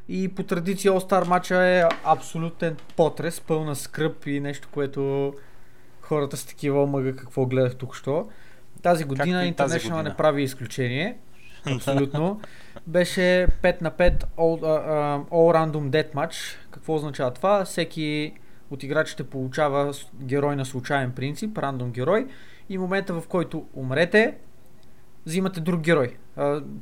[0.08, 5.34] И по традиция All-Star матча е абсолютен потрес, пълна скръп и нещо, което
[6.00, 8.28] хората с такива омъга какво гледах тук що.
[8.82, 11.16] Тази година International не прави изключение.
[11.74, 12.40] Абсолютно.
[12.86, 16.56] Беше 5 на 5 all, uh, all random death match.
[16.70, 17.64] Какво означава това?
[17.64, 18.32] Всеки
[18.70, 22.26] от играчите получава герой на случайен принцип, рандом герой
[22.68, 24.34] и момента в който умрете,
[25.26, 26.16] взимате друг герой.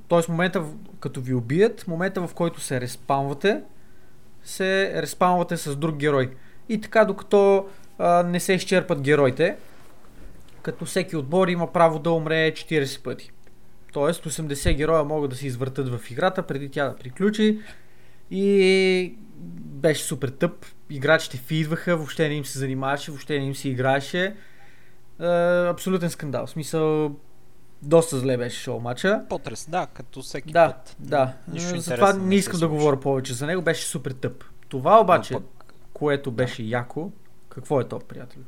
[0.08, 0.64] Тоест момента,
[1.00, 3.62] като ви убият, момента в който се респаунвате,
[4.42, 6.30] се респаунвате с друг герой.
[6.68, 7.68] И така, докато
[7.98, 9.56] а, не се изчерпат героите,
[10.62, 13.30] като всеки отбор има право да умре 40 пъти.
[13.92, 17.58] Тоест 80 героя могат да се извъртат в играта преди тя да приключи
[18.30, 19.14] и
[19.58, 20.66] беше супер тъп.
[20.90, 24.36] Играчите фидваха, въобще не им се занимаваше, въобще не им се играеше.
[25.70, 26.46] Абсолютен скандал.
[26.46, 27.16] В смисъл,
[27.84, 29.22] доста зле беше шоу матча.
[29.28, 30.96] Потрес, да, като всеки да, път.
[30.98, 34.44] Да, Нищо затова не искам да говоря повече за него, беше супер тъп.
[34.68, 35.74] Това обаче, пък...
[35.92, 36.68] което беше да.
[36.68, 37.10] яко,
[37.48, 38.42] какво е то, приятел?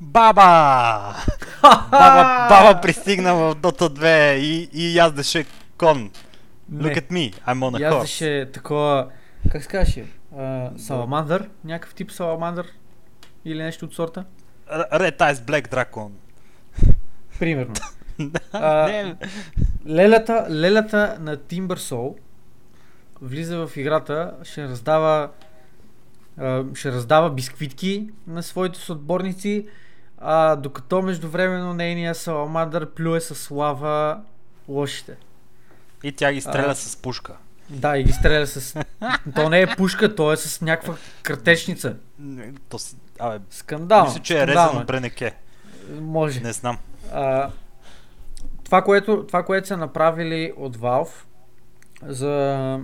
[0.00, 1.14] Баба!
[1.62, 2.46] баба!
[2.48, 5.46] Баба пристигна в Dota 2 и, и яздеше
[5.78, 6.10] кон.
[6.72, 7.94] Look at me, I'm on a horse.
[7.94, 9.08] Яздеше такова,
[9.52, 10.06] как се казваше?
[10.78, 11.48] Саламандър?
[11.64, 12.66] Някакъв тип саламандър?
[13.44, 14.24] Или нещо от сорта?
[14.72, 16.10] Red Eyes Black Dragon.
[17.38, 17.74] Примерно.
[18.52, 19.14] а,
[19.88, 22.16] лелята, лелята на Timber Soul
[23.22, 25.28] влиза в играта, ще раздава
[26.74, 29.66] ще раздава бисквитки на своите съотборници,
[30.18, 34.20] а, докато междувременно нейния саламандър плюе с лава
[34.68, 35.16] лошите.
[36.02, 37.36] И тя ги стреля а, с пушка.
[37.70, 38.84] Да, и ги стреля с...
[39.34, 41.96] то не е пушка, то е с някаква картечница.
[42.68, 42.96] То си...
[43.18, 44.04] Абе, скандал.
[44.04, 45.34] Мисля, че е резано бренеке.
[46.00, 46.40] Може.
[46.40, 46.78] Не знам.
[48.64, 51.24] Това, което, това, което са направили от Valve
[52.02, 52.80] за,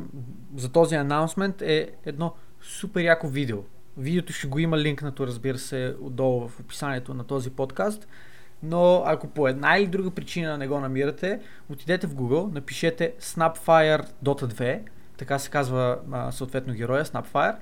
[0.56, 3.58] за този анонсмент е едно супер яко видео.
[3.96, 8.08] Видеото ще го има линкнато, разбира се, отдолу в описанието на този подкаст.
[8.62, 14.08] Но ако по една или друга причина не го намирате, отидете в Google, напишете Snapfire
[14.24, 14.80] Dota 2,
[15.16, 17.56] така се казва а, съответно героя, Snapfire,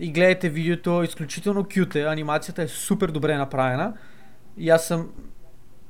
[0.00, 3.94] и гледайте видеото, изключително кют е, анимацията е супер добре направена
[4.56, 5.08] и аз съм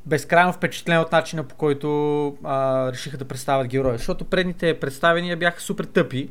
[0.09, 5.61] безкрайно впечатлен от начина по който а, решиха да представят героя, защото предните представения бяха
[5.61, 6.31] супер тъпи,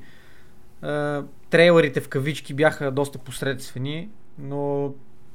[0.81, 4.09] а, трейлерите в кавички бяха доста посредствени,
[4.39, 4.93] но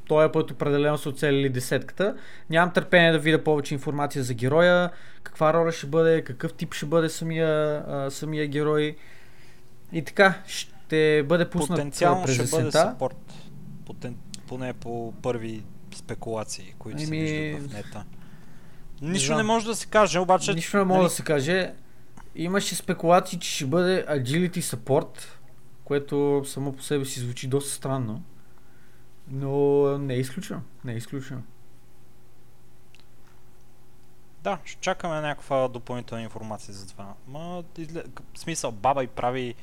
[0.09, 2.17] този път определено са оцелили десетката.
[2.51, 4.91] Нямам търпение да видя повече информация за героя,
[5.23, 8.97] каква роля ще бъде, какъв тип ще бъде самия, а, самия герой.
[9.93, 13.35] И така, ще бъде пуснат Потенциално през ще бъде саппорт.
[13.87, 14.17] Потен...
[14.49, 15.63] Поне по първи
[15.95, 17.29] спекулации, които Еми...
[17.29, 18.05] се виждат в нета.
[19.03, 20.55] Нищо не може да се каже, обаче...
[20.55, 21.09] Нищо не може нали...
[21.09, 21.75] да се каже.
[22.35, 25.19] Имаше спекулации, че ще бъде Agility Support,
[25.85, 28.23] което само по себе си звучи доста странно.
[29.29, 30.61] Но не е изключено.
[30.85, 31.43] Не е изключено.
[34.43, 37.15] Да, ще чакаме някаква допълнителна информация за това.
[37.29, 38.21] Ма, изглед...
[38.35, 39.55] в смисъл, баба и прави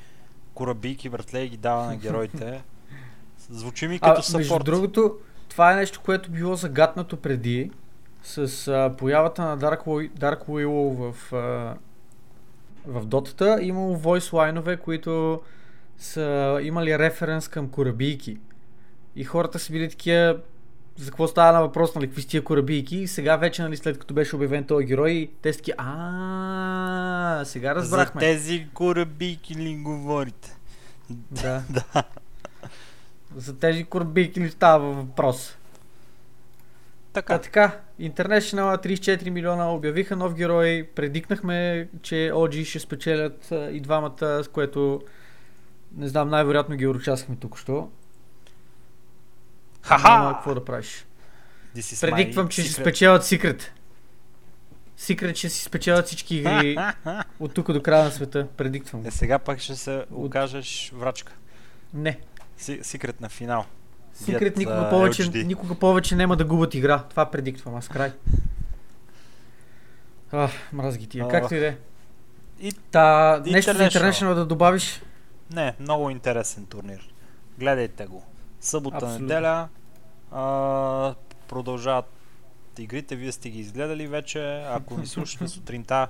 [0.54, 2.64] корабийки, братле, и ги дава на героите.
[3.50, 4.40] Звучи ми като съпорт.
[4.40, 5.18] Между другото,
[5.50, 7.72] това е нещо, което било загатнато преди
[8.24, 11.76] с а, появата на Dark, Dark Willow в, а,
[12.88, 13.58] в дотата.
[13.62, 15.42] Имало voice лайнове, които
[15.98, 18.38] са имали референс към корабийки.
[19.16, 20.38] И хората са били такива,
[20.98, 22.98] за какво става на въпрос, нали, какви тия корабийки.
[22.98, 28.22] И сега вече, нали, след като беше обявен този герой, те са а сега разбрахме.
[28.22, 30.58] За тези корабийки ли говорите?
[31.10, 31.64] Да.
[31.70, 32.04] да.
[33.36, 35.58] За тези корабийки ли става въпрос?
[37.14, 37.34] Така.
[37.34, 44.44] А, така, International 34 милиона обявиха нов герой, предикнахме, че OG ще спечелят и двамата,
[44.44, 45.02] с което
[45.98, 47.90] не знам, най-вероятно ги участвахме тук що.
[49.82, 50.34] Ха-ха!
[50.36, 51.06] Какво да правиш.
[52.02, 53.64] Предиквам, че ще спечелят Secret.
[55.00, 56.78] Secret ще си спечелят всички игри
[57.40, 58.48] от тук до края на света.
[58.58, 59.06] Предиктвам.
[59.06, 61.34] Е, сега пак ще се окажеш врачка.
[61.94, 62.20] Не.
[62.82, 63.66] Секрет на финал.
[64.26, 67.04] Секрет никога повече, никога повече няма да губят игра.
[67.10, 68.12] Това предиктвам аз край.
[70.32, 71.28] Ах, мраз ги тия.
[71.28, 71.76] Както и да е.
[72.62, 75.02] И Та, нещо за International да добавиш?
[75.54, 77.10] Не, много интересен турнир.
[77.60, 78.24] Гледайте го.
[78.62, 79.20] Събота, Абсолютно.
[79.20, 79.68] неделя
[80.32, 81.14] а,
[81.48, 82.06] продължават
[82.80, 83.16] игрите.
[83.16, 84.64] Вие сте ги изгледали вече.
[84.70, 86.08] Ако ни слушате сутринта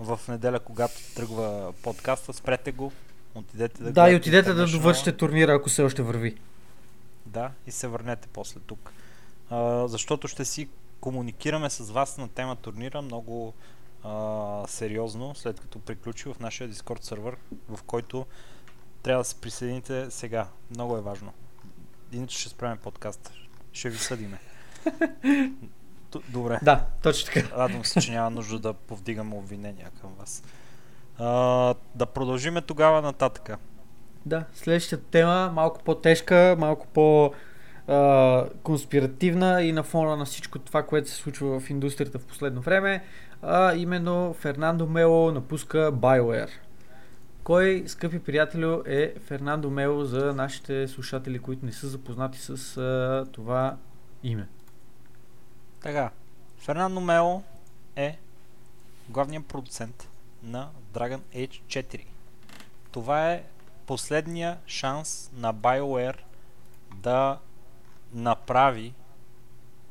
[0.00, 2.92] в неделя, когато тръгва подкаста, спрете го.
[3.34, 6.36] Отидете да Да, и отидете да довършите турнира, ако все още върви.
[7.26, 8.92] Да, и се върнете после тук.
[9.50, 10.68] а, защото ще си
[11.00, 13.54] комуникираме с вас на тема турнира много
[14.04, 17.36] а, сериозно, след като приключи в нашия Discord сервер,
[17.68, 18.26] в който
[19.02, 20.48] трябва да се присъедините сега.
[20.70, 21.32] Много е важно.
[22.12, 23.32] Иначе ще спреме подкаст.
[23.72, 24.38] Ще ви съдиме.
[26.28, 26.60] Добре.
[26.62, 27.56] Да, точно така.
[27.56, 30.42] Радвам се, че няма нужда да повдигам обвинения към вас.
[31.18, 31.24] А,
[31.94, 33.58] да продължиме тогава нататъка.
[34.26, 37.32] Да, следващата тема малко по-тежка, малко по-
[37.88, 42.60] а, конспиративна и на фона на всичко това, което се случва в индустрията в последно
[42.60, 43.04] време,
[43.42, 46.50] а именно Фернандо Мело напуска BioWare.
[47.44, 53.26] Кой, скъпи приятелю, е Фернандо Мело за нашите слушатели, които не са запознати с а,
[53.32, 53.76] това
[54.22, 54.48] име?
[55.82, 56.10] Така,
[56.58, 57.42] Фернандо Мело
[57.96, 58.18] е
[59.08, 60.08] главният продуцент
[60.42, 62.04] на Dragon Age 4.
[62.92, 63.42] Това е
[63.86, 66.18] последния шанс на BioWare
[66.94, 67.38] да
[68.12, 68.94] направи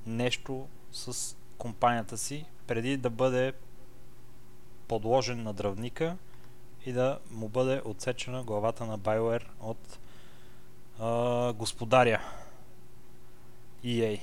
[0.06, 3.54] нещо с компанията си, преди да бъде
[4.88, 6.18] подложен на дръвника
[6.86, 10.00] и да му бъде отсечена главата на BioWare от
[11.00, 12.22] а, господаря
[13.84, 14.22] EA.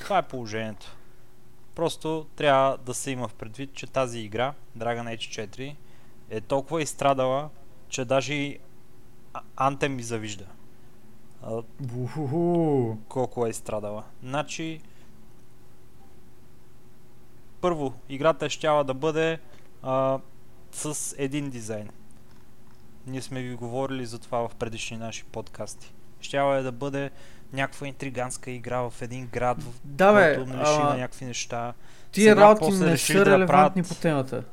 [0.00, 0.96] Това е положението.
[1.74, 5.76] Просто трябва да се има в предвид, че тази игра, Dragon Age 4,
[6.30, 7.50] е толкова изстрадала,
[7.90, 8.58] че даже и
[9.34, 10.44] А- Anthem ми завижда.
[11.42, 11.62] А,
[13.08, 14.04] колко е изстрадала.
[14.22, 14.80] Значи,
[17.60, 19.38] първо, играта е щяла да бъде
[19.82, 20.18] а,
[20.72, 21.88] с един дизайн.
[23.06, 25.92] Ние сме ви говорили за това в предишни наши подкасти.
[26.20, 27.10] Щяла е да бъде
[27.52, 31.74] някаква интриганска игра в един град, в Да, бе, който ще има ама някакви неща.
[32.12, 33.46] тия сега работи не са да релевантни
[33.82, 34.44] правят- по темата.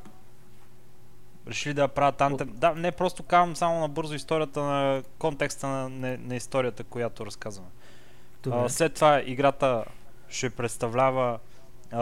[1.47, 2.45] Решили да я правят Anthem.
[2.45, 7.69] Да, не, просто казвам само набързо историята на контекста на, на, на историята, която разказваме.
[8.43, 8.57] Добре.
[8.57, 9.85] А, след това играта
[10.29, 11.39] ще представлява
[11.91, 11.99] а,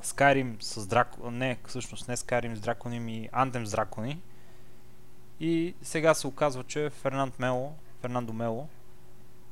[0.00, 4.20] Skyrim с дракони, не, всъщност не Skyrim с дракони, ми Anthem с дракони.
[5.40, 8.68] И сега се оказва, че Фернанд Мело, Фернандо Мело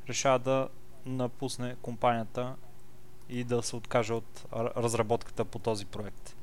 [0.08, 0.68] решава да
[1.06, 2.54] напусне компанията
[3.28, 6.36] и да се откаже от разработката по този проект.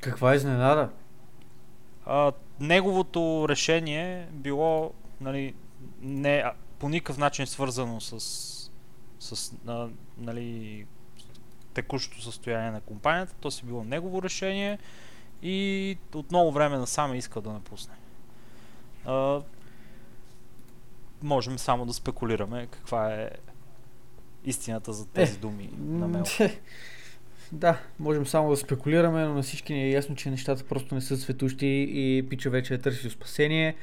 [0.00, 0.90] Каква изненада?
[2.10, 5.54] А, неговото решение било нали,
[6.00, 6.44] не,
[6.78, 8.20] по никакъв начин свързано с,
[9.20, 10.86] с а, нали,
[11.74, 13.34] текущото състояние на компанията.
[13.40, 14.78] То си било негово решение
[15.42, 17.94] и от много време насам е искал да напусне.
[19.04, 19.42] А,
[21.22, 23.30] можем само да спекулираме каква е
[24.44, 26.24] истината за тези Е, думи на Мел.
[27.52, 31.00] Да, можем само да спекулираме, но на всички ни е ясно, че нещата просто не
[31.00, 33.76] са светущи и Пича вече е търсил спасение.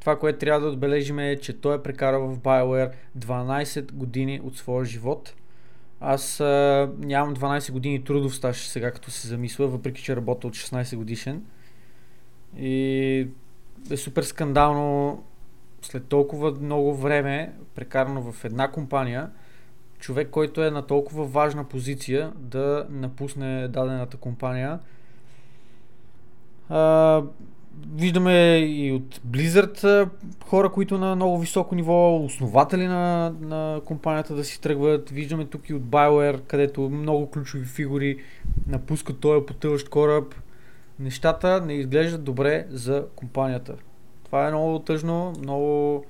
[0.00, 4.56] Това, което трябва да отбележим е, че той е прекарал в BioWare 12 години от
[4.56, 5.34] своя живот.
[6.00, 10.54] Аз а, нямам 12 години трудов стаж сега, като се замисля, въпреки че работя от
[10.54, 11.42] 16 годишен.
[12.58, 13.28] И
[13.90, 15.22] е супер скандално
[15.82, 19.30] след толкова много време, прекарано в една компания,
[20.02, 24.78] човек, който е на толкова важна позиция да напусне дадената компания.
[26.68, 27.22] А,
[27.94, 30.08] виждаме и от Blizzard
[30.46, 35.10] хора, които на много високо ниво, основатели на, на компанията да си тръгват.
[35.10, 38.18] Виждаме тук и от BioWare, където много ключови фигури
[38.66, 40.34] напускат този потъващ кораб.
[40.98, 43.74] Нещата не изглеждат добре за компанията.
[44.24, 46.04] Това е много тъжно, много,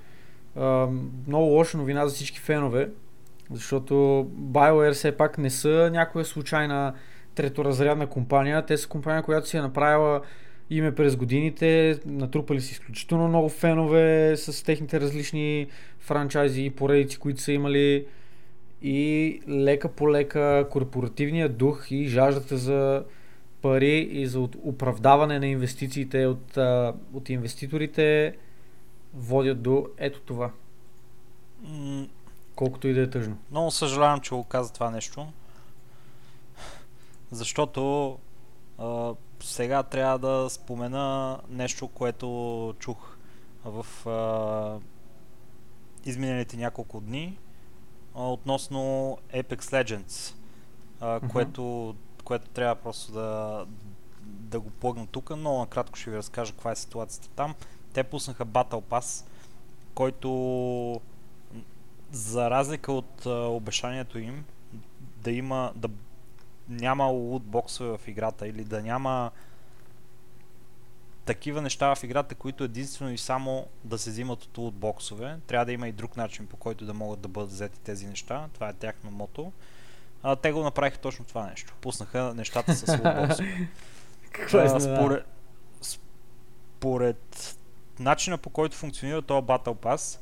[0.57, 0.89] а,
[1.27, 2.91] много лоша новина за всички фенове.
[3.53, 3.95] Защото
[4.39, 6.95] BioWare все пак не са някоя случайна
[7.35, 8.67] треторазрядна компания.
[8.67, 10.21] Те са компания, която си е направила
[10.71, 15.67] име през годините, натрупали си изключително много фенове с техните различни
[15.99, 18.07] франчайзи и поредици, които са имали.
[18.85, 23.05] И лека по лека корпоративният дух и жаждата за
[23.63, 26.57] пари и за оправдаване на инвестициите от,
[27.13, 28.37] от инвеститорите
[29.15, 30.51] водят до ето това.
[32.63, 33.39] Колкото и да е тъжно.
[33.51, 35.27] Много съжалявам, че го каза това нещо.
[37.31, 38.19] Защото
[38.79, 43.17] а, сега трябва да спомена нещо, което чух
[43.65, 44.79] в а,
[46.05, 47.39] изминалите няколко дни
[48.15, 48.79] а, относно
[49.35, 50.35] Apex Legends,
[51.01, 51.29] а, Мгм.
[51.29, 51.95] което,
[52.25, 53.65] което трябва просто да,
[54.23, 55.37] да го плъгна тук.
[55.37, 57.55] Много накратко ще ви разкажа каква е ситуацията там.
[57.93, 59.27] Те пуснаха Battle Pass,
[59.95, 61.01] който
[62.13, 64.45] за разлика от а, обещанието им
[65.17, 65.89] да има да
[66.69, 69.31] няма лутбоксове в играта или да няма
[71.25, 75.39] такива неща в играта, които единствено и само да се взимат от лутбоксове.
[75.47, 78.49] Трябва да има и друг начин, по който да могат да бъдат взети тези неща.
[78.55, 79.53] Това е тяхно мото.
[80.23, 81.75] А, те го направиха точно това нещо.
[81.81, 83.69] Пуснаха нещата с лутбоксове.
[84.33, 85.27] Какво е според,
[85.83, 87.57] според
[87.99, 90.19] начина по който функционира този Battle Pass,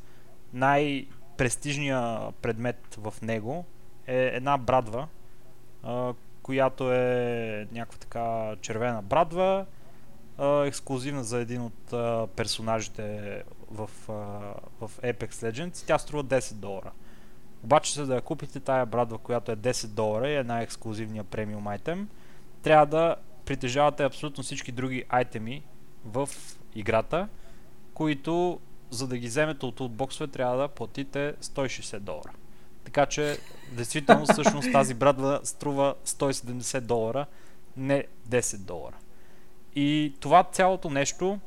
[1.40, 3.64] най-престижният предмет в него
[4.06, 5.08] е една брадва,
[5.82, 9.66] а, която е някаква така червена брадва,
[10.38, 14.12] а, ексклюзивна за един от а, персонажите в, а,
[14.80, 15.86] в Apex Legends.
[15.86, 16.92] Тя струва 10 долара.
[17.64, 21.66] Обаче, за да я купите тая брадва, която е 10 долара и е най-ексклюзивния премиум
[21.66, 22.08] айтем,
[22.62, 25.62] трябва да притежавате абсолютно всички други айтеми
[26.04, 26.28] в
[26.74, 27.28] играта,
[27.94, 28.60] които
[28.90, 32.32] за да ги вземете от лутбоксове трябва да платите 160 долара.
[32.84, 33.38] Така че,
[33.72, 37.26] действително, всъщност тази брадва струва 170 долара,
[37.76, 38.96] не 10 долара.
[39.74, 41.38] И това цялото нещо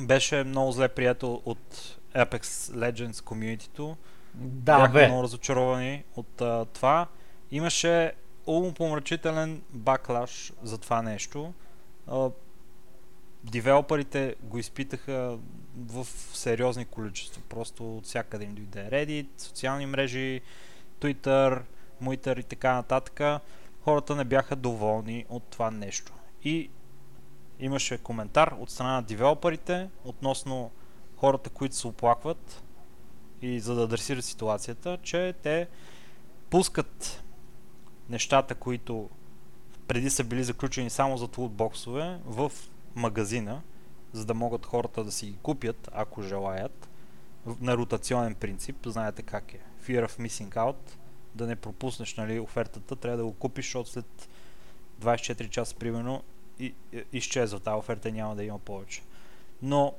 [0.00, 2.42] беше много зле прието от Apex
[2.72, 3.96] Legends комьюнитито.
[4.34, 5.06] Да, бе.
[5.06, 7.06] много разочаровани от а, това.
[7.50, 8.12] Имаше
[8.46, 11.52] умопомрачителен баклаш за това нещо.
[12.06, 12.30] А,
[13.44, 15.38] девелоперите го изпитаха
[15.76, 17.42] в сериозни количества.
[17.48, 20.40] Просто от всякъде им дойде Reddit, социални мрежи,
[21.00, 21.62] Twitter,
[22.02, 23.42] Twitter и така нататък.
[23.80, 26.12] Хората не бяха доволни от това нещо.
[26.44, 26.70] И
[27.60, 30.70] имаше коментар от страна на девелоперите относно
[31.16, 32.62] хората, които се оплакват
[33.42, 35.68] и за да адресират ситуацията, че те
[36.50, 37.22] пускат
[38.08, 39.10] нещата, които
[39.88, 42.52] преди са били заключени само за лутбоксове в
[42.94, 43.62] магазина,
[44.16, 46.88] за да могат хората да си ги купят, ако желаят,
[47.60, 48.76] на ротационен принцип.
[48.86, 49.58] Знаете как е.
[49.82, 50.96] Fear of missing out,
[51.34, 54.28] да не пропуснеш нали, офертата, трябва да го купиш, защото след
[55.00, 56.22] 24 часа, примерно,
[56.58, 59.02] и, и, изчезва тази оферта няма да има повече.
[59.62, 59.94] Но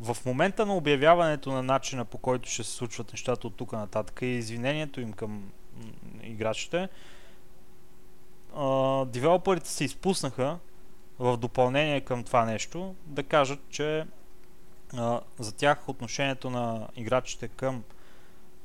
[0.00, 4.18] в момента на обявяването на начина по който ще се случват нещата от тук нататък
[4.22, 5.50] и извинението им към
[6.22, 6.88] играчите,
[9.06, 10.58] девелоперите се изпуснаха
[11.18, 14.06] в допълнение към това нещо да кажат, че
[14.96, 17.82] а, за тях отношението на играчите към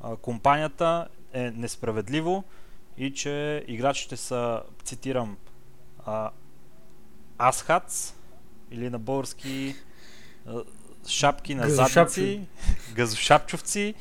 [0.01, 2.43] а, компанията е несправедливо
[2.97, 5.37] и че играчите са, цитирам,
[6.05, 6.29] а,
[7.37, 8.13] асхац
[8.71, 9.75] или на български
[10.47, 10.63] а,
[11.07, 12.41] шапки на задници,
[12.93, 13.93] газошапчовци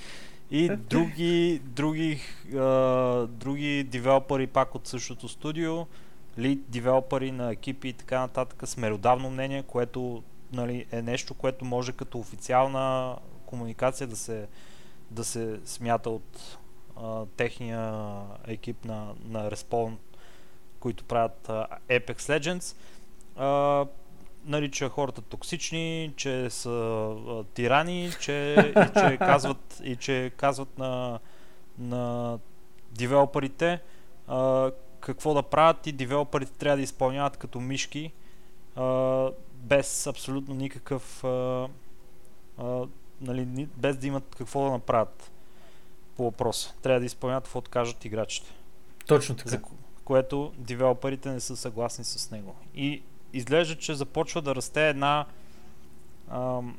[0.51, 2.20] и други, други,
[2.55, 5.86] а, други девелопери пак от същото студио,
[6.39, 11.65] лид девелопери на екипи и така нататък с меродавно мнение, което нали, е нещо, което
[11.65, 13.16] може като официална
[13.47, 14.48] комуникация да се,
[15.11, 16.59] да се смята от
[16.97, 18.05] а, техния
[18.47, 19.94] екип на, на Respawn,
[20.81, 22.77] които правят а, Apex Legends.
[23.36, 23.86] А,
[24.44, 31.19] нарича хората токсични, че са а, тирани, че, и, че казват, и че казват на,
[31.78, 32.39] на
[32.93, 33.81] девелоперите
[34.28, 34.70] а,
[35.01, 38.12] какво да правят и девелоперите трябва да изпълняват като мишки
[38.77, 41.68] а, без абсолютно никакъв а,
[42.59, 42.86] а,
[43.20, 45.32] нали, без да имат какво да направят
[46.16, 46.74] по въпроса.
[46.82, 48.51] Трябва да изпълняват каквото кажат играчите
[49.06, 49.51] Точно така.
[49.51, 49.72] за ко-
[50.05, 52.56] което девелоперите не са съгласни с него.
[52.74, 53.02] И
[53.32, 55.27] изглежда, че започва да расте една
[56.31, 56.78] ам,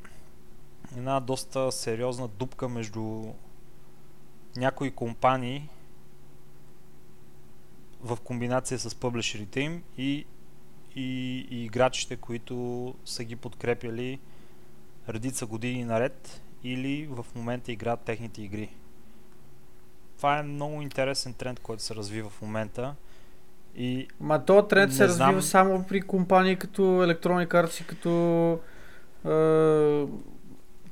[0.98, 3.24] една доста сериозна дупка между
[4.56, 5.70] някои компании
[8.04, 10.26] в комбинация с пъблишерите им и,
[10.96, 14.20] и, и играчите, които са ги подкрепяли
[15.10, 18.70] редица години наред или в момента играят техните игри.
[20.18, 22.96] Това е много интересен тренд, който се развива в момента.
[23.76, 25.42] И Ма то тренд се Не развива знам.
[25.42, 28.10] само при компании като Electronic Arts и като
[29.26, 29.30] е,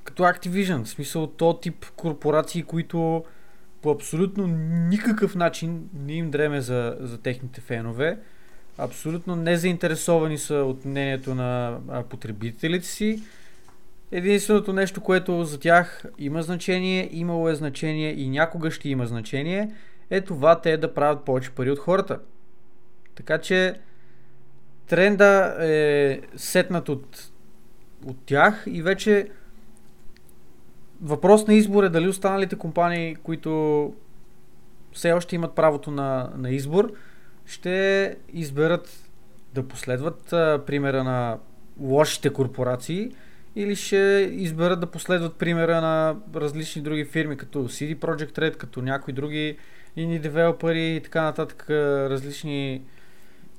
[0.03, 0.83] като Activision.
[0.83, 3.23] В смисъл то тип корпорации, които
[3.81, 4.47] по абсолютно
[4.89, 8.17] никакъв начин не им дреме за, за техните фенове.
[8.77, 11.77] Абсолютно не заинтересовани са от мнението на
[12.09, 13.23] потребителите си.
[14.11, 19.71] Единственото нещо, което за тях има значение, имало е значение и някога ще има значение,
[20.09, 22.19] е това те да правят повече пари от хората.
[23.15, 23.79] Така че
[24.87, 27.31] тренда е сетнат от,
[28.05, 29.29] от тях и вече
[31.01, 33.93] въпрос на избор е дали останалите компании, които
[34.93, 36.91] все още имат правото на, на избор,
[37.45, 39.09] ще изберат
[39.53, 41.37] да последват а, примера на
[41.79, 43.11] лошите корпорации
[43.55, 48.81] или ще изберат да последват примера на различни други фирми, като CD Projekt Red, като
[48.81, 49.57] някои други
[49.95, 52.81] ини девелопери и така нататък, различни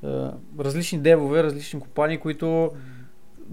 [0.05, 2.73] а, различни девове, различни компании, които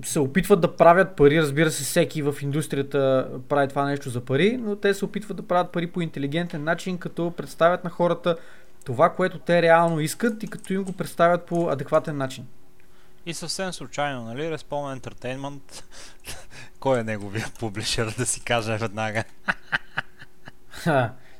[0.05, 4.57] се опитват да правят пари, разбира се, всеки в индустрията прави това нещо за пари,
[4.57, 8.37] но те се опитват да правят пари по интелигентен начин, като представят на хората
[8.85, 12.45] това, което те реално искат и като им го представят по адекватен начин.
[13.25, 15.83] И съвсем случайно, нали, Respawn Entertainment,
[16.79, 19.23] кой е неговия публишер, да си кажа веднага.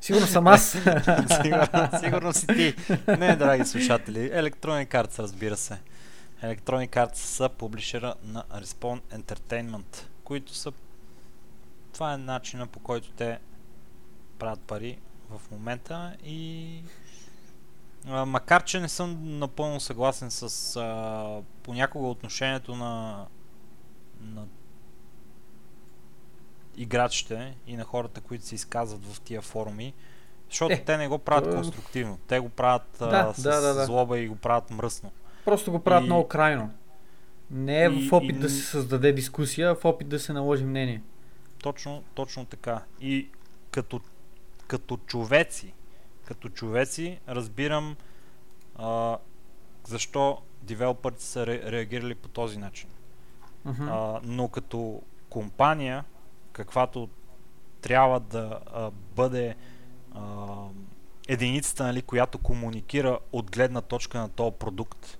[0.00, 0.62] сигурно съм аз.
[1.42, 2.74] сигурно, сигурно си ти.
[3.08, 5.78] Не, драги слушатели, Electronic Arts, разбира се.
[6.42, 10.72] Electronic Arts са публишера на Respawn Entertainment, които са...
[11.92, 13.38] Това е начина по който те
[14.38, 14.98] правят пари
[15.30, 16.82] в момента и
[18.06, 23.26] а, макар, че не съм напълно съгласен с а, понякога отношението на,
[24.20, 24.46] на
[26.76, 29.94] играчите и на хората, които се изказват в тия форуми,
[30.48, 32.18] защото е, те не го правят конструктивно.
[32.26, 33.84] Те го правят да, с да, да, да.
[33.86, 35.12] злоба и го правят мръсно.
[35.48, 36.06] Просто го правят и...
[36.06, 36.70] много крайно.
[37.50, 38.38] Не е в опит и...
[38.38, 41.02] да се създаде дискусия, а в опит да се наложи мнение.
[41.62, 42.82] Точно, точно така.
[43.00, 43.28] И
[43.70, 44.00] като,
[44.66, 45.72] като човеци,
[46.24, 47.96] като човеци разбирам
[48.76, 49.18] а,
[49.86, 52.88] защо девелоперите са ре, реагирали по този начин.
[53.66, 54.16] Uh-huh.
[54.16, 56.04] А, но като компания,
[56.52, 57.08] каквато
[57.80, 59.54] трябва да а, бъде
[60.12, 60.46] а,
[61.28, 65.18] единицата, нали, която комуникира от гледна точка на този продукт,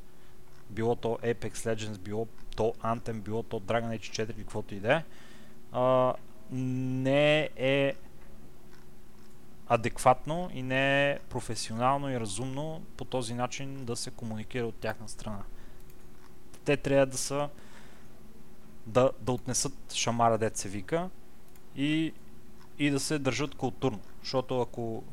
[0.71, 2.27] било то Apex Legends, било
[2.57, 5.03] то Anthem, било то Dragon Age 4, каквото и да е,
[6.53, 7.95] не е
[9.67, 15.09] адекватно и не е професионално и разумно по този начин да се комуникира от тяхна
[15.09, 15.43] страна.
[16.65, 17.49] Те трябва да са
[18.87, 21.11] да, да отнесат шамара, дет вика,
[21.77, 22.13] и,
[22.79, 24.01] и да се държат културно.
[24.23, 25.05] Защото ако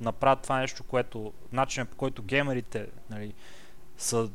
[0.00, 3.34] направят това нещо, което начинът по който геймерите нали,
[4.02, 4.30] са,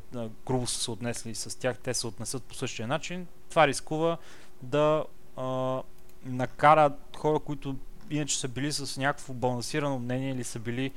[0.47, 4.17] грубо са се отнесли с тях, те се отнесат по същия начин, това рискува
[4.61, 5.05] да
[5.37, 5.81] а,
[6.25, 7.75] накара хора, които
[8.09, 10.91] иначе са били с някакво балансирано мнение или са били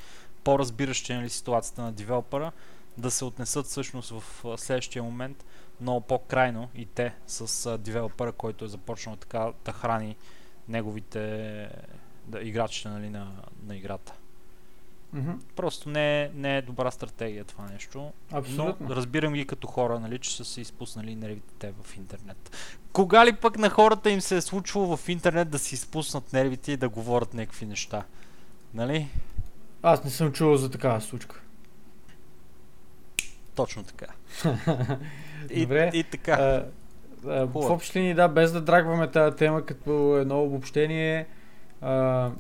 [0.45, 2.53] по-разбиращи нали, ситуацията на девелопера,
[2.99, 5.45] да се отнесат всъщност в следващия момент
[5.81, 10.17] много по-крайно и те с девелопера, който е започнал така да храни
[10.69, 11.21] неговите
[12.27, 13.33] да, играчите нали, на,
[13.67, 14.13] на играта.
[15.15, 15.37] Mm-hmm.
[15.57, 18.13] Просто не не е добра стратегия това нещо.
[18.33, 18.89] Абсолютно.
[18.89, 22.57] Но разбирам ги като хора, нали, че са се изпуснали нервите те в интернет.
[22.93, 26.73] Кога ли пък на хората им се е случвало в интернет да си изпуснат нервите
[26.73, 28.05] и да говорят някакви неща?
[28.75, 29.09] Нали?
[29.83, 31.41] Аз не съм чувал за такава случка.
[33.55, 34.07] Точно така.
[35.51, 35.91] и, Добре.
[35.95, 36.33] И така.
[36.33, 36.67] А,
[37.31, 41.27] а, в общи линии, да, без да драгваме тази тема като едно обобщение,
[41.81, 42.31] а,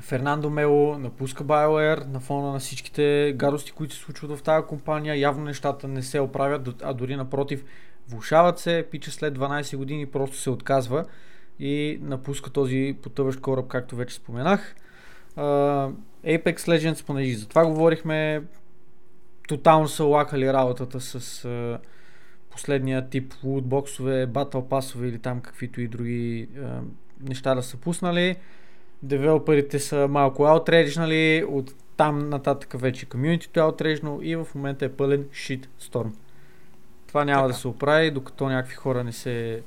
[0.00, 5.18] Фернандо Мело напуска BioWare на фона на всичките гадости, които се случват в тази компания.
[5.18, 7.64] Явно нещата не се оправят, а дори напротив
[8.08, 8.86] влушават се.
[8.90, 11.04] Пича след 12 години просто се отказва
[11.58, 14.74] и напуска този потъващ кораб, както вече споменах.
[15.36, 15.92] Uh,
[16.24, 18.42] Apex Legends, понеже за това говорихме,
[19.48, 21.78] тотално са лакали работата с uh,
[22.50, 26.80] последния тип лутбоксове, батъл пасове или там каквито и други uh,
[27.20, 28.36] неща да са пуснали
[29.04, 34.92] девелоперите са малко outrage, от там нататък вече комьюнитито е outrage и в момента е
[34.92, 36.12] пълен shit storm.
[37.06, 37.52] Това няма така.
[37.52, 39.62] да се оправи, докато някакви хора не се,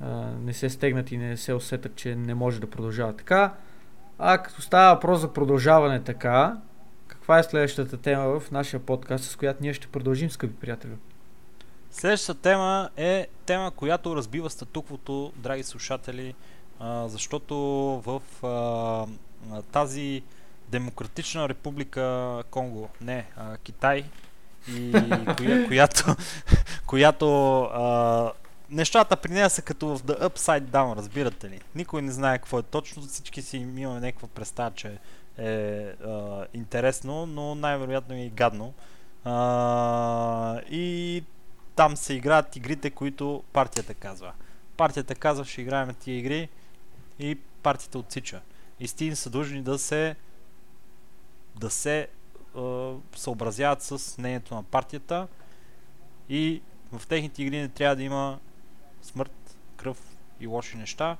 [0.00, 0.06] а,
[0.44, 3.54] не се стегнат и не се усетят, че не може да продължава така.
[4.18, 6.56] А като става въпрос за продължаване така,
[7.06, 10.92] каква е следващата тема в нашия подкаст, с която ние ще продължим, скъпи приятели?
[11.90, 16.34] Следващата тема е тема, която разбива статуквото, драги слушатели,
[16.82, 17.56] а, защото
[18.06, 20.22] в а, тази
[20.68, 24.04] Демократична република Конго, не, а, Китай,
[24.68, 24.92] и
[25.36, 26.16] коя, която,
[26.86, 28.32] която а,
[28.70, 31.60] нещата при нея са като в The Upside Down, разбирате ли?
[31.74, 34.98] Никой не знае какво е точно, всички си имаме някаква представа, че
[35.38, 38.74] е а, интересно, но най-вероятно е и гадно.
[39.24, 41.24] А, и
[41.76, 44.32] там се играят игрите, които партията казва.
[44.76, 46.48] Партията казва, ще играем тия игри,
[47.18, 48.40] и партията отсича.
[48.80, 50.16] И Steam са длъжни да се
[51.56, 52.08] да се е,
[53.16, 55.28] съобразяват с мнението на партията
[56.28, 56.62] и
[56.92, 58.38] в техните игри не трябва да има
[59.02, 61.16] смърт, кръв и лоши неща.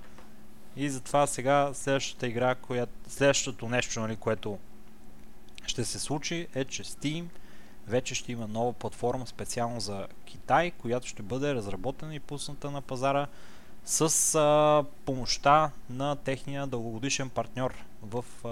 [0.77, 4.59] И затова сега следващата игра, която, следващото нещо, нали, което
[5.67, 7.27] ще се случи е, че Steam
[7.87, 12.83] вече ще има нова платформа специално за Китай, която ще бъде разработена и пусната на
[12.83, 13.27] пазара
[13.85, 18.49] с а, помощта на техния дългогодишен партньор в, а,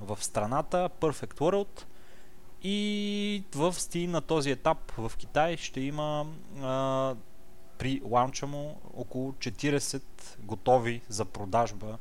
[0.00, 1.84] в страната Perfect World
[2.62, 6.26] И в Steam на този етап в Китай ще има
[6.62, 7.14] а,
[7.78, 10.02] при лаунча му около 40
[10.38, 11.98] готови за продажба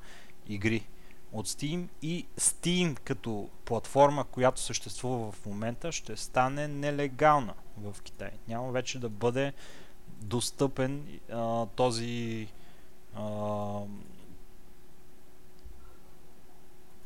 [0.47, 0.87] игри
[1.31, 8.31] от Steam и Steam като платформа, която съществува в момента, ще стане нелегална в Китай.
[8.47, 9.53] Няма вече да бъде
[10.21, 12.47] достъпен а, този
[13.15, 13.23] а,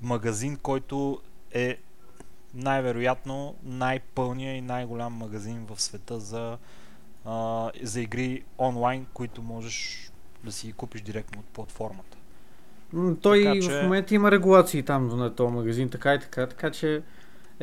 [0.01, 1.21] магазин, който
[1.51, 1.77] е
[2.53, 6.57] най-вероятно най-пълния и най-голям магазин в света за,
[7.25, 10.09] а, за игри онлайн, които можеш
[10.43, 12.17] да си ги купиш директно от платформата.
[13.21, 13.79] Той така, че...
[13.79, 17.03] в момента има регулации там на този магазин, така и така, така че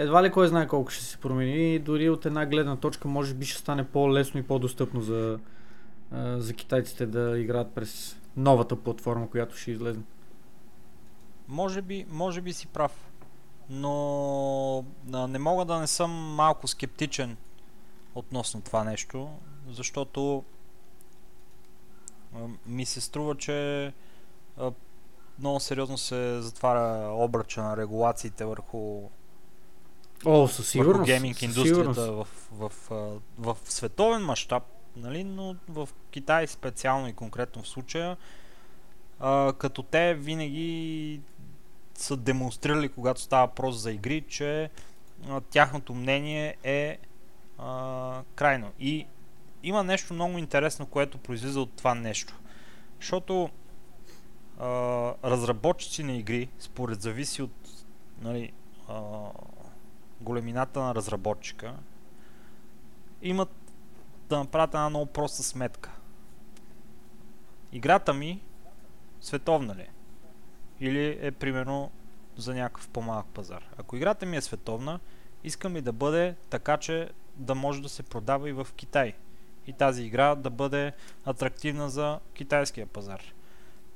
[0.00, 1.78] едва ли кой знае колко ще се промени.
[1.78, 5.38] Дори от една гледна точка може би ще стане по-лесно и по-достъпно за,
[6.36, 10.00] за китайците да играят през новата платформа, която ще излезе.
[11.48, 13.10] Може би, може би си прав.
[13.70, 14.84] Но
[15.28, 17.36] не мога да не съм малко скептичен
[18.14, 19.28] относно това нещо,
[19.68, 20.44] защото
[22.66, 23.92] ми се струва, че
[25.38, 29.08] много сериозно се затваря обръча на регулациите върху
[30.24, 30.96] О, със сигурност.
[30.96, 34.62] Върху гейминг индустрията в, в, в, в, световен мащаб,
[34.96, 38.16] нали, но в Китай специално и конкретно в случая,
[39.20, 41.20] а, като те винаги
[41.94, 44.70] са демонстрирали, когато става въпрос за игри, че
[45.28, 46.98] а, тяхното мнение е
[47.58, 48.72] а, крайно.
[48.80, 49.06] И
[49.62, 52.34] има нещо много интересно, което произлиза от това нещо.
[53.00, 53.50] Защото
[54.58, 54.66] а,
[55.24, 57.52] разработчици на игри, според зависи от
[58.20, 58.52] нали,
[58.88, 59.10] а,
[60.20, 61.74] големината на разработчика,
[63.22, 63.48] имат
[64.28, 65.90] да направят една много проста сметка.
[67.72, 68.42] Играта ми
[69.20, 69.90] световна ли е?
[70.80, 71.90] Или е примерно
[72.36, 73.64] за някакъв по-малък пазар.
[73.78, 75.00] Ако играта ми е световна,
[75.44, 79.14] искам и да бъде така, че да може да се продава и в Китай.
[79.66, 80.92] И тази игра да бъде
[81.24, 83.22] атрактивна за китайския пазар.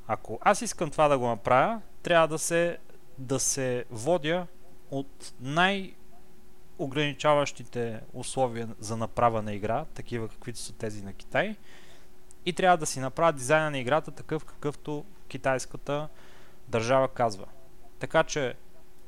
[0.06, 2.78] Ако аз искам това да го направя, трябва да се,
[3.18, 4.46] да се водя
[4.90, 5.94] от най-
[6.78, 11.56] ограничаващите условия за направа на игра, такива каквито са тези на Китай,
[12.46, 16.08] и трябва да си направя дизайна на играта такъв какъвто китайската
[16.68, 17.46] държава казва.
[17.98, 18.54] Така че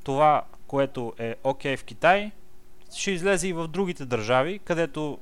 [0.05, 2.31] това, което е окей okay в Китай,
[2.97, 5.19] ще излезе и в другите държави, където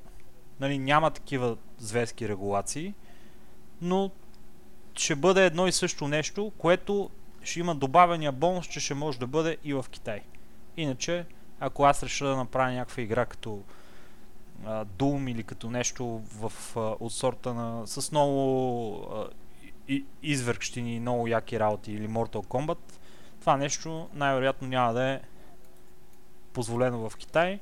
[0.61, 2.95] нали, няма такива зверски регулации,
[3.81, 4.11] но
[4.95, 7.11] ще бъде едно и също нещо, което
[7.43, 10.21] ще има добавения бонус, че ще може да бъде и в Китай.
[10.77, 11.27] Иначе,
[11.67, 13.63] ако аз реша да направя някаква игра като
[14.65, 19.29] а, Doom или като нещо в, а, от сорта на с много а,
[19.89, 22.79] и, извъркщини, много яки работи или Mortal Kombat,
[23.41, 25.21] това нещо най-вероятно няма да е
[26.53, 27.61] позволено в Китай,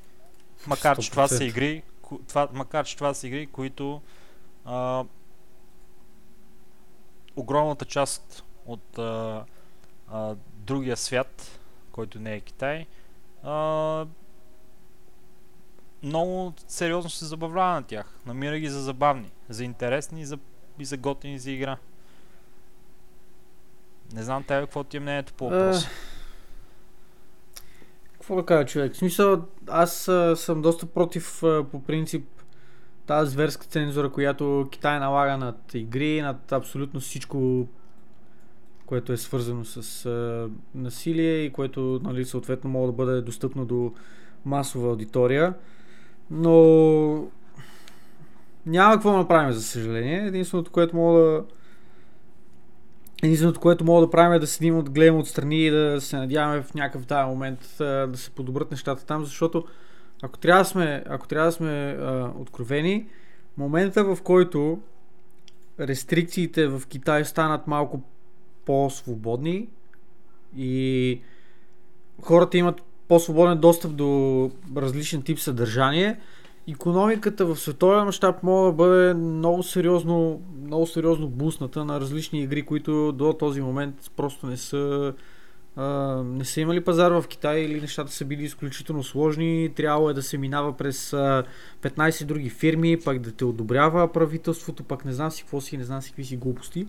[0.67, 1.01] макар 100%.
[1.01, 1.83] че това са игри,
[2.27, 4.01] това, макар че това са игри, които
[4.65, 5.05] а,
[7.35, 9.45] огромната част от а,
[10.07, 11.59] а, другия свят,
[11.91, 12.87] който не е Китай,
[13.43, 14.05] а,
[16.03, 18.19] много сериозно се забавлява на тях.
[18.25, 20.37] Намира ги за забавни, за интересни и за,
[20.79, 21.77] и за готини за игра.
[24.13, 25.87] Не знам тебе какво ти е мнението по въпроса.
[28.13, 28.93] Какво да кажа човек?
[28.93, 32.27] В смисъл, аз а, съм доста против а, по принцип
[33.05, 37.67] тази зверска цензура, която Китай налага над игри, над абсолютно всичко,
[38.85, 43.93] което е свързано с а, насилие и което нали, съответно може да бъде достъпно до
[44.45, 45.53] масова аудитория.
[46.31, 47.27] Но
[48.65, 50.27] няма какво да направим, за съжаление.
[50.27, 51.43] Единственото, което мога да
[53.23, 56.61] Единственото, което мога да правим е да седим от гледам отстрани и да се надяваме
[56.61, 59.65] в някакъв тази момент да се подобрат нещата там, защото
[60.23, 63.07] ако трябва да сме, ако трябва да сме а, откровени,
[63.57, 64.79] момента в който
[65.79, 68.01] рестрикциите в Китай станат малко
[68.65, 69.67] по-свободни
[70.57, 71.21] и
[72.21, 76.19] хората имат по-свободен достъп до различен тип съдържание,
[76.67, 82.61] економиката в световен мащаб може да бъде много сериозно, много сериозно бусната на различни игри,
[82.61, 85.13] които до този момент просто не са
[85.77, 90.13] Uh, не са имали пазар в Китай или нещата са били изключително сложни, трябвало е
[90.13, 91.45] да се минава през uh,
[91.81, 95.83] 15 други фирми, пак да те одобрява правителството, пак не знам си какво си, не
[95.83, 96.87] знам си какви си глупости.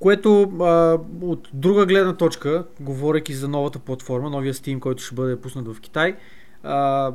[0.00, 5.40] Което uh, от друга гледна точка, говоряки за новата платформа, новия Steam, който ще бъде
[5.40, 6.16] пуснат в Китай,
[6.64, 7.14] uh,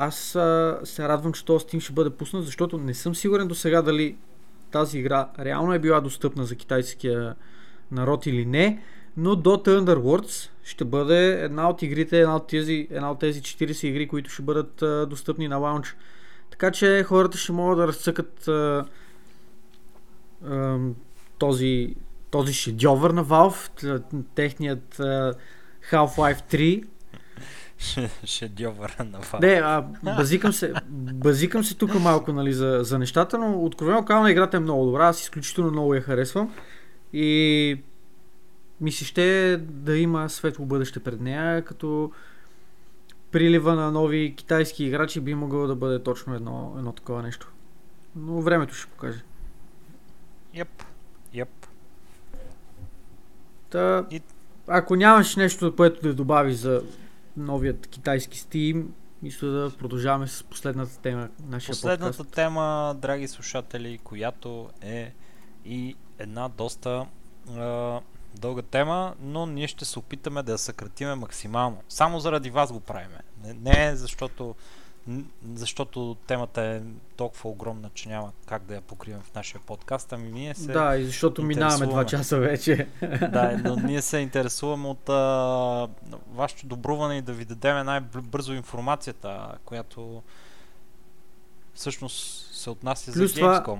[0.00, 3.54] аз а, се радвам, че този Steam ще бъде пуснат, защото не съм сигурен до
[3.54, 4.16] сега дали
[4.70, 7.34] тази игра реално е била достъпна за китайския
[7.90, 8.82] народ или не,
[9.16, 13.86] но до Underworlds ще бъде една от игрите, една от тези, една от тези 40
[13.86, 15.96] игри, които ще бъдат а, достъпни на лаунч.
[16.50, 18.84] Така че хората ще могат да разцъкат а,
[20.44, 20.78] а,
[21.38, 21.94] този,
[22.30, 24.02] този шедьовър на Valve,
[24.34, 25.34] техният а,
[25.90, 26.84] Half-Life 3.
[28.24, 29.40] Шедьовъра на Valve.
[29.40, 29.82] Не, а,
[30.16, 30.72] базикам се,
[31.12, 35.06] базикам се тук малко нали, за, за нещата, но откровено казвам, играта е много добра,
[35.06, 36.54] аз изключително много я харесвам
[37.12, 37.82] и
[38.80, 42.12] ми се ще да има светло бъдеще пред нея, като
[43.30, 47.52] прилива на нови китайски играчи би могъл да бъде точно едно, едно такова нещо.
[48.16, 49.22] Но времето ще покаже.
[50.54, 50.82] Йеп.
[53.70, 54.22] Та, И-
[54.66, 56.82] ако нямаш нещо, което да добави за
[57.36, 58.86] новият китайски Steam,
[59.22, 62.34] мисля да продължаваме с последната тема на нашия Последната подкаст.
[62.34, 65.12] тема, драги слушатели, която е
[65.64, 67.06] и една доста
[67.56, 68.00] а,
[68.34, 71.82] дълга тема, но ние ще се опитаме да я съкратиме максимално.
[71.88, 73.18] Само заради вас го правиме.
[73.44, 74.54] Не, не защото, н-
[75.54, 76.80] защото темата е
[77.16, 80.72] толкова огромна, че няма как да я покрием в нашия подкаст, ами ние се...
[80.72, 82.88] Да, и защото минаваме два часа вече.
[83.32, 85.88] Да, но ние се интересуваме от а,
[86.32, 90.22] вашето добруване и да ви дадем най-бързо информацията, която
[91.74, 93.78] всъщност се отнася Плюс за това- Gamescom.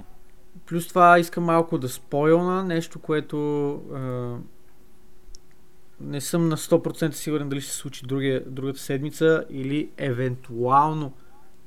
[0.66, 4.36] Плюс това искам малко да спойлна нещо, което а,
[6.00, 11.12] не съм на 100% сигурен дали ще се случи другия, другата седмица или евентуално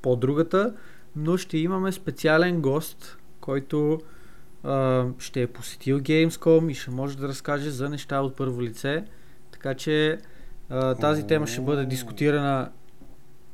[0.01, 0.73] по-другата,
[1.15, 3.99] но ще имаме специален гост, който
[4.63, 9.05] а, ще е посетил Gamescom и ще може да разкаже за неща от първо лице.
[9.51, 10.19] Така че
[10.69, 12.71] а, тази тема ще бъде дискутирана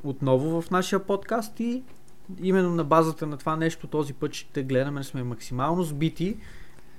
[0.04, 1.82] отново в нашия подкаст и
[2.42, 6.36] именно на базата на това нещо този път ще гледаме да сме максимално сбити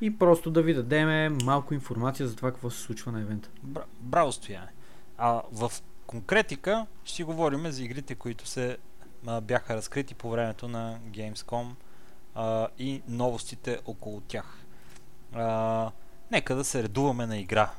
[0.01, 3.49] и просто да ви дадем малко информация за това какво се случва на евента.
[3.63, 4.67] Бра- Браво, Стояне.
[5.17, 5.71] А в
[6.07, 8.77] конкретика ще си говорим за игрите, които се
[9.27, 11.67] а, бяха разкрити по времето на Gamescom
[12.35, 14.65] а, и новостите около тях.
[15.33, 15.91] А,
[16.31, 17.71] нека да се редуваме на игра.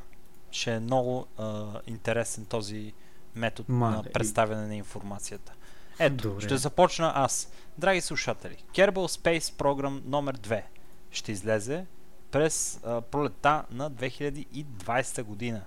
[0.50, 2.92] Ще е много а, интересен този
[3.34, 5.52] метод Ма, на и- представяне на информацията.
[5.98, 6.44] Ето, Добре.
[6.44, 7.52] ще започна аз.
[7.78, 10.62] Драги слушатели, Kerbal Space Program номер 2
[11.10, 11.86] ще излезе
[12.30, 15.62] през а, пролета на 2020 година.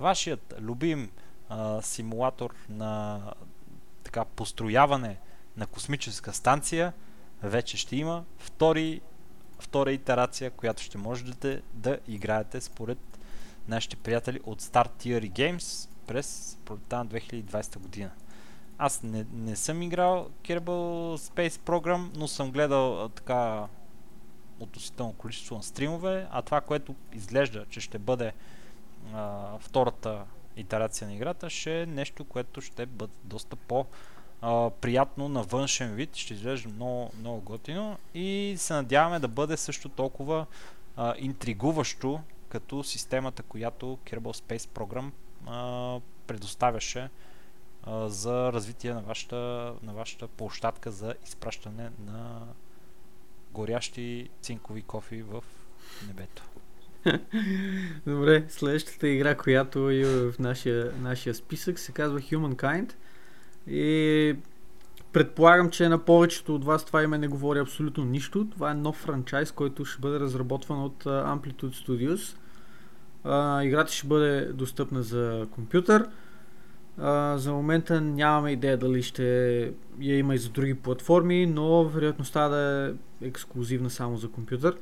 [0.00, 1.10] Вашият любим
[1.48, 3.20] а, симулатор на
[4.04, 5.18] така построяване
[5.56, 6.92] на космическа станция
[7.42, 9.00] вече ще има втори,
[9.58, 12.98] втора итерация, която ще можете да играете според
[13.68, 18.10] нашите приятели от Star Theory Games през пролета на 2020 година.
[18.78, 23.66] Аз не, не съм играл Kerbal Space Program, но съм гледал а, така
[24.60, 28.32] относително количество на стримове, а това, което изглежда, че ще бъде
[29.14, 30.24] а, втората
[30.56, 33.86] итерация на играта, ще е нещо, което ще бъде доста по
[34.40, 39.56] а, приятно на външен вид, ще изглежда много, много готино и се надяваме да бъде
[39.56, 40.46] също толкова
[40.96, 45.10] а, интригуващо като системата, която Kerbal Space Program
[45.46, 47.10] а, предоставяше
[48.06, 49.36] за развитие на вашата,
[49.82, 52.40] на вашата площадка за изпращане на
[53.54, 55.44] горящи цинкови кофи в
[56.06, 56.42] небето.
[58.06, 62.92] Добре, следващата игра, която е в нашия, нашия списък, се казва Humankind.
[63.66, 64.36] И
[65.12, 68.48] предполагам, че на повечето от вас това име не говори абсолютно нищо.
[68.50, 72.36] Това е нов франчайз, който ще бъде разработван от Amplitude Studios.
[73.24, 76.08] А, играта ще бъде достъпна за компютър.
[77.36, 79.60] За момента нямаме идея дали ще
[80.00, 84.76] я има и за други платформи, но вероятността да е ексклюзивна само за компютър.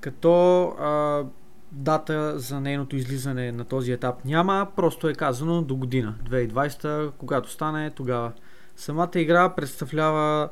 [0.00, 1.24] Като а,
[1.72, 7.50] дата за нейното излизане на този етап няма, просто е казано до година, 2020, когато
[7.50, 8.32] стане тогава.
[8.76, 10.48] Самата игра представлява,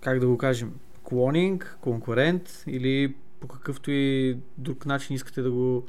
[0.00, 5.86] как да го кажем, клонинг, конкурент или по какъвто и друг начин искате да го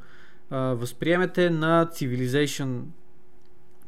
[0.50, 2.82] а, възприемете на Civilization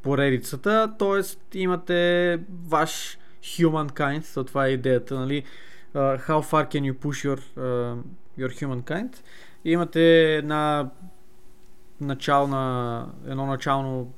[0.01, 1.57] поредицата, т.е.
[1.59, 5.43] имате ваш humankind, то това е идеята, нали?
[5.95, 7.97] Uh, how far can you push your, uh,
[8.39, 9.17] your humankind?
[9.65, 10.89] И имате една
[12.01, 14.13] начална, едно начално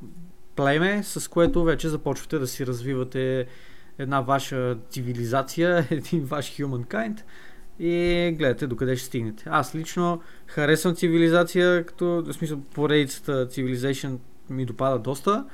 [0.56, 3.48] племе, с което вече започвате да си развивате
[3.98, 7.22] една ваша цивилизация, един ваш humankind
[7.80, 9.44] и гледате докъде ще стигнете.
[9.48, 14.18] Аз лично харесвам цивилизация, като в смисъл поредицата Civilization
[14.50, 15.46] ми допада доста.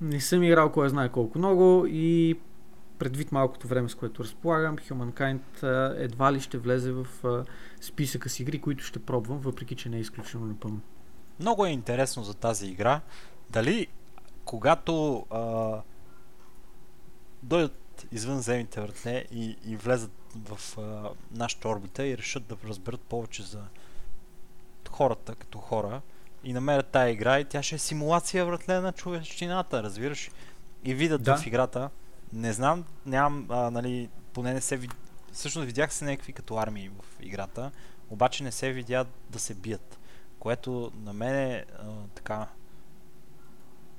[0.00, 2.38] Не съм играл кой знае колко много и
[2.98, 5.62] предвид малкото време, с което разполагам, Humankind
[5.98, 7.06] едва ли ще влезе в
[7.80, 10.80] списъка с игри, които ще пробвам, въпреки че не е изключено напълно.
[11.40, 13.00] много е интересно за тази игра.
[13.50, 13.86] Дали
[14.44, 15.80] когато а,
[17.42, 23.42] дойдат извънземните вратле и, и влезат в а, нашата орбита и решат да разберат повече
[23.42, 23.62] за
[24.90, 26.00] хората като хора
[26.46, 30.30] и намерят тази игра и тя ще е симулация вратле на човещината, разбираш?
[30.84, 31.36] И видят Да.
[31.36, 31.90] в играта.
[32.32, 34.94] Не знам, нямам, а, нали, поне не се видя.
[35.32, 37.70] Всъщност видях се някакви като армии в играта,
[38.10, 39.98] обаче не се видя да се бият.
[40.38, 42.46] Което на мене а, така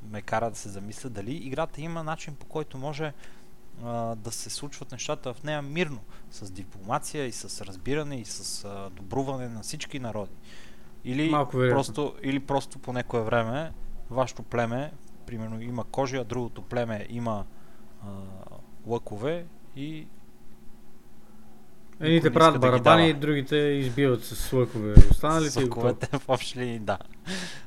[0.03, 3.13] ме кара да се замисля дали играта има начин по който може
[3.83, 5.99] а, да се случват нещата в нея мирно,
[6.31, 10.35] с дипломация и с разбиране и с а, добруване на всички народи.
[11.07, 11.75] Или Малко вероятно.
[11.75, 13.71] просто, или просто по некое време
[14.09, 14.91] вашето племе,
[15.25, 17.45] примерно има кожи, а другото племе има
[18.03, 18.07] а,
[18.87, 20.07] лъкове и
[21.99, 23.19] Едните правят да барабани, дава.
[23.19, 24.93] другите избиват с лъкове.
[25.11, 26.97] Останалите с и лъковете в общи линии, да.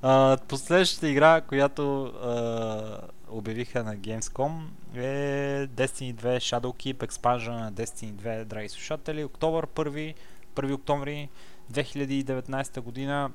[0.02, 2.98] А, последващата игра, която а,
[3.30, 4.60] обявиха на Gamescom
[4.96, 9.24] е Destiny 2 Shadowkeep, Expansion на Destiny 2, драги слушатели.
[9.24, 10.14] Октомвър 1,
[10.54, 11.28] 1 октомври
[11.72, 13.30] 2019 година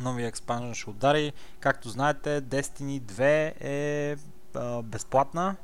[0.00, 1.32] новия експанжен ще удари.
[1.60, 4.16] Както знаете, Destiny 2 е
[4.54, 5.56] а, безплатна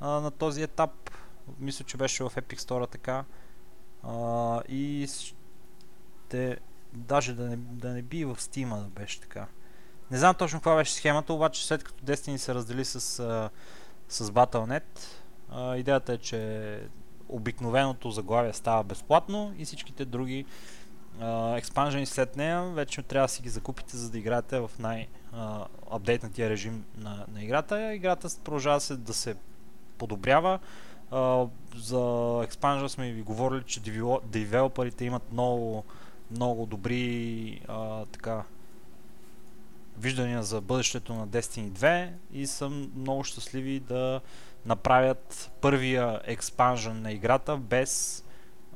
[0.00, 1.10] а, на този етап.
[1.58, 3.24] Мисля, че беше в Epic Store така.
[4.02, 6.58] А, и ще...
[6.92, 9.46] Даже да не, да не би в Steam да беше така.
[10.10, 13.50] Не знам точно каква беше схемата, обаче след като Destiny се раздели с, а,
[14.08, 14.82] с Battle.net,
[15.50, 16.80] а, идеята е, че
[17.28, 20.46] обикновеното заглавие става безплатно и всичките други
[21.56, 26.84] експанжени след нея вече трябва да си ги закупите, за да играете в най-апдейтнатия режим
[26.96, 27.94] на, на играта.
[27.94, 29.36] Играта продължава се да се
[29.98, 30.58] подобрява.
[31.10, 35.84] А, за експанжа сме ви говорили, че девело- девелоперите имат много,
[36.30, 38.42] много добри а, така
[39.98, 44.20] виждания за бъдещето на Destiny 2 и съм много щастливи да
[44.66, 48.24] направят първия експанжен на играта без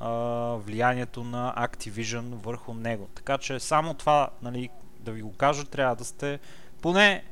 [0.01, 0.11] а,
[0.55, 3.09] влиянието на Activision върху него.
[3.15, 4.69] Така че само това, нали,
[5.01, 6.39] да ви го кажа, трябва да сте
[6.83, 7.25] поне,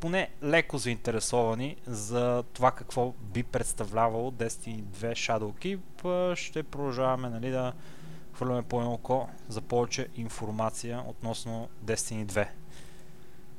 [0.00, 6.04] поне леко заинтересовани за това какво би представлявало Destiny 2 Shadowkeep.
[6.04, 7.72] А, Ще продължаваме нали, да
[8.34, 12.46] хвърляме по едно око за повече информация относно Destiny 2.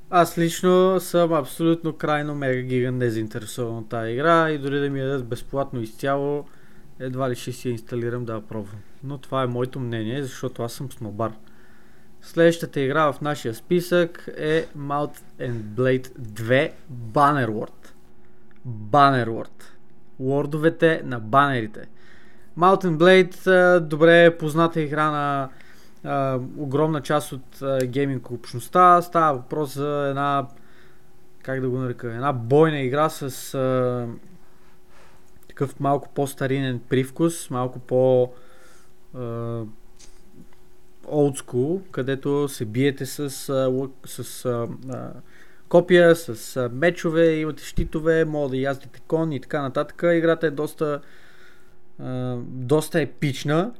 [0.10, 5.00] Аз лично съм абсолютно крайно мега гига незаинтересован от тази игра и дори да ми
[5.00, 6.46] я дадат безплатно изцяло,
[7.00, 8.80] едва ли ще си я инсталирам да я пробвам.
[9.04, 11.32] Но това е моето мнение, защото аз съм снобар.
[12.22, 16.72] Следващата игра в нашия списък е Mount and Blade 2
[17.12, 17.88] Bannerlord.
[18.68, 19.64] Bannerlord.
[20.20, 21.88] Лордовете на банерите.
[22.58, 25.50] Mount and Blade добре е позната игра на
[26.04, 29.02] а, огромна част от а, гейминг общността.
[29.02, 30.48] Става въпрос за една,
[31.44, 34.08] как да го нарека, една бойна игра с а,
[35.58, 38.34] такъв малко по-старинен привкус, малко по
[41.08, 43.30] school, където се биете с,
[44.06, 44.68] с а,
[45.70, 50.04] копия, с мечове, имате щитове, може да яздите кон и така нататък.
[50.14, 51.02] Играта е доста,
[52.44, 53.74] доста епична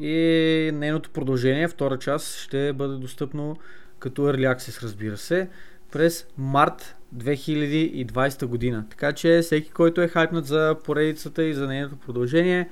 [0.00, 3.56] и нейното продължение, втора част, ще бъде достъпно
[3.98, 5.48] като Early Access, разбира се,
[5.94, 8.86] през март 2020 година.
[8.90, 12.68] Така че всеки, който е хайпнат за поредицата и за нейното продължение,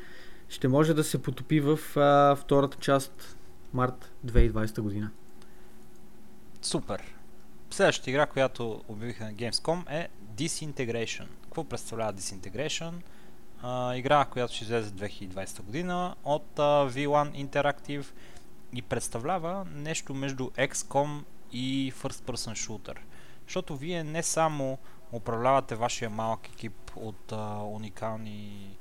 [0.48, 3.36] ще може да се потопи в а, втората част
[3.72, 5.10] март 2020 година.
[6.62, 7.02] Супер.
[7.70, 11.26] Следващата игра, която обявиха на Gamescom е Disintegration.
[11.42, 12.92] Какво представлява Disintegration?
[13.62, 18.06] А, игра, която ще излезе 2020 година от а, V1 Interactive
[18.74, 21.20] и представлява нещо между XCOM
[21.52, 22.96] и First Person Shooter.
[23.46, 24.78] Защото вие не само
[25.12, 28.78] управлявате вашия малък екип от а, уникални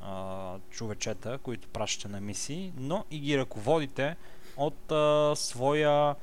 [0.00, 4.16] а, човечета, които пращате на мисии, но и ги ръководите
[4.56, 6.14] от а, своя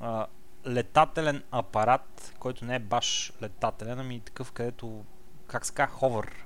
[0.00, 0.26] а,
[0.66, 5.04] летателен апарат, който не е баш летателен, ами такъв, където,
[5.46, 6.44] как казва, ховър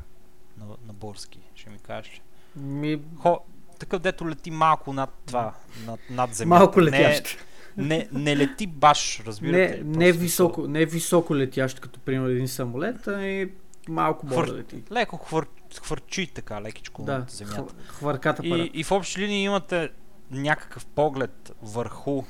[0.57, 2.15] на, на български, ще ми кажеш.
[2.15, 2.21] ли?
[2.57, 3.41] Ми, Хо,
[3.79, 5.55] такъв, дето лети малко над това,
[5.87, 6.65] над, над земята.
[6.65, 7.25] малко Не, летящ.
[7.25, 9.83] не, не лети баш, разбирате.
[9.85, 13.53] Не, не, високо, не високо летящ, като примерно един самолет, а и
[13.89, 14.83] малко може да лети.
[14.93, 15.47] Леко хвър,
[15.83, 17.63] хвърчи така, лекичко Да, над земята.
[17.63, 18.47] хв- хвърката.
[18.47, 19.91] И, и в общи линии имате
[20.31, 22.23] някакъв поглед върху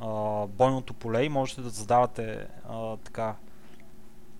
[0.00, 0.06] а,
[0.46, 3.34] бойното поле и можете да задавате а, така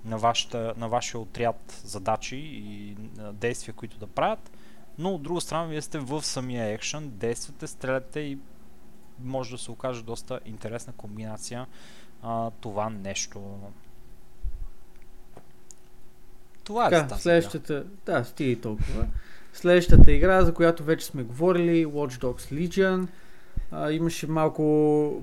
[0.04, 4.50] на, вашата, на вашия отряд задачи и а, действия, които да правят.
[4.98, 8.38] Но от друга страна, вие сте в самия екшен, действате, стреляте и
[9.20, 11.66] може да се окаже доста интересна комбинация
[12.22, 13.58] а, това нещо.
[16.64, 19.06] Това е Така, за тази следващата, да, стига и толкова.
[19.52, 23.08] Следващата игра, за която вече сме говорили, Watch Dogs Legion.
[23.70, 24.62] А, имаше малко,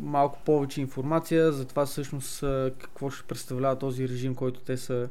[0.02, 2.40] малко повече информация за това всъщност
[2.80, 5.10] какво ще представлява този режим, който те са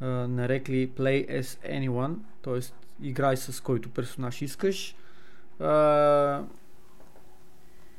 [0.00, 2.60] а, нарекли Play as Anyone, т.е.
[3.06, 4.96] играй с който персонаж искаш.
[5.60, 6.42] А,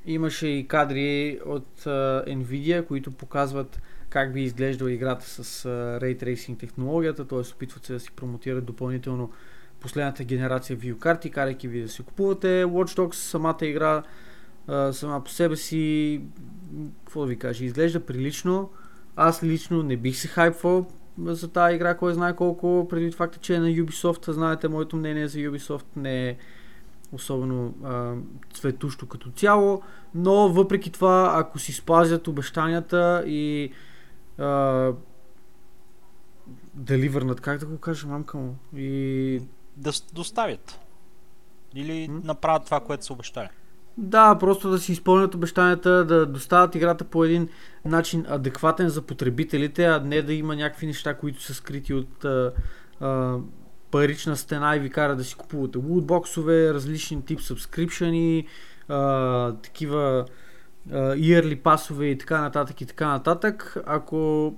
[0.05, 6.23] имаше и кадри от а, Nvidia, които показват как би изглеждала играта с а, Ray
[6.23, 7.39] Tracing технологията, т.е.
[7.39, 9.31] опитват се да си промотират допълнително
[9.79, 14.03] последната генерация видеокарти, карайки ви да си купувате Watch Dogs, самата игра
[14.67, 16.21] а, сама по себе си,
[17.05, 18.69] какво да ви кажа, изглежда прилично.
[19.15, 20.87] Аз лично не бих се хайпвал
[21.17, 25.27] за тази игра, кой знае колко, преди факта, че е на Ubisoft, знаете моето мнение
[25.27, 26.37] за Ubisoft не е
[27.11, 28.13] особено а,
[28.53, 29.81] цветущо като цяло,
[30.15, 33.71] но въпреки това, ако си спазят обещанията и
[34.37, 34.91] а,
[36.73, 39.41] деливърнат, как да го кажа, мамка му, и
[39.77, 40.79] Да доставят.
[41.75, 42.21] Или М?
[42.23, 43.49] направят това, което са обещали.
[43.97, 47.49] Да, просто да си изпълнят обещанията, да доставят играта по един
[47.85, 52.53] начин адекватен за потребителите, а не да има някакви неща, които са скрити от а,
[52.99, 53.37] а,
[53.95, 58.47] парична стена и ви кара да си купувате лутбоксове, различни тип сабскрипшени,
[59.61, 60.25] такива
[60.89, 63.77] yearly пасове и така нататък и така нататък.
[63.85, 64.53] Ако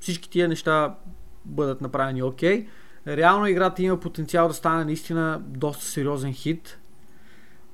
[0.00, 0.96] всички тия неща
[1.44, 2.68] бъдат направени окей,
[3.06, 6.78] реално играта има потенциал да стане наистина доста сериозен хит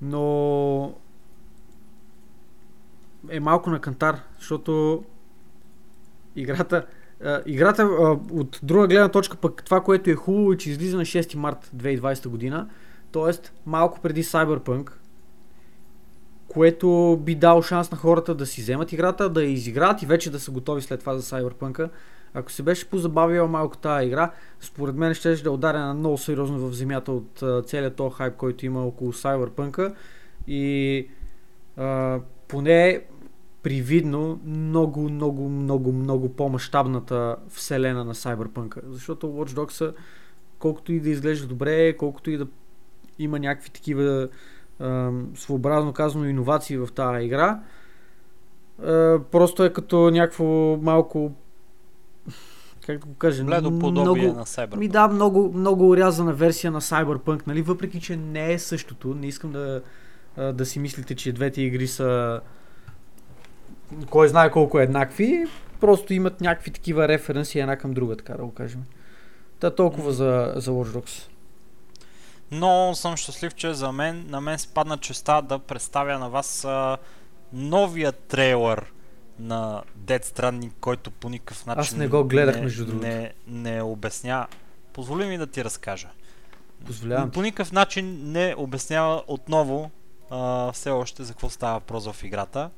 [0.02, 0.94] но
[3.30, 5.04] е малко на кантар, защото
[6.36, 6.86] играта,
[7.46, 7.84] играта
[8.32, 11.70] от друга гледна точка пък това, което е хубаво е, че излиза на 6 март
[11.76, 12.68] 2020 година,
[13.12, 13.50] т.е.
[13.66, 14.90] малко преди Cyberpunk,
[16.48, 20.30] което би дал шанс на хората да си вземат играта, да я изиграят и вече
[20.30, 21.88] да са готови след това за Cyberpunk.
[22.34, 24.30] Ако се беше позабавила малко тази игра,
[24.60, 28.66] според мен ще да ударя на много сериозно в земята от целият този хайп, който
[28.66, 29.94] има около Cyberpunk
[30.46, 31.08] и
[31.76, 33.04] а, поне
[33.66, 38.80] привидно много, много, много, много по-масштабната вселена на Cyberpunk.
[38.88, 39.94] Защото Watch Dogs
[40.58, 42.46] колкото и да изглежда добре, колкото и да
[43.18, 44.28] има някакви такива
[44.80, 47.60] а, своеобразно казано иновации в тази игра,
[48.82, 51.32] а, просто е като някакво малко
[52.86, 53.44] как да го кажа,
[53.80, 54.76] подобие на Cyberpunk.
[54.76, 57.62] ми да, много, много урязана версия на Cyberpunk, нали?
[57.62, 59.14] Въпреки, че не е същото.
[59.14, 59.82] Не искам да,
[60.52, 62.40] да си мислите, че двете игри са
[64.10, 65.44] кой знае колко еднакви.
[65.80, 68.84] Просто имат някакви такива референси една към друга, така да го кажем.
[69.60, 71.28] Та толкова за, за Watch Dogs.
[72.50, 76.98] Но съм щастлив, че за мен, на мен спадна честа да представя на вас а,
[77.52, 78.92] новия трейлър
[79.38, 83.06] на Dead Stranding, който по никакъв начин Аз не го гледах, не, между другото.
[83.06, 84.46] Не, не обясня.
[84.92, 86.08] Позволи ми да ти разкажа.
[86.86, 87.30] Позволявам.
[87.30, 89.90] По никакъв начин не обяснява отново
[90.30, 92.70] а, все още за какво става въпрос в играта.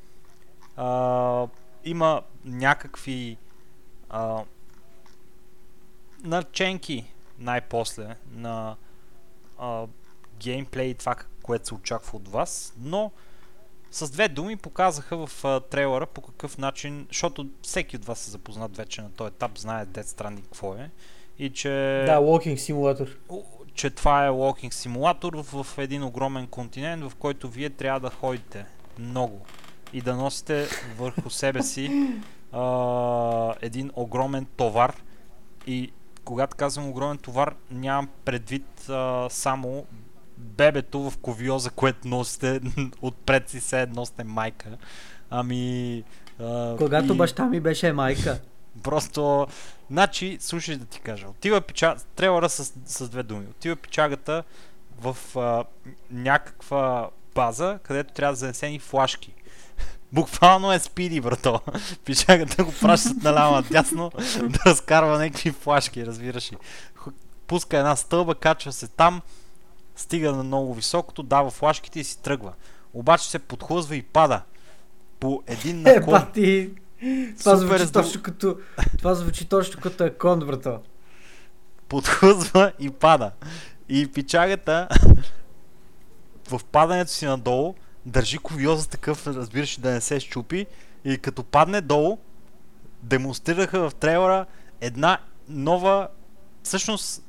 [0.80, 1.46] А,
[1.84, 3.36] има някакви
[4.10, 4.42] а,
[6.24, 8.76] наченки най-после на
[9.58, 9.86] а,
[10.38, 13.10] геймплей и това, което се очаква от вас, но
[13.90, 18.30] с две думи показаха в а, трейлера по какъв начин, защото всеки от вас е
[18.30, 20.90] запознат вече на този етап, знае Dead Stranding какво е
[21.38, 23.16] и че Да, Walking Simulator.
[23.74, 28.10] Че това е walking симулатор в, в един огромен континент, в който вие трябва да
[28.10, 28.66] ходите
[28.98, 29.46] много
[29.92, 30.66] и да носите
[30.98, 32.10] върху себе си
[32.52, 34.96] а, един огромен товар.
[35.66, 35.92] И
[36.24, 39.86] когато казвам огромен товар, нямам предвид а, само
[40.38, 42.60] бебето в ковиоза, което носите
[43.02, 44.68] отпред си се едно сте майка.
[45.30, 46.04] Ами...
[46.40, 48.40] А, Когато и- баща ми беше майка.
[48.82, 49.46] Просто,
[49.90, 51.28] значи, слушай да ти кажа.
[51.28, 51.96] Отива пича...
[52.16, 53.46] Трейлъра с, с две думи.
[53.46, 54.44] Отива пичагата
[55.00, 55.64] в а,
[56.10, 59.34] някаква база, където трябва да занесени флашки.
[60.12, 61.60] Буквално е спиди, брато.
[62.04, 64.10] Пичагата го пращат наляво надясно
[64.42, 66.56] да разкарва някакви флашки, разбираш ли.
[67.46, 69.22] Пуска една стълба, качва се там,
[69.96, 72.52] стига на много високото, дава флашките и си тръгва.
[72.94, 74.42] Обаче се подхлъзва и пада.
[75.20, 76.20] По един Е, наклон.
[76.20, 76.70] бати!
[77.38, 78.06] Това звучи, здраво.
[78.06, 78.58] точно като,
[78.98, 80.78] това звучи точно като аконт, брато.
[81.88, 83.30] подхлъзва и пада.
[83.88, 84.88] И пичагата
[86.48, 87.74] в падането си надолу
[88.06, 90.66] държи ковиоза такъв, разбираш, да не се щупи.
[91.04, 92.18] И като падне долу
[93.02, 94.46] демонстрираха в трейлера
[94.80, 95.18] една
[95.48, 96.08] нова,
[96.62, 97.22] всъщност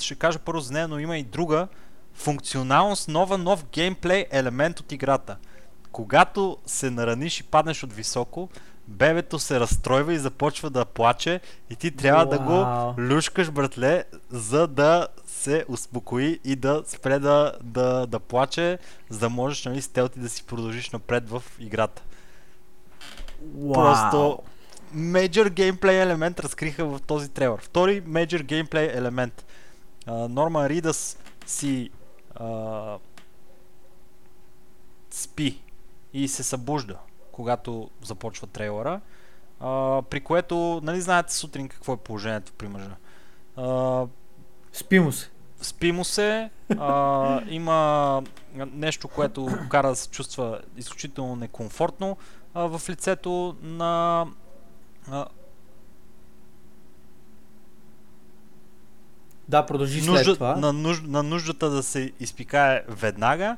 [0.00, 1.68] ще кажа първо за нея, но има и друга
[2.14, 5.36] функционалност, нова, нов геймплей елемент от играта,
[5.92, 8.48] когато се нараниш и паднеш от високо,
[8.88, 11.40] бебето се разстройва и започва да плаче
[11.70, 17.52] и ти трябва да го люшкаш, братле, за да се успокои и да спре да,
[17.62, 18.78] да, да плаче,
[19.10, 22.02] за да можеш нали, стелти да си продължиш напред в играта.
[23.72, 24.38] Просто
[24.94, 27.60] major геймплей елемент разкриха в този трейлър.
[27.60, 29.46] Втори major геймплей елемент.
[30.06, 31.90] Норман Ридъс си
[32.34, 32.96] а,
[35.10, 35.62] спи
[36.12, 36.96] и се събужда,
[37.38, 39.00] когато започва трейлера.
[39.60, 42.96] А, при което, нали знаете сутрин какво е положението при мъжа.
[43.56, 44.06] А,
[44.72, 45.30] Спи му се.
[45.60, 48.22] спи му се, а, има
[48.56, 52.16] нещо, което кара да се чувства изключително некомфортно
[52.54, 54.26] а, в лицето на
[55.10, 55.26] а,
[59.48, 60.56] Да, продължи след нужда, това.
[60.56, 63.56] на, нуж, на нуждата да се изпикае веднага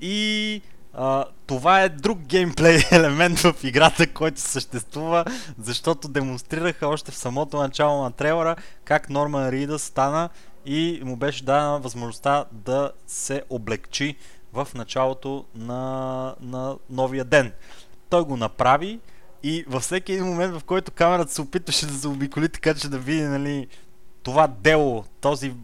[0.00, 0.62] и
[1.46, 5.24] това е друг геймплей елемент в играта, който съществува,
[5.58, 10.28] защото демонстрираха още в самото начало на трейлера как Норман Рида стана
[10.66, 14.16] и му беше дадена възможността да се облегчи
[14.52, 17.52] в началото на, на новия ден.
[18.10, 19.00] Той го направи
[19.42, 22.88] и във всеки един момент, в който камерата се опитваше да се обиколи, така че
[22.88, 23.66] да види нали,
[24.22, 25.54] това дело, този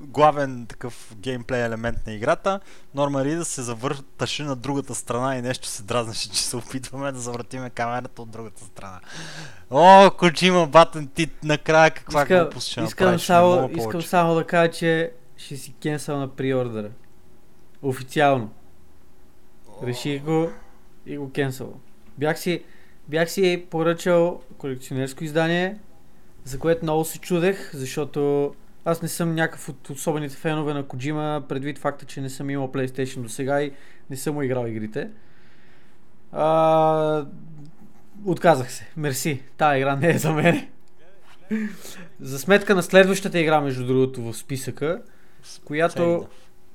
[0.00, 2.60] главен такъв геймплей елемент на играта,
[2.94, 7.18] Норма Рида се завърташе на другата страна и нещо се дразнеше, че се опитваме да
[7.18, 9.00] завъртиме камерата от другата страна.
[9.70, 14.44] О, Коджима Батен, ти накрая каква Иска, глупост ще искам, направиш, само, искам само да
[14.44, 16.90] кажа, че ще си кенсъл на приордера.
[17.82, 18.50] Официално.
[19.82, 20.50] Реших го
[21.06, 21.80] и го кенсъл.
[22.18, 22.64] Бях си,
[23.08, 25.78] бях си поръчал колекционерско издание,
[26.44, 28.54] за което много се чудех, защото
[28.86, 32.72] аз не съм някакъв от особените фенове на Коджима, предвид факта, че не съм имал
[32.72, 33.72] PlayStation до сега и
[34.10, 35.10] не съм му играл игрите.
[36.32, 37.26] А,
[38.24, 38.86] отказах се.
[38.96, 39.42] Мерси.
[39.56, 40.68] Тая игра не е за мен.
[42.20, 45.02] За сметка на следващата игра, между другото, в списъка,
[45.64, 46.26] която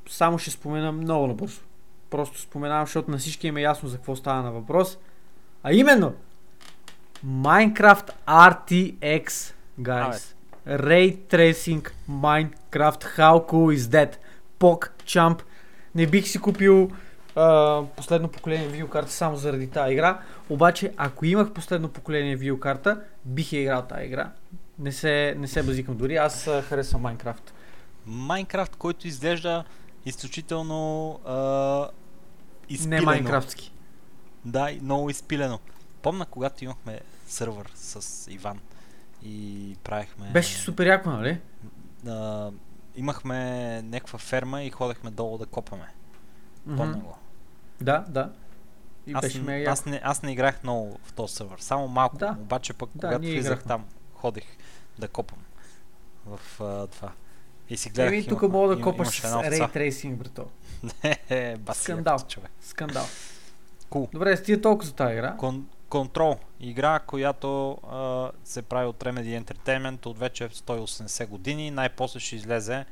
[0.09, 1.61] само ще спомена много набързо.
[2.09, 4.97] Просто споменавам, защото на всички им е ясно за какво става на въпрос.
[5.63, 6.13] А именно
[7.25, 10.35] Minecraft RTX, guys.
[10.67, 14.17] Ray Tracing Minecraft How Cool is That?
[14.59, 15.41] Pog Champ.
[15.95, 16.91] Не бих си купил
[17.35, 20.19] а, последно поколение видеокарта само заради тази игра.
[20.49, 24.31] Обаче, ако имах последно поколение видеокарта, бих я играл тази игра.
[24.79, 26.15] Не се, не се базикам дори.
[26.15, 27.51] Аз харесвам Minecraft.
[28.05, 29.63] Майнкрафт, който изглежда
[30.05, 31.35] изключително а,
[32.69, 33.05] Не изпилено.
[33.05, 33.71] Майнкрафтски.
[34.45, 35.59] Да, много изпилено.
[36.01, 38.59] Помна, когато имахме сървър с Иван
[39.23, 40.25] и правихме...
[40.27, 41.39] Беше супер яко, нали?
[42.07, 42.49] А,
[42.95, 43.37] имахме
[43.81, 45.87] някаква ферма и ходехме долу да копаме.
[46.67, 46.99] Помня Мгм.
[46.99, 47.17] го.
[47.81, 48.31] Да, да.
[49.07, 52.17] И Аз, беше ме аз, не, аз не играх много в този сървър, само малко.
[52.17, 52.35] Да.
[52.39, 53.67] Обаче пък, Да, когато влизах играхме.
[53.67, 54.43] там, ходих
[54.99, 55.39] да копам
[56.25, 57.11] в а, това.
[57.69, 58.13] И си гледах.
[58.13, 59.23] Еми, тук мога да копаш с.
[59.23, 60.45] Ray Tracing, брато.
[61.29, 62.19] Е, баси Скандал.
[62.27, 62.51] човек.
[62.61, 63.05] Скандал.
[63.89, 64.11] Cool.
[64.11, 65.37] Добре, стига толкова за тази игра.
[65.37, 66.37] Кон- Контрол.
[66.59, 71.71] Игра, която а, се прави от Remedy Entertainment от вече 180 години.
[71.71, 72.85] Най-после ще излезе.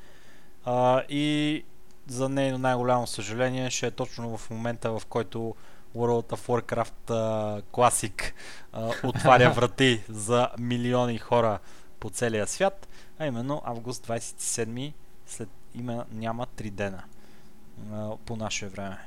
[0.66, 1.64] А, и
[2.08, 5.56] за нейно най-голямо съжаление ще е точно в момента, в който
[5.96, 8.34] World of Warcraft а, Classic
[8.74, 11.60] а, отваря врати за милиони хора
[12.00, 12.88] по целия свят,
[13.20, 14.94] а именно август 27
[15.26, 17.04] след има, няма 3 дена
[17.94, 18.98] а, по наше време.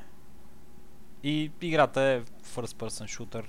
[1.22, 2.20] И играта е
[2.54, 3.44] first person shooter.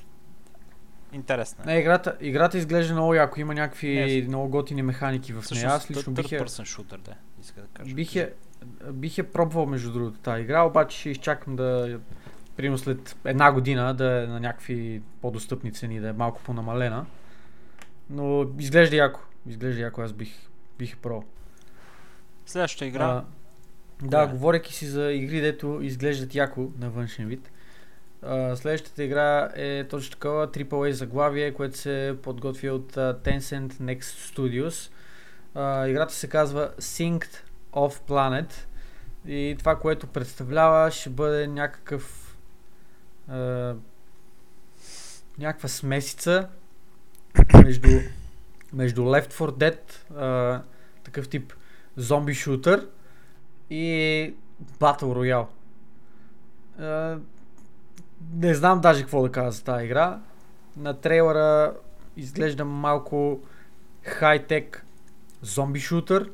[1.13, 1.73] Интересна е.
[1.73, 3.39] Не, играта, играта изглежда много яко.
[3.39, 5.67] Има някакви Не, много готини механики в нея.
[5.67, 7.95] Аз лично бих person shooter, да, иска да кажа.
[7.95, 8.31] бих, я,
[8.91, 11.99] бих я пробвал между другото тази игра, обаче ще изчакам да
[12.55, 17.05] примерно след една година да е на някакви по-достъпни цени, да е малко по-намалена.
[18.09, 19.19] Но изглежда яко.
[19.47, 20.49] Изглежда яко, аз бих,
[20.79, 21.23] бих я пробвал.
[22.45, 23.03] Следващата игра.
[23.03, 23.25] А,
[24.01, 24.27] да, е?
[24.27, 27.51] говоряки си за игри, дето изглеждат яко на външен вид.
[28.55, 34.91] Следващата игра е точно такова AAA заглавие, което се подготвя от а, Tencent Next Studios.
[35.55, 37.35] А, играта се казва Synced
[37.73, 38.53] of Planet
[39.27, 42.37] и това, което представлява, ще бъде някакъв
[45.37, 46.49] някаква смесица
[47.63, 47.87] между,
[48.73, 49.77] между Left 4
[50.15, 50.61] Dead,
[51.03, 51.53] такъв тип
[51.97, 52.87] зомби шутър
[53.69, 54.33] и
[54.79, 55.47] Battle Royale.
[58.31, 60.19] Не знам даже какво да кажа за тази игра.
[60.77, 61.73] На трейлера
[62.17, 63.39] изглежда малко
[64.03, 64.85] хай-тек
[65.41, 66.31] зомби шутър.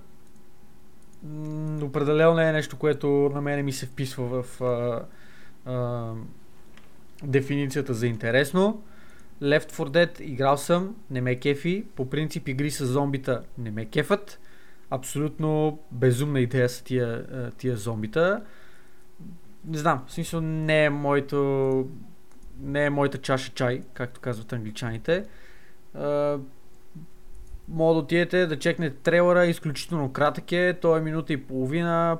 [1.81, 5.05] Определено е нещо, което на мене ми се вписва в а,
[5.71, 6.13] а,
[7.23, 8.83] дефиницията за интересно.
[9.41, 11.85] Left 4 Dead играл съм, не ме кефи.
[11.95, 14.39] По принцип игри с зомбита не ме кефат.
[14.89, 17.25] Абсолютно безумна идея са тия,
[17.57, 18.41] тия зомбита.
[19.69, 21.85] Не знам, в смисъл не е моето
[22.59, 25.25] не е моята чаша чай, както казват англичаните.
[27.67, 32.17] Мога да отидете да чекнете трейлера, изключително кратък е, той е минута и половина,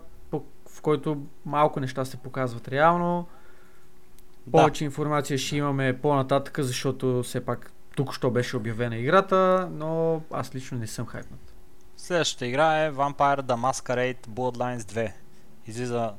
[0.69, 3.27] в който малко неща се показват реално.
[4.51, 4.85] Повече да.
[4.85, 10.77] информация ще имаме по-нататък, защото все пак тук що беше обявена играта, но аз лично
[10.77, 11.53] не съм хайпнат.
[11.97, 15.11] Следващата игра е Vampire The Masquerade Bloodlines 2.
[15.67, 16.13] Излиза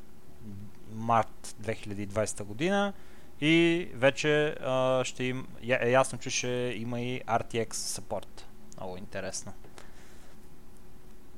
[0.95, 2.93] март 2020 година
[3.41, 8.43] и вече а, ще им, е ясно, че ще има и RTX support.
[8.77, 9.53] Много интересно.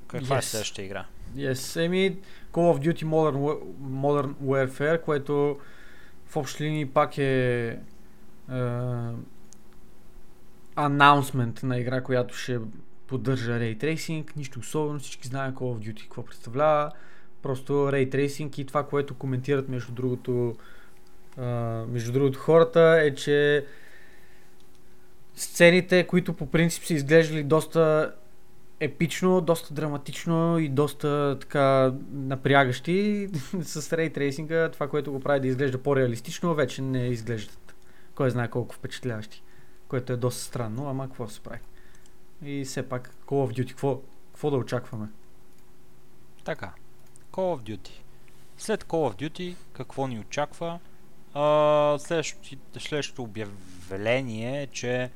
[0.07, 0.39] Каква yes.
[0.39, 1.07] е следващата игра?
[1.37, 2.19] Yes, еми
[2.53, 5.61] Call of Duty Modern, Modern Warfare, което
[6.27, 7.79] в общи линии пак е
[10.77, 12.59] анонсмент на игра, която ще
[13.07, 16.91] поддържа Ray Tracing, нищо особено, всички знаем Call of Duty какво представлява,
[17.43, 20.57] просто Ray Tracing и това, което коментират между другото
[21.39, 23.67] Uh, между другото хората е, че
[25.35, 28.15] сцените, които по принцип са изглеждали доста
[28.81, 33.29] епично, доста драматично и доста така напрягащи
[33.63, 37.75] с рейтрейсинга, това, което го прави да изглежда по-реалистично, вече не изглеждат.
[38.15, 39.43] Кой знае колко впечатляващи.
[39.89, 41.61] Което е доста странно, ама какво се прави.
[42.45, 44.01] И все пак Call of Duty, какво,
[44.33, 45.07] какво да очакваме?
[46.45, 46.73] Така,
[47.33, 47.91] Call of Duty.
[48.59, 50.79] След Call of Duty, какво ни очаква?
[51.99, 55.11] Следващото, следващото обявление е, че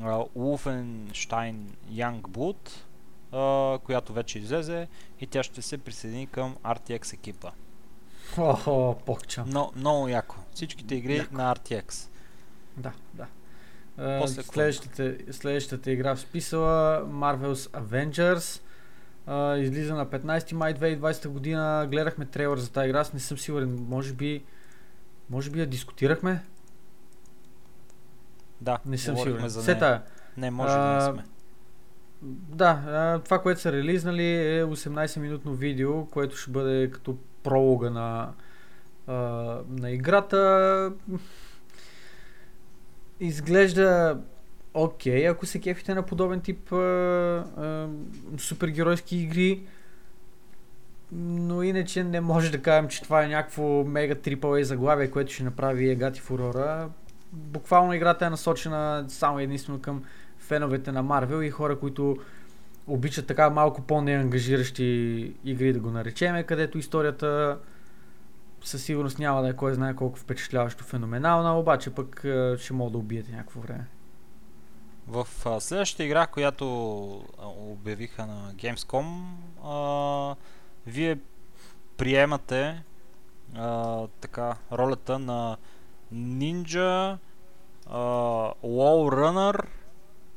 [0.00, 1.56] Wolfenstein
[1.90, 2.70] Youngblood
[3.84, 4.88] която вече излезе
[5.20, 7.50] и тя ще се присъедини към RTX екипа.
[8.38, 9.44] Охо, покча.
[9.46, 10.36] Но, много яко.
[10.54, 11.34] Всичките игри яко.
[11.34, 12.08] на RTX.
[12.76, 13.26] Да, да.
[14.20, 18.60] После следващата, следващата игра в списала Marvel's Avengers.
[19.58, 21.86] Излиза на 15 май 2020 година.
[21.90, 23.00] Гледахме трейлър за тази игра.
[23.00, 23.86] Аз не съм сигурен.
[23.88, 24.44] Може би,
[25.30, 26.42] може би я дискутирахме?
[28.60, 29.48] Да, не съм сигурен.
[29.48, 30.02] За Сета.
[30.36, 31.24] Не, може uh, да не сме.
[32.48, 38.32] Да, това, което са релизнали е 18-минутно видео, което ще бъде като пролога на,
[39.68, 40.92] на играта.
[43.20, 44.18] Изглежда
[44.74, 47.88] окей, okay, ако се кефите на подобен тип а, а,
[48.38, 49.62] супергеройски игри.
[51.12, 55.44] Но иначе не може да кажем, че това е някакво мега AAA заглавие, което ще
[55.44, 56.88] направи Егати Фурора.
[57.32, 60.04] Буквално играта е насочена само единствено към
[60.38, 62.16] феновете на Марвел и хора, които
[62.86, 64.84] обичат така малко по-неангажиращи
[65.44, 67.58] игри, да го наречеме, където историята
[68.64, 72.18] със сигурност няма да е кой знае колко впечатляващо феноменална, обаче пък
[72.58, 73.86] ще мога да убиете някакво време.
[75.08, 76.64] В а, следващата игра, която
[77.38, 79.22] а, обявиха на Gamescom,
[79.64, 80.36] а,
[80.86, 81.18] вие
[81.96, 82.82] приемате
[83.56, 85.56] а, така ролята на
[86.14, 87.18] Ninja,
[87.86, 87.98] а,
[88.62, 89.64] Runner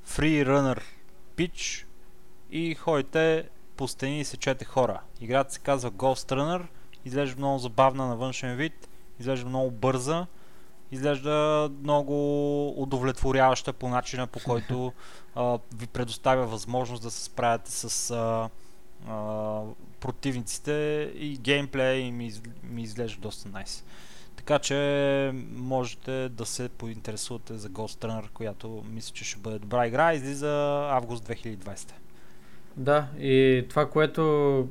[0.08, 0.82] Free Runner
[1.36, 1.86] Pitch
[2.52, 5.02] и ходите по стени и сечете хора.
[5.22, 6.66] Играта се казва Ghost Runner,
[7.06, 8.90] изглежда много забавна на външен вид,
[9.20, 10.28] изглежда много бърза,
[10.92, 14.94] изглежда много удовлетворяваща по начина по който
[15.36, 18.50] а, ви предоставя възможност да се справяте с а,
[19.08, 19.62] а,
[20.00, 20.72] противниците
[21.16, 22.34] и геймплея ми,
[22.64, 23.78] ми изглежда доста найс.
[23.78, 23.84] Nice.
[24.38, 29.88] Така че можете да се поинтересувате за Ghost Runner, която мисля, че ще бъде добра
[29.88, 30.14] игра.
[30.14, 31.92] Излиза август 2020.
[32.78, 34.68] Да, и това, което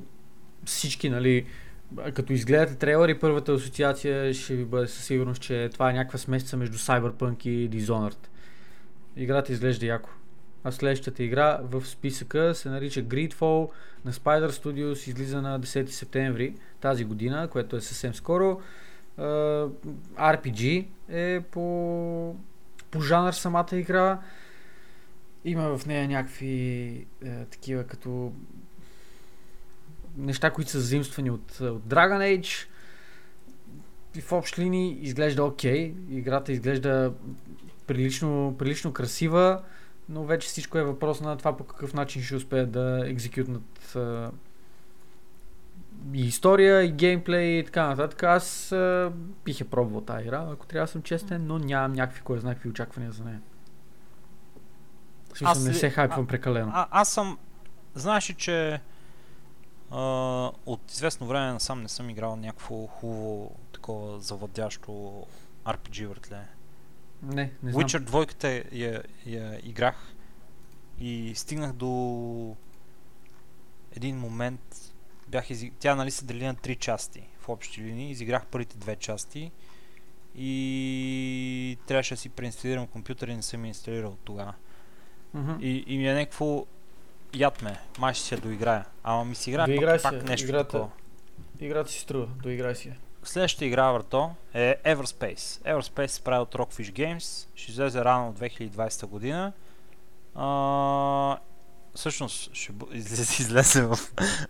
[0.65, 1.47] всички, нали,
[2.15, 6.19] като изгледате трейлър и първата асоциация ще ви бъде със сигурност, че това е някаква
[6.19, 8.27] смесица между Cyberpunk и Dishonored.
[9.17, 10.11] Играта изглежда яко.
[10.65, 13.71] А следващата игра в списъка се нарича Greedfall
[14.05, 18.61] на Spider Studios, излиза на 10 септември тази година, което е съвсем скоро.
[20.19, 22.37] RPG е по,
[22.91, 24.19] по жанр самата игра.
[25.45, 26.47] Има в нея някакви
[27.25, 28.33] е, такива като
[30.17, 32.69] неща, които са заимствани от, от Dragon Age.
[34.15, 35.95] И в общи линии изглежда окей.
[35.95, 36.11] Okay.
[36.11, 37.13] Играта изглежда
[37.87, 39.63] прилично, прилично красива,
[40.09, 43.97] но вече всичко е въпрос на това по какъв начин ще успеят да екзекютнат
[46.13, 48.23] и история, и геймплей и така нататък.
[48.23, 49.13] Аз а,
[49.45, 52.55] бих е пробвал тази игра, ако трябва да съм честен, но нямам някакви кой знае
[52.55, 53.41] какви очаквания за нея.
[55.35, 56.71] Смисъл, не се хайпвам а, прекалено.
[56.75, 57.39] А, аз съм...
[57.95, 58.81] Знаеш че
[59.91, 60.01] а,
[60.67, 65.27] от известно време насам не съм играл някакво хубаво такова завладящо
[65.67, 66.49] RPG въртле.
[67.23, 67.85] Не, не знам.
[67.85, 70.15] Witcher 2 я, я играх
[71.01, 72.57] и стигнах до
[73.93, 74.93] един момент,
[75.29, 75.73] бях изи...
[75.79, 79.53] тя нали се дели на три части в общи линии, изиграх първите две части
[80.35, 84.55] и трябваше да си преинсталирам компютър и не съм инсталирал тогава.
[85.35, 85.53] Мгм.
[85.61, 86.67] И, и ми е някакво
[87.35, 88.85] яд ме, май ще се доиграя.
[89.03, 90.69] Ама ми си играе Доиграй пак, пак нещо играта.
[90.69, 90.91] такова.
[91.61, 92.93] Играта си струва, доиграй си.
[93.23, 95.39] Следващата игра, върто, е Everspace.
[95.39, 97.47] Everspace се прави от Rockfish Games.
[97.55, 99.53] Ще излезе рано от 2020 година.
[100.35, 101.39] А,
[101.95, 103.97] всъщност, ще излезе, излезе в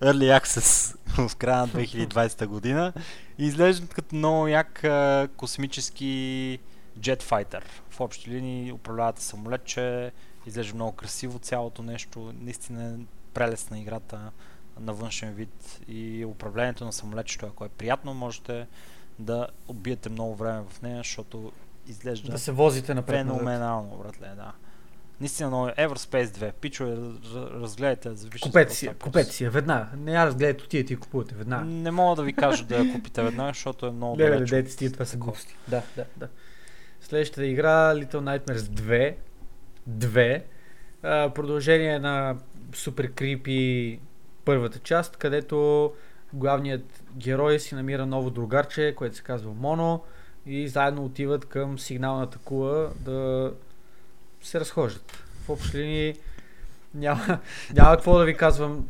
[0.01, 0.97] Early Access
[1.29, 2.93] в края на 2020 година.
[3.39, 4.85] И изглежда като много як
[5.37, 6.59] космически
[7.01, 7.63] Jetfighter.
[7.91, 10.13] В общи линии управлявате самолетче,
[10.47, 12.33] изглежда много красиво цялото нещо.
[12.41, 12.93] Наистина е
[13.35, 14.31] прелесна играта
[14.81, 18.67] на външен вид и управлението на самолетчето, ако е приятно, можете
[19.19, 21.53] да отбиете много време в нея, защото
[21.87, 23.17] изглежда Да се возите напред.
[23.19, 24.53] феноменално, братле, да.
[25.21, 25.67] Наистина много.
[25.67, 26.53] Everspace 2.
[26.53, 28.11] Пичове, раз- разгледайте,
[28.43, 29.89] Купете си, купете си я веднага.
[29.97, 31.65] Не я разгледайте, отидете и купувате веднага.
[31.65, 34.51] Не мога да ви кажа да я купите веднага, защото е много далеч.
[34.51, 35.57] дайте от си, това са глупости.
[35.69, 36.29] Да, да, да.
[37.01, 39.15] Следващата игра Little Nightmares 2.
[39.91, 40.43] 2.
[41.03, 42.37] А, продължение на
[42.75, 44.01] супер крипи
[44.45, 45.93] първата част, където
[46.33, 50.05] главният герой си намира ново другарче, което се казва Моно
[50.47, 53.53] и заедно отиват към сигналната кула да
[54.43, 55.25] се разхождат.
[55.45, 56.15] В общи линии
[56.95, 57.39] няма,
[57.75, 58.89] няма какво да ви казвам.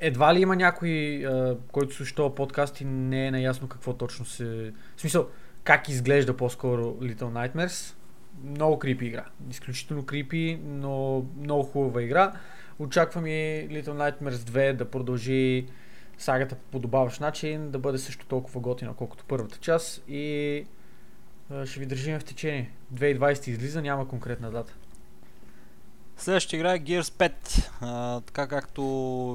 [0.00, 4.72] Едва ли има някой, а, който слуша подкаст и не е наясно какво точно се...
[4.96, 5.28] В смисъл,
[5.64, 7.94] как изглежда по-скоро Little Nightmares.
[8.44, 9.24] Много крипи игра.
[9.50, 12.32] Изключително крипи, но много хубава игра.
[12.78, 13.30] Очаквам и
[13.70, 15.66] Little Nightmares 2 да продължи
[16.18, 20.64] сагата по подобаващ начин, да бъде също толкова готина, колкото първата част и
[21.64, 22.70] ще ви държим в течение.
[22.94, 24.74] 2020 излиза, няма конкретна дата.
[26.16, 27.70] Следващата игра е Gears 5.
[27.80, 28.82] А, така както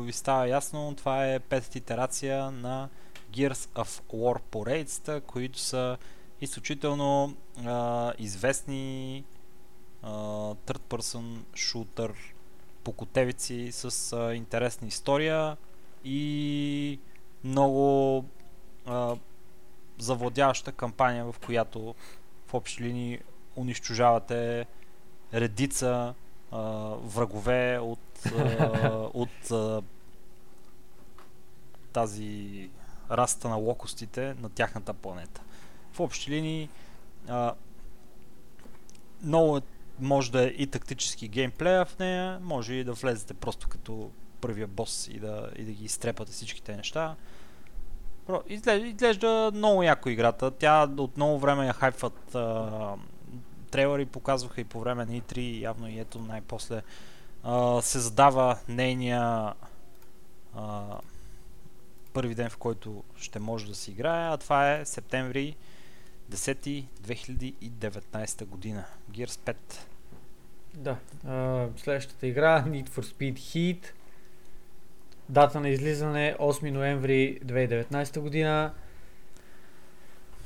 [0.06, 2.90] ви става ясно, това е петата итерация на
[3.34, 5.98] Gears of War поредицата, които са
[6.44, 9.24] изключително а, известни
[10.02, 10.10] а,
[10.54, 12.14] third person shooter
[12.84, 15.58] покотевици с а, интересна история
[16.06, 17.00] и
[17.44, 18.26] много
[18.86, 19.16] а,
[19.98, 21.96] завладяваща кампания, в която
[22.48, 23.20] в общи линии
[23.56, 24.66] унищожавате
[25.34, 26.14] редица
[26.52, 26.60] а,
[27.04, 29.82] врагове от, а, от а,
[31.94, 32.70] тази
[33.12, 35.42] раста на локостите на тяхната планета.
[35.94, 36.70] В общи линии
[37.28, 37.54] а,
[39.24, 39.62] много
[40.00, 44.12] може да е и тактически геймплея в нея, може и да влезете просто като
[44.42, 47.16] първия бос и да, и да ги изтрепате всичките неща.
[48.28, 50.52] Про- Изглежда, изглежда много яко играта.
[50.52, 52.96] Тя от много време я хайпват а,
[53.72, 56.82] трейлери показваха и по време на E3, явно и ето най-после
[57.44, 59.54] а, се задава нейния
[60.56, 60.84] а,
[62.14, 65.56] първи ден, в който ще може да си играе, а това е септември
[66.30, 68.86] 10 2019 година.
[69.12, 69.56] Gears 5.
[70.74, 70.98] Да.
[71.28, 73.86] А, следващата игра Need for Speed Heat.
[75.30, 78.74] Дата на излизане 8 ноември 2019 година.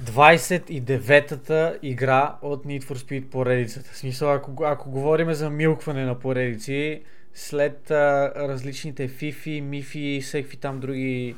[0.04, 3.90] 29-та игра от Need for Speed поредицата.
[3.92, 7.02] В смисъл, ако, ако говорим за милкване на поредици,
[7.34, 11.36] след а, различните фифи, мифи и всеки там други,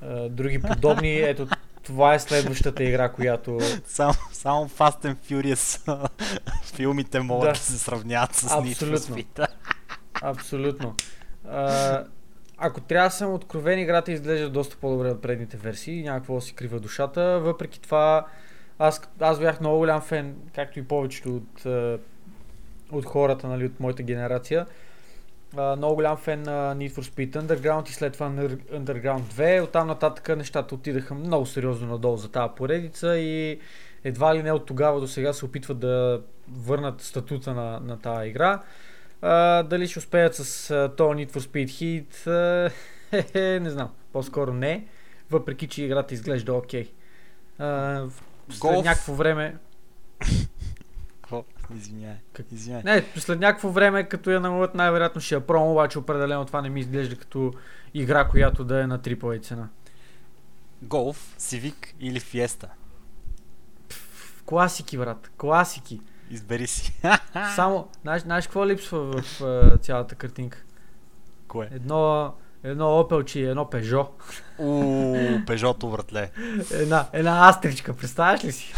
[0.00, 1.48] а, други подобни, ето
[1.88, 3.58] това е следващата игра, която...
[3.86, 5.98] Само, само Fast and Furious
[6.62, 7.58] филмите могат да, Да.
[7.58, 9.16] се сравняват с Абсолютно.
[10.22, 10.94] Абсолютно.
[11.50, 12.04] А,
[12.58, 16.02] ако трябва да съм откровен, играта изглежда доста по-добре от предните версии.
[16.02, 17.40] Няма какво да си крива душата.
[17.40, 18.26] Въпреки това,
[18.78, 21.66] аз, аз бях много голям фен, както и повечето от,
[22.92, 24.66] от хората, нали, от моята генерация.
[25.56, 29.62] А, много голям фен на Need for Speed Underground и след това Under- Underground 2.
[29.62, 33.60] Оттам нататък нещата отидаха много сериозно надолу за тази поредица и
[34.04, 38.28] едва ли не от тогава до сега се опитват да върнат статута на, на тази
[38.28, 38.62] игра.
[39.22, 42.70] А, дали ще успеят с а, то Need for Speed Heat, а,
[43.10, 43.88] хе-хе, не знам.
[44.12, 44.86] По-скоро не,
[45.30, 46.90] въпреки че играта изглежда окей.
[47.58, 47.66] А,
[48.00, 48.84] в- след Голф.
[48.84, 49.56] някакво време?
[51.76, 52.16] Извинявай.
[52.32, 52.82] Как- Извинявай.
[52.84, 56.68] не, след някакво време, като я намалят, най-вероятно ще я пробвам, обаче определено това не
[56.68, 57.52] ми изглежда като
[57.94, 59.68] игра, която да е на AAA цена.
[60.82, 62.66] Голф, Civic или Fiesta?
[64.44, 66.00] Класики, брат, класики.
[66.30, 67.00] Избери си.
[67.54, 70.62] Само, знаеш, знаеш какво липсва в а, цялата картинка?
[71.48, 71.68] Кое?
[71.72, 74.08] Едно, едно Opel и едно Peugeot.
[74.58, 76.30] Ууу, Пежото, братле.
[76.72, 78.74] Една, една астричка, представяш ли си?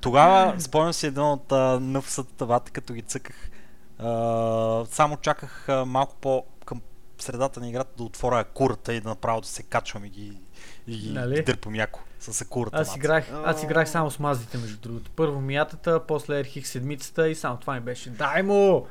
[0.00, 1.50] Тогава, спомням си един от
[1.80, 3.50] нъфсата табата, като ги цъках.
[3.98, 6.80] А, само чаках а, малко по към
[7.18, 10.38] средата на играта да отворя курата и да направо да се качвам и ги,
[10.86, 11.42] и ги Нали?
[11.42, 12.76] дърпам яко с акурата.
[12.76, 15.10] Аз играх, аз играх само с мазите, между другото.
[15.16, 18.10] Първо миятата, после ерхих седмицата и само това ми беше.
[18.10, 18.86] Дай му!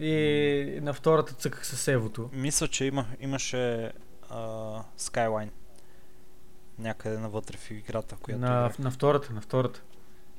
[0.00, 2.30] И на втората цъках с Евото.
[2.32, 3.92] Мисля, че има, имаше
[4.30, 4.38] а,
[4.98, 5.48] Skyline
[6.82, 8.78] някъде навътре в играта, в която На, играх.
[8.78, 9.82] на втората, на втората.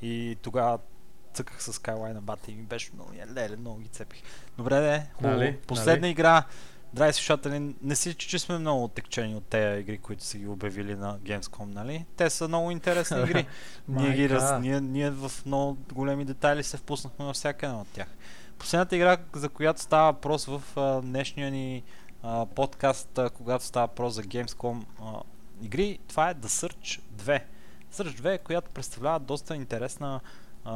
[0.01, 0.79] И тогава
[1.33, 4.21] цъках с Skyline на бата и ми беше много, леле, много ги цепих.
[4.57, 5.35] Добре, де, хубаво.
[5.35, 5.57] Нали?
[5.67, 6.11] Последна Нали?
[6.11, 6.43] игра,
[6.93, 10.95] драги слушатели, не си, че сме много отекчени от тези игри, които са ги обявили
[10.95, 12.05] на Gamescom, нали?
[12.17, 13.47] Те са много интересни игри.
[13.87, 17.87] ние, ги раз, ние, ние в много големи детайли се впуснахме във всяка една от
[17.87, 18.07] тях.
[18.57, 21.83] Последната игра, за която става въпрос в а, днешния ни
[22.23, 25.21] а, подкаст, а, когато става въпрос за Gamescom а,
[25.61, 27.43] игри, това е The Search 2.
[27.93, 30.21] Search 2, която представлява доста интересна
[30.65, 30.73] а,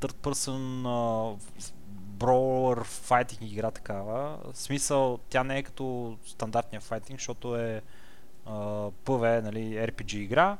[0.00, 1.36] third person а,
[2.18, 4.38] brawler файтинг игра такава.
[4.52, 7.82] В смисъл, тя не е като стандартния файтинг, защото е
[8.46, 8.52] а,
[8.90, 10.56] PvE, нали, RPG игра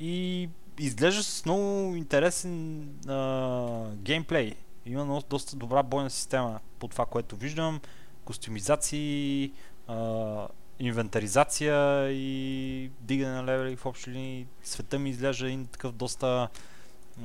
[0.00, 4.54] и изглежда с много интересен а, геймплей.
[4.86, 7.80] Има много, доста добра бойна система по това, което виждам.
[8.24, 9.52] Костюмизации,
[9.86, 10.48] а,
[10.80, 14.46] инвентаризация и дигане на левели в общи линии.
[14.62, 16.48] Света ми изглежда един такъв доста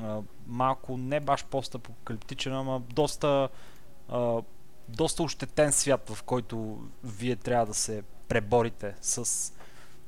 [0.01, 3.49] а, малко, не баш постапокалиптичен, ама доста
[4.09, 4.41] а,
[4.89, 9.53] доста ощетен свят, в който вие трябва да се преборите с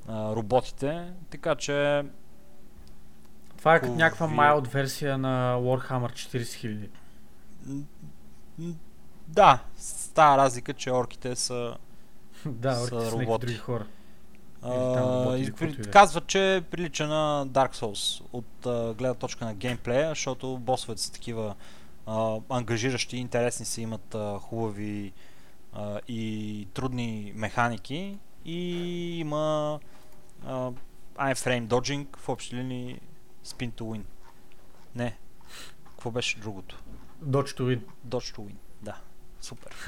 [0.08, 1.14] а, роботите.
[1.30, 2.06] Така че
[3.58, 6.90] Това е като някаква mild версия на Warhammer 40 000.
[7.66, 7.84] м,
[8.58, 8.74] м,
[9.28, 11.78] да, с тази разлика, че орките са
[12.46, 13.46] да, някакви роботи.
[13.46, 13.86] други хора.
[14.62, 15.92] А, и при- е.
[15.92, 21.12] казват, че прилича на Dark Souls от а, гледна точка на геймплея, защото босовете са
[21.12, 21.56] такива
[22.06, 25.14] а, ангажиращи, интересни са, имат а, хубави
[25.74, 29.80] а, и трудни механики и има
[30.46, 30.72] а,
[31.18, 33.00] iframe dodging, в общи линии
[33.46, 34.02] spin to win.
[34.96, 35.18] Не,
[35.86, 36.84] какво беше другото?
[37.26, 37.82] Dodge to win.
[38.08, 38.56] Dodge to win.
[39.42, 39.72] Супер.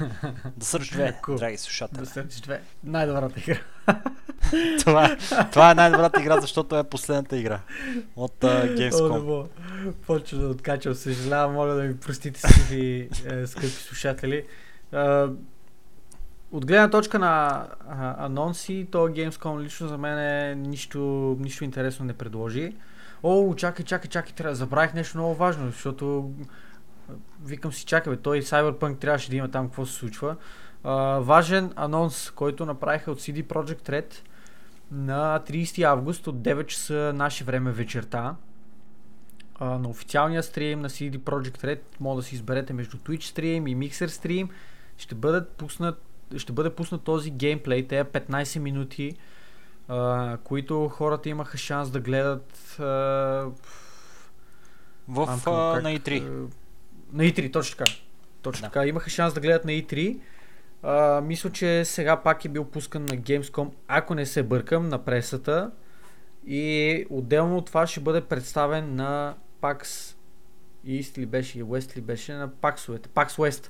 [0.56, 1.38] Да Search 2, Cool.
[1.38, 2.00] драги слушатели.
[2.00, 2.58] Да се 2.
[2.84, 3.58] Най-добрата игра.
[4.84, 5.16] това,
[5.52, 7.60] това е най-добрата игра, защото е последната игра
[8.16, 9.46] от uh, Gamescom.
[10.06, 10.94] Почва да откачам.
[10.94, 14.44] Съжалявам, моля да ми простите скъпи, е, скъпи слушатели.
[14.92, 15.28] А,
[16.52, 22.04] от гледна точка на а, анонси, то Gamescom лично за мен е нищо, нищо интересно
[22.04, 22.72] не предложи.
[23.22, 26.30] О, чакай, чакай, чакай, трябва, забравих нещо много важно, защото
[27.44, 30.36] викам си, чакай, бе, той Cyberpunk трябваше да има там какво се случва.
[30.84, 34.14] А, важен анонс, който направиха от CD Projekt Red
[34.90, 38.36] на 30 август от 9 часа наше време вечерта.
[39.58, 43.66] А, на официалния стрим на CD Projekt Red може да си изберете между Twitch стрим
[43.66, 44.48] и Mixer стрим.
[44.96, 46.02] Ще, бъдат пуснат,
[46.36, 49.16] ще бъде пуснат този геймплей, те 15 минути,
[49.88, 52.84] а, които хората имаха шанс да гледат а,
[55.08, 56.46] В, Амка, как, на E3.
[57.12, 57.90] На E3, точно така.
[58.42, 58.68] Точно Да.
[58.70, 58.86] така.
[58.86, 60.18] Имаха шанс да гледат на E3.
[60.82, 65.04] А, мисля, че сега пак е бил пускан на Gamescom, ако не се бъркам, на
[65.04, 65.70] пресата.
[66.46, 70.14] И отделно от това ще бъде представен на PAX
[70.86, 72.76] East ли беше и West ли беше, на PAX,
[73.08, 73.68] PAX West.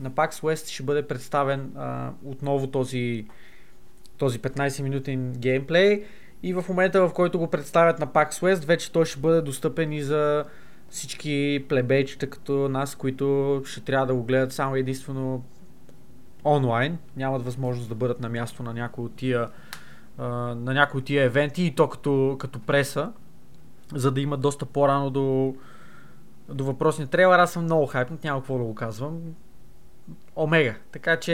[0.00, 3.26] На PAX West ще бъде представен а, отново този,
[4.16, 6.04] този 15 минутен геймплей.
[6.42, 9.92] И в момента, в който го представят на PAX West, вече той ще бъде достъпен
[9.92, 10.44] и за
[10.90, 15.44] всички плебейчета като нас, които ще трябва да го гледат само единствено
[16.44, 16.98] онлайн.
[17.16, 19.48] Нямат възможност да бъдат на място на някои от тия,
[20.18, 23.12] на някои от тия евенти и то като, като преса,
[23.94, 25.54] за да имат доста по-рано до,
[26.48, 27.38] до въпросния трейлер.
[27.38, 29.20] Аз съм много хайпнат, няма какво да го казвам.
[30.36, 30.74] Омега.
[30.92, 31.32] Така че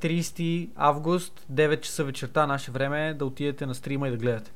[0.00, 4.52] 30 август, 9 часа вечерта наше време да отидете на стрима и да гледате.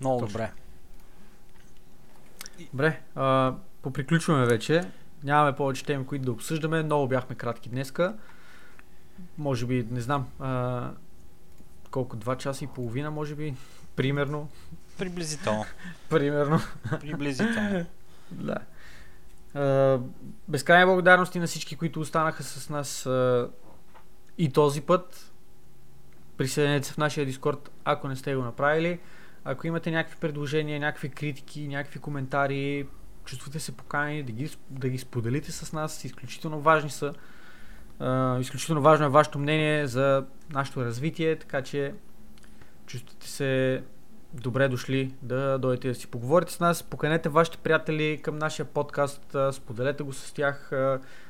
[0.00, 0.32] Много Точно.
[0.32, 0.50] добре.
[2.72, 4.80] Добре, а, поприключваме вече.
[5.24, 6.82] Нямаме повече теми, които да обсъждаме.
[6.82, 8.14] Много бяхме кратки днеска.
[9.38, 10.90] Може би, не знам, а,
[11.90, 13.54] колко, два часа и половина, може би,
[13.96, 14.48] примерно.
[14.98, 15.64] Приблизително.
[16.08, 16.60] Примерно.
[17.00, 17.86] Приблизително.
[18.30, 18.58] Да.
[20.48, 23.50] Безкрайни благодарности на всички, които останаха с нас а,
[24.38, 25.32] и този път.
[26.36, 29.00] Присъединете се в нашия Дискорд, ако не сте го направили.
[29.44, 32.86] Ако имате някакви предложения, някакви критики, някакви коментари,
[33.24, 36.04] чувствате се поканени да ги, да ги споделите с нас.
[36.04, 37.12] Изключително важни са.
[37.98, 41.94] А, изключително важно е вашето мнение за нашето развитие, така че
[42.86, 43.82] чувствате се
[44.34, 46.82] добре дошли да дойдете да си поговорите с нас.
[46.82, 50.68] Поканете вашите приятели към нашия подкаст, споделете го с тях,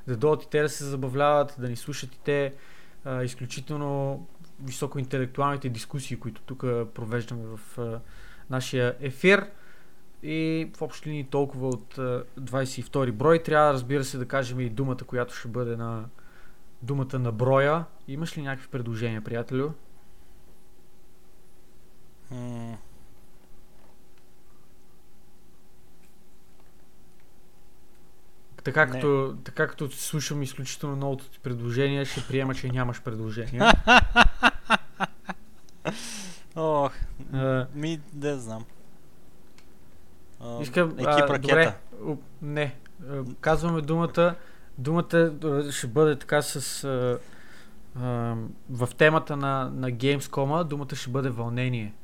[0.07, 2.53] да дойдат и те да се забавляват, да ни слушат и те.
[3.23, 4.27] Изключително
[4.65, 6.61] високоинтелектуалните дискусии, които тук
[6.95, 8.01] провеждаме в а,
[8.51, 9.47] нашия ефир.
[10.23, 13.43] И в общи линии толкова от а, 22 брой.
[13.43, 16.05] Трябва, разбира се, да кажем и думата, която ще бъде на
[16.83, 17.85] думата на броя.
[18.09, 19.71] Имаш ли някакви предложения, приятелю?
[22.31, 22.77] М,
[28.65, 33.73] Така като, така като слушам изключително многото ти предложения, ще приема, че нямаш предложения.
[36.57, 36.93] Ох,
[37.33, 38.65] А, ми, да знам.
[40.41, 41.39] А, Искам, екип а, ракета.
[41.39, 41.75] добре,
[42.43, 42.77] не,
[43.41, 44.35] казваме думата,
[44.79, 45.33] думата
[45.71, 47.19] ще бъде така с, а,
[48.03, 48.37] а,
[48.71, 51.95] в темата на, на Gamescom, думата ще бъде вълнение.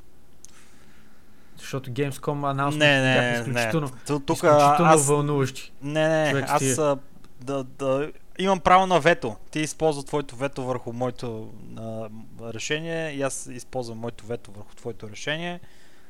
[1.57, 3.59] Защото Gamescom анонсментите Не, бяха не, не.
[3.59, 5.07] изключително, Ту- Тук изключително аз...
[5.07, 5.71] вълнуващи.
[5.81, 6.81] Не, не, Човек аз стига.
[6.81, 6.97] а,
[7.41, 9.35] да, да, имам право на вето.
[9.51, 12.09] Ти използва твоето вето върху моето а,
[12.53, 15.59] решение и аз използвам моето вето върху твоето решение.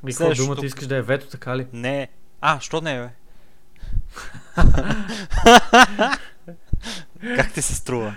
[0.08, 1.68] И какво думата искаш да е вето, така ли?
[1.74, 2.08] Не.
[2.42, 3.10] А, що не, бе?
[7.36, 8.16] как ти се струва?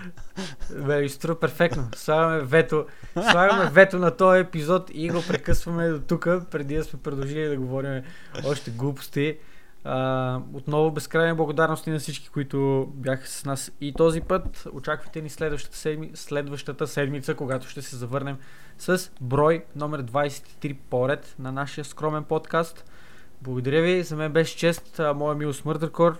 [0.71, 1.87] Бе, струва перфектно.
[1.95, 2.85] Слагаме вето,
[3.31, 7.57] слагаме вето на този епизод и го прекъсваме до тук, преди да сме продължили да
[7.57, 8.03] говорим
[8.45, 9.37] още глупости.
[9.83, 14.67] А, отново безкрайни благодарности на всички, които бяха с нас и този път.
[14.73, 18.37] Очаквайте ни следващата, седми, следващата седмица, когато ще се завърнем
[18.77, 22.91] с брой номер 23 поред на нашия скромен подкаст.
[23.41, 25.01] Благодаря ви, за мен беше чест.
[25.15, 26.19] Моя милост Мърдъркор.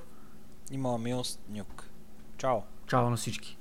[0.71, 1.83] Има милост нюк.
[2.37, 2.57] Чао.
[2.87, 3.57] Чао на всички.